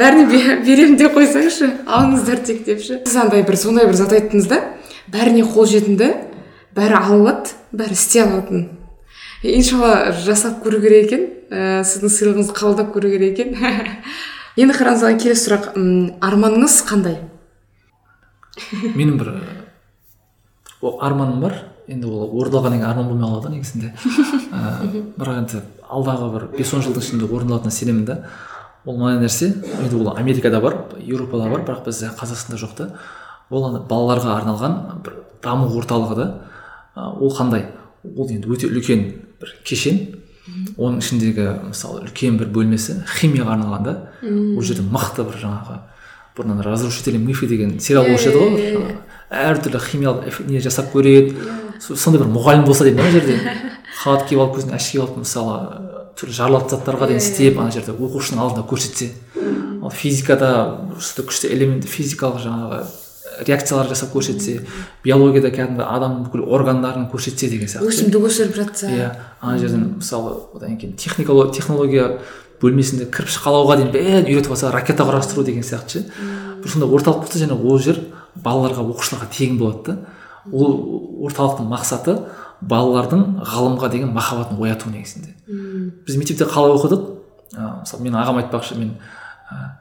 [0.00, 4.48] бәріне бе- беремін деп қойсаңызшы алыңыздар тек депші сіз андай бір сондай бір зат айттыңыз
[4.50, 4.60] да?
[5.10, 6.12] Бәріне қолжетімді
[6.76, 8.68] бәрі ала алады бәрі істей алатын.
[9.42, 13.56] Иншалла жасап көру керек екен ә, сіздің сыйлығыңызды қабылдап көру керек екен.
[14.60, 15.72] Енді қараңыз келесі сұрақ.
[16.22, 17.18] Арманыңыз қандай?
[18.98, 19.32] Менің бір
[20.82, 21.58] о, арманым бар.
[21.90, 23.92] Енді ол орындалғаннан кейін арман болмай қалады негізінде.
[24.52, 28.18] Ә, бірақ енді алдағы бір бес он жылдың ішінде орындалатынына сенемін да.
[28.84, 29.50] Ол мынандай нәрсе.
[29.82, 32.88] Енді ол америкада бар еуропада бар бірақ бізде қазақстанда жоқ та.
[33.52, 36.26] Ол ана балаларға арналған бір даму орталығы да.
[36.96, 37.66] Ол қандай?
[38.16, 39.04] Ол енді өте үлкен
[39.40, 40.00] бір кешен.
[40.76, 43.96] Оның ішіндегі мысалы үлкен бір бөлмесі химияға арналған да.
[44.22, 45.78] Ол жерде мықты бір жаңағы
[46.36, 48.96] бұрын ана разрушители мифы деген сериал болушы еді ғой.
[49.32, 51.36] әртүрлі химиялық не жасап көреді.
[51.80, 53.36] Со- сондай бір мұғалім болса деймін ана жерде.
[54.02, 55.58] Халат киіп алып көзіне әшке алып мысалы
[56.16, 59.10] түрлі жарылатын заттарға дейін істеп ана жерде оқушының алдында көрсетсе.
[59.82, 60.50] Ал физикада
[60.96, 62.80] күшті элемент физикалық жаңағы
[63.46, 64.60] реакциялар жасап көрсетсе
[65.04, 67.88] биологияда кәдімгі адамның бүкіл органдарын көрсетсе деген сияқты.
[67.88, 68.90] Өсімдік өсіріп жатса.
[68.92, 72.18] Иә ана жерден мысалы одан кейін технология
[72.62, 76.04] бөлмесінде кірпіш қалауға дейін бәрін үйретіп алса ракета құрастыру деген сияқты ше.
[76.62, 77.98] Бір сондай орталық болса және ол жер
[78.38, 79.98] балаларға оқушыларға тегін болады да.
[80.52, 82.16] Ол орталықтың мақсаты
[82.62, 85.34] балалардың ғылымға деген махаббатын ояту негізінде.
[86.06, 87.08] Біз мектепте қалай оқыдық?
[87.52, 88.94] Ә, мысалы менің ағам айтпақшы мен
[89.50, 89.72] ә,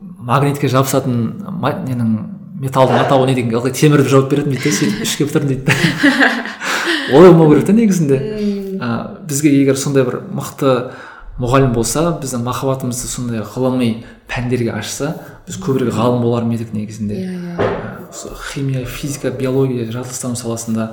[0.00, 1.44] магнитке жабысатын
[1.84, 2.14] ненің
[2.58, 5.72] металдың атауы не деген ылғи темір деп жауап беретін дейді да сөйтіп үшке бітірдім дейді
[7.14, 8.18] олай болмау керек та негізінде.
[8.78, 8.88] Ә,
[9.26, 10.74] бізге егер сондай бір мықты
[11.38, 15.14] мұғалім болса біздің махаббатымызды сондай ғылыми пәндерге ашса
[15.46, 17.20] біз көбірек ғалым болар ма едік негізінде.
[17.58, 17.68] Ә,
[18.52, 20.92] химия физика биология жаратылыстану саласында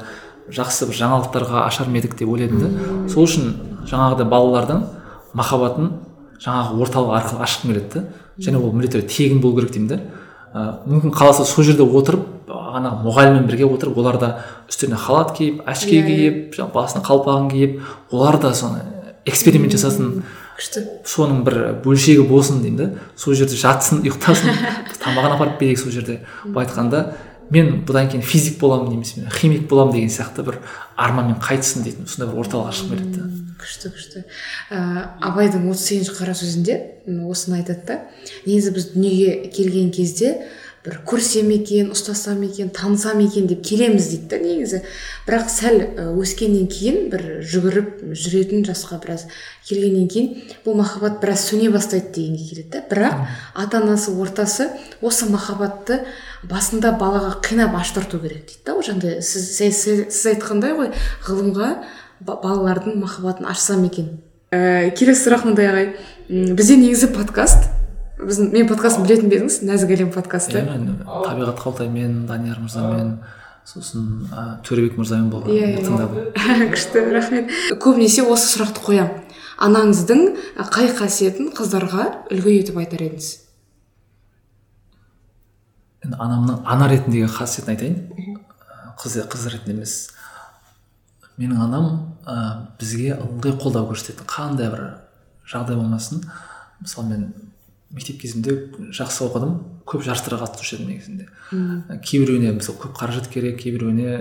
[0.54, 2.70] жақсы бір жаңалықтарға ашар ма едік деп ойладым да.
[3.12, 3.54] Сол үшін
[3.90, 4.86] жаңағыдай балалардың
[5.34, 5.92] махаббатын
[6.42, 8.04] жаңағы орталық арқылы ашқым келеді да
[8.38, 10.00] және ол міндетті түрде тегін болу керек деймін да
[10.56, 14.32] ә, мүмкін қаласа сол жерде отырып ана мұғаліммен бірге отырып олар да
[14.70, 16.08] үстеріне халат киіп әшке Иә, иә.
[16.08, 17.80] киіп жаңағы басына қалпағын киіп
[18.16, 18.82] олар да соны
[19.26, 20.24] эксперимент жасасын.
[20.56, 20.86] күшті.
[21.04, 22.90] Соның бір бөлшегі болсын деймін да
[23.20, 24.54] сол жерде жатсын ұйықтасын.
[25.04, 26.22] Тамағын апарып берейік сол жерде.
[26.46, 27.02] Былай айтқанда
[27.52, 30.62] мен бұдан кейін физик боламын немесе мен химик боламын деген сияқты бір
[30.96, 33.45] арманмен қайтсын дейтін сондай бір орталық ашқым келеді да.
[33.62, 34.26] Күшті күшті.
[34.70, 36.78] Ә, абайдың отыз сегізінші қара сөзінде
[37.30, 38.00] осыны айтады да
[38.46, 40.36] негізі біз дүниеге келген кезде
[40.86, 44.82] бір көрсем екен ұстасам екен танысам екен деп келеміз дейді да негізі.
[45.26, 45.80] Бірақ сәл
[46.22, 49.26] өскеннен кейін бір жүгіріп жүретін жасқа біраз
[49.66, 52.84] келгеннен кейін бұл махаббат біраз сөне бастайды дегенге келеді да.
[52.92, 53.26] Бірақ
[53.56, 54.70] ата анасы ортасы
[55.02, 56.04] осы махаббатты
[56.46, 58.78] басында балаға қинап аштырту керек дейді да.
[58.78, 60.94] Ол жаңағыдай сіз, сіз, сіз айтқандай ғой
[61.26, 61.72] ғылымға
[62.24, 64.20] балалардың махаббатын ашсам екен.
[64.52, 65.90] Ә, келесі сұрақ мындай ағай.
[66.30, 67.68] Бізде негізі подкаст.
[68.22, 69.60] Біздің мен подкастын білетін бе едіңіз?
[69.68, 70.62] Нәзік әлем подкасты.
[70.62, 73.18] Иә мен табиғат қалтаймен данияр мырзамен
[73.68, 75.84] сосын ә, төребек мырзамен болған иә, иә.
[75.84, 77.52] тыңдадым күшті рахмет.
[77.82, 79.26] Көбінесе осы сұрақты қоямын
[79.62, 80.24] анаңыздың
[80.72, 83.30] қай қасиетін қыздарға үлгі етіп айтар едіңіз?
[86.06, 88.42] Енді анамның ана ретіндегі қасиетін айтайын.
[89.00, 89.96] Қыз қыз ретінде емес.
[91.40, 91.90] Менің анам
[92.26, 92.36] ә,
[92.80, 94.86] бізге ылғи қолдау көрсететін қандай бір
[95.50, 96.24] жағдай болмасын.
[96.82, 97.26] Мысалы мен
[97.96, 98.56] мектеп кезімде
[98.96, 99.58] жақсы оқыдым.
[99.86, 101.28] Көп жарыстарға қатысушы едім негізінде.
[102.06, 104.16] Кейбіреуіне мысалы көп қаражат керек кейбіреуіне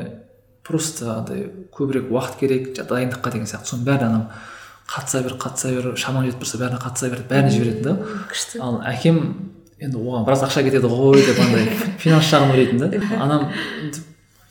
[0.64, 3.72] просто андай көбірек уақыт керек дайындыққа деген сияқты.
[3.72, 4.26] Соның бәріне анам
[4.88, 7.94] қатыса бер қатыса бер шамаң жетіп тұрса бәріне қатыса бер бәріне жіберетін да.
[8.30, 8.60] Күшті.
[8.64, 9.20] Ал әкем
[9.80, 11.68] енді оған біраз ақша кетеді ғой деп андай
[12.02, 13.16] финанс жағын ойлайтын да.
[13.20, 13.48] Анам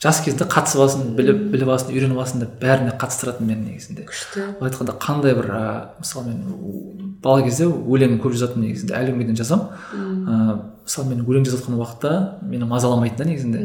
[0.03, 4.03] жас кезінде қатысып алсын біліп біліп алсын үйреніп алсын деп бәріне қатыстыратын мені негізінде.
[4.09, 4.43] күшті.
[4.59, 5.63] Былай айтқанда қандай бір ә,
[6.01, 9.67] мысалы мен бала кезде өлең көп жазатынмын негізінде әлі күнге дейін жазамын.
[9.95, 12.11] Ыыы мысалы мен өлең жазып жатқан уақытта
[12.43, 13.61] мені мазаламайтын да негізінде.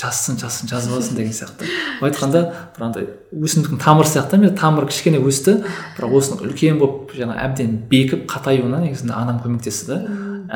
[0.00, 1.68] Жазсын жазсын жазып алсын деген сияқты.
[2.00, 2.44] Былай айтқанда
[2.76, 5.58] бір андай өсімдіктің тамыры сияқты мен тамыры кішкене өсті
[5.98, 10.00] бірақ осының үлкен болып жаңа әбден бекіп қатаюына негізінде анам көмектесті да.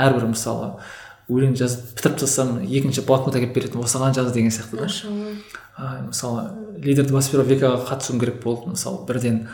[0.08, 0.78] Әрбір мысалы
[1.28, 4.88] өлең жазып бітіріп тастасам екінші блокнот әкеліп беретін осыған жаз деген сияқты да.
[6.06, 8.72] Мысалы лидер двадцать первого векаға қатысуым керек болды.
[8.72, 9.46] Мысалы бірден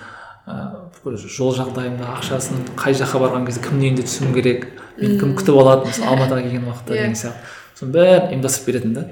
[0.46, 5.58] ыыы жол жағдайымды ақшасын қай жаққа барған кезде кімнің үйіне түсуім керек мені кім күтіп
[5.60, 7.52] алады мысалы алматыға келген уақытта деген сияқты.
[7.74, 9.02] Соның бәрін ұйымдастырып беретін да.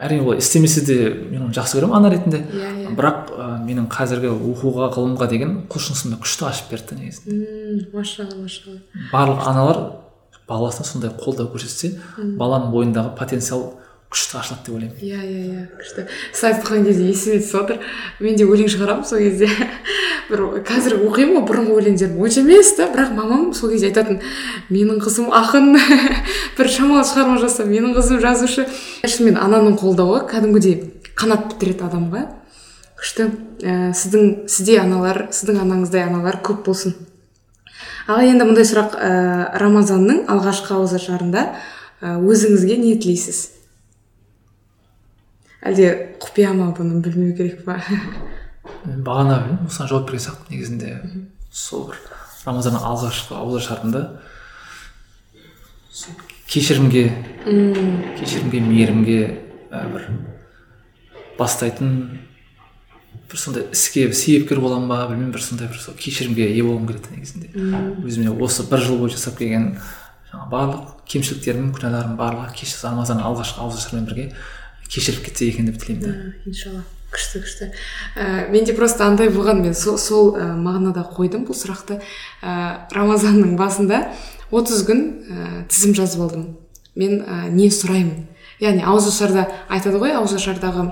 [0.00, 0.96] Әрине олай істемесе де
[1.30, 2.40] мен оны жақсы көремін ана ретінде.
[2.50, 2.94] Иә иә.
[2.98, 7.86] Бірақ ә, менің қазіргі оқуға ғылымға деген құлшынысымды күшті ашып берді негізінде.
[7.94, 8.80] Машалла машалла.
[9.12, 9.78] Барлық аналар
[10.50, 13.70] баласына сондай қолдау көрсетсе баланың бойындағы потенциал
[14.10, 14.96] күшті ашылады деп ойлаймын.
[15.06, 16.04] Иә иә иә күшті.
[16.34, 17.76] Сіз айтқан кезде есіме түсіп отыр?
[18.18, 19.46] Мен де өлең шығарамын сол кезде.
[20.30, 24.18] Бір қазір оқимын ғой бұрынғы өлеңдерім онша емес та бірақ мамам сол кезде айтатын
[24.70, 25.76] менің қызым ақын
[26.58, 28.66] бір шамалы шығарма жазса менің қызым жазушы
[29.06, 30.76] шынымен ананың қолдауы кәдімгідей
[31.18, 32.26] қанат бітіреді адамға.
[32.98, 33.30] Күшті.
[33.62, 36.94] Ә, сіздің сізде аналар сіздің анаңыздай аналар көп болсын.
[38.10, 39.10] Ал енді мындай сұрақ ә,
[39.62, 41.46] рамазанның алғашқы ауызашарында
[42.02, 43.42] ә, өзіңізге не тілейсіз?
[45.60, 45.90] Әлде
[46.22, 47.78] құпия ма бұны білмеу керек па?
[48.84, 50.94] Бағана осыған жауап берген сияқтымын негізінде.
[51.52, 52.00] Сол бір
[52.46, 54.04] рамазанның алғашқы ауызашарында
[56.50, 57.04] кешірімге
[58.18, 59.20] кешірімге мейірімге
[59.70, 60.08] бір
[61.38, 61.92] бастайтын
[63.30, 67.14] бір сондай іске себепкер боламын ба білмеймін бір сондай бір сол кешірімге ие болғым келеді
[67.14, 67.50] негізінде.
[68.04, 69.76] Өзіме осы бір жыл бойы жасап келген
[70.30, 74.26] жаңағы барлық кемшіліктерім күнәларым барлығы кеш рамазанның алғашқы ауызашарымен бірге
[74.90, 76.32] кешіріп кетсе екен деп тілеймін да.
[76.46, 76.82] Иншалла.
[77.10, 77.66] Күшті күшті.
[78.14, 81.98] Ә, менде просто андай болған мен сол, сол ә, мағынада қойдым бұл сұрақты.
[82.42, 84.04] Ә, рамазанның басында
[84.54, 86.44] 30 күн ә, тізім жазып алдым.
[86.94, 88.28] Мен ә, не сұраймын?
[88.62, 90.86] Яғни ауызашарда айтады ғой ауызашардағы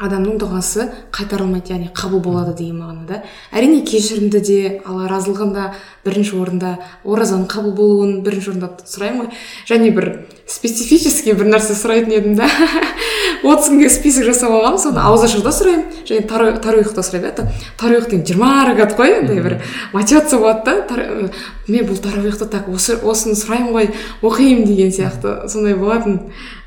[0.00, 3.20] адамның дұғасы қайтарылмайды яғни қабыл болады деген мағынада
[3.52, 5.66] әрине кешірімді де алла разылығын да
[6.06, 6.72] бірінші орында
[7.04, 9.42] оразаның қабыл болуын бірінші орында сұраймын ғой.
[9.68, 10.08] Және бір
[10.48, 12.48] специфический бір нәрсе сұрайтын едім да.
[13.42, 18.96] отыз күнге список жасап алғанмын соны ауызашарда сұраймын және таруихта сұраймын да деген жиырма ракат
[18.98, 19.58] қой андай бір
[19.92, 21.30] мотивация болады да
[21.68, 23.90] мен бұл таруихты так осы осыны сұраймын ғой
[24.22, 25.48] оқимын деген сияқты.
[25.48, 26.18] Сондай болатын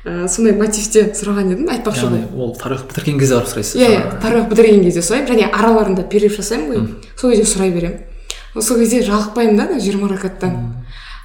[0.04, 4.20] ә, сондай мотивте сұраған едім айтпақшы яғни ол таруих бітірген кезде барып сұрайсыз иә иә
[4.22, 6.86] таруих бітірген кезде сұраймын және араларында перерыв жасаймын ғой
[7.20, 10.56] сол кезде сұрай беремін сол кезде жалықпаймын да жиырма ракаттан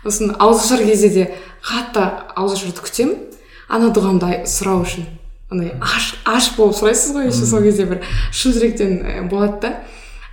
[0.03, 1.29] сосын ауызашар кезде де
[1.63, 2.05] қатты
[2.35, 3.17] ауызашарды күтемін
[3.69, 5.18] ана дұғамды сұрау үшін
[5.49, 9.71] андай аш аш болып сұрайсыз ғой еще сол кезде бір шын жүректен болады да.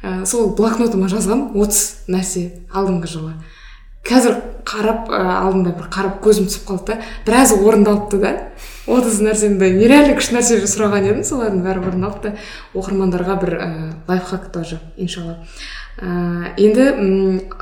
[0.02, 3.32] Ә, сол блокнотыма жазғам отыз нәрсе алдыңғы жылы.
[4.06, 4.36] Қазір
[4.68, 8.34] қарап ә, алдында бір қарап көзім түсіп қалды да біразы орындалыпты да.
[8.86, 12.44] Отыз нәрсені нереально күшті нәрсе сұраған едім солардың бәрі орындалды да.
[12.76, 13.70] Оқырмандарға бір ә,
[14.06, 15.40] лайфхак тоже иншалла.
[15.98, 16.90] Ә, енді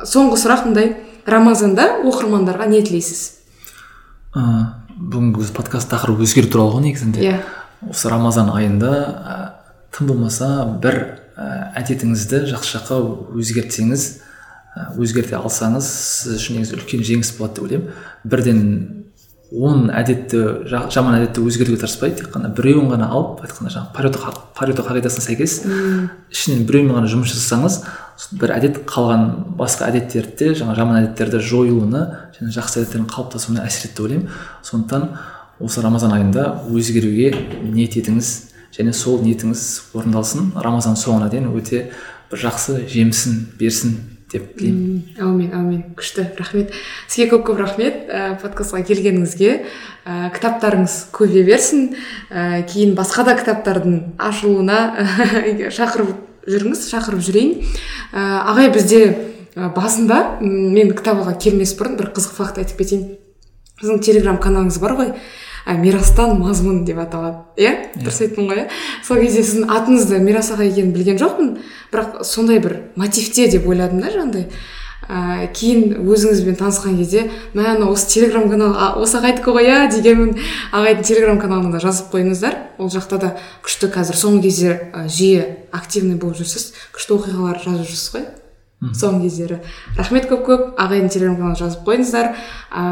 [0.02, 0.96] соңғы сұрақ мындай.
[1.24, 3.22] Рамазанда оқырмандарға не тілейсіз?
[4.94, 7.22] Бүгінгі подкаст тақырыбы өзгеру туралы ғой негізінде.
[7.24, 7.38] Иә.
[7.90, 9.34] осы рамазан айында ә,
[9.90, 10.98] тым болмаса бір
[11.36, 13.00] ә, әдетіңізді жақсы жаққа
[13.34, 14.04] өзгертсеңіз
[14.94, 17.90] өзгерте алсаңыз сіз үшін негізі үлкен жеңіс болады деп ойлаймын.
[18.24, 18.62] Бірден
[19.54, 24.86] он әдетті жаман әдетті өзгертуге тырыспай тек қана біреуін ғана алып айтқанда жаңағы парето парето
[24.86, 25.60] қағидасына сәйкес
[26.32, 27.82] ішінен біреумен ғана жұмыс жасасаңыз
[28.38, 29.24] бір әдет қалған
[29.58, 32.02] басқа әдеттерді де жаңағы жаман әдеттерді жоюына
[32.36, 34.28] және жақсы әдеттердің қалыптасуына әсер етті деп ойлаймын.
[34.62, 35.08] Сондықтан
[35.60, 37.32] осы рамазан айында өзгеруге
[37.74, 38.32] ниет етіңіз
[38.78, 39.64] және сол ниетіңіз
[39.98, 40.52] орындалсын.
[40.54, 41.88] Рамазан соңына дейін өте
[42.30, 43.96] бір жақсы жемісін берсін
[44.32, 45.14] деп тілеймін.
[45.18, 45.82] Әумин әумин.
[45.98, 46.74] Күшті рахмет.
[47.08, 49.52] Сізге көп көп рахмет ә, подкастқа келгеніңізге.
[50.04, 51.90] Ә, кітаптарыңыз көбейе берсін.
[52.30, 54.80] Ә, кейін басқа да кітаптардың ашылуына
[55.78, 56.14] шақырып
[56.48, 57.54] жүріңіз шақырып жүрейін.
[58.12, 58.20] Ә,
[58.52, 59.00] ағай бізде
[59.54, 63.08] басында мен кітап алуға келмес бұрын бір қызық факт айтып кетейін.
[63.80, 65.12] Сіздің телеграм каналыңыз бар ғой.
[65.80, 67.40] Мирастан мазмұн деп аталады.
[67.56, 68.68] Иә дұрыс айттым ғой иә.
[69.06, 71.54] Сол кезде сіздің атыңызды мирас аға екенін білген жоқпын.
[71.92, 74.50] Бірақ сондай бір мотивте деп ойладым да жаңағыдай.
[75.08, 80.38] Ә, кейін өзіңізбен танысқан кезде мә мынау осы телеграм канал осы ағайдікі ғой иә дегенмін.
[80.72, 82.56] Ағайдың телеграм каналына да жазып қойыңыздар.
[82.78, 86.72] Ол жақта да күшті қазір соңғы кезде ә, жиі активный болып жүрсіз.
[86.94, 88.26] Күшті оқиғалар жазып жүрсіз ғой.
[88.92, 89.60] Соңғы кездері.
[89.96, 90.64] Рахмет көп көп.
[90.80, 92.34] Ағайдың телеграм каналына жазып қойыңыздар.
[92.68, 92.82] Ә,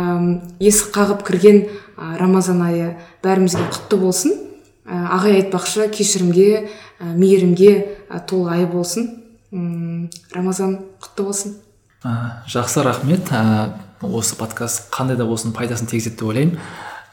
[0.63, 1.59] есік қағып кірген
[1.97, 2.95] ә, рамазан айы
[3.25, 4.39] бәрімізге құтты болсын.
[4.87, 7.75] Ә, ағай айтпақшы кешірімге ә, мейірімге
[8.09, 9.11] ә, толы ай болсын.
[9.53, 11.59] Үм, рамазан құтты болсын.
[12.03, 13.31] Жақсы рахмет.
[13.31, 16.59] Ә, осы подкаст қандай да болсын пайдасын тигізеді деп ойлаймын.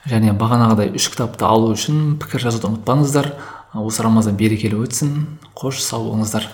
[0.10, 3.34] Және бағанағыдай үш кітапты алу үшін пікір жазуды ұмытпаңыздар.
[3.78, 5.38] Осы рамазан берекелі өтсін.
[5.54, 6.48] Қош сау болыңыздар.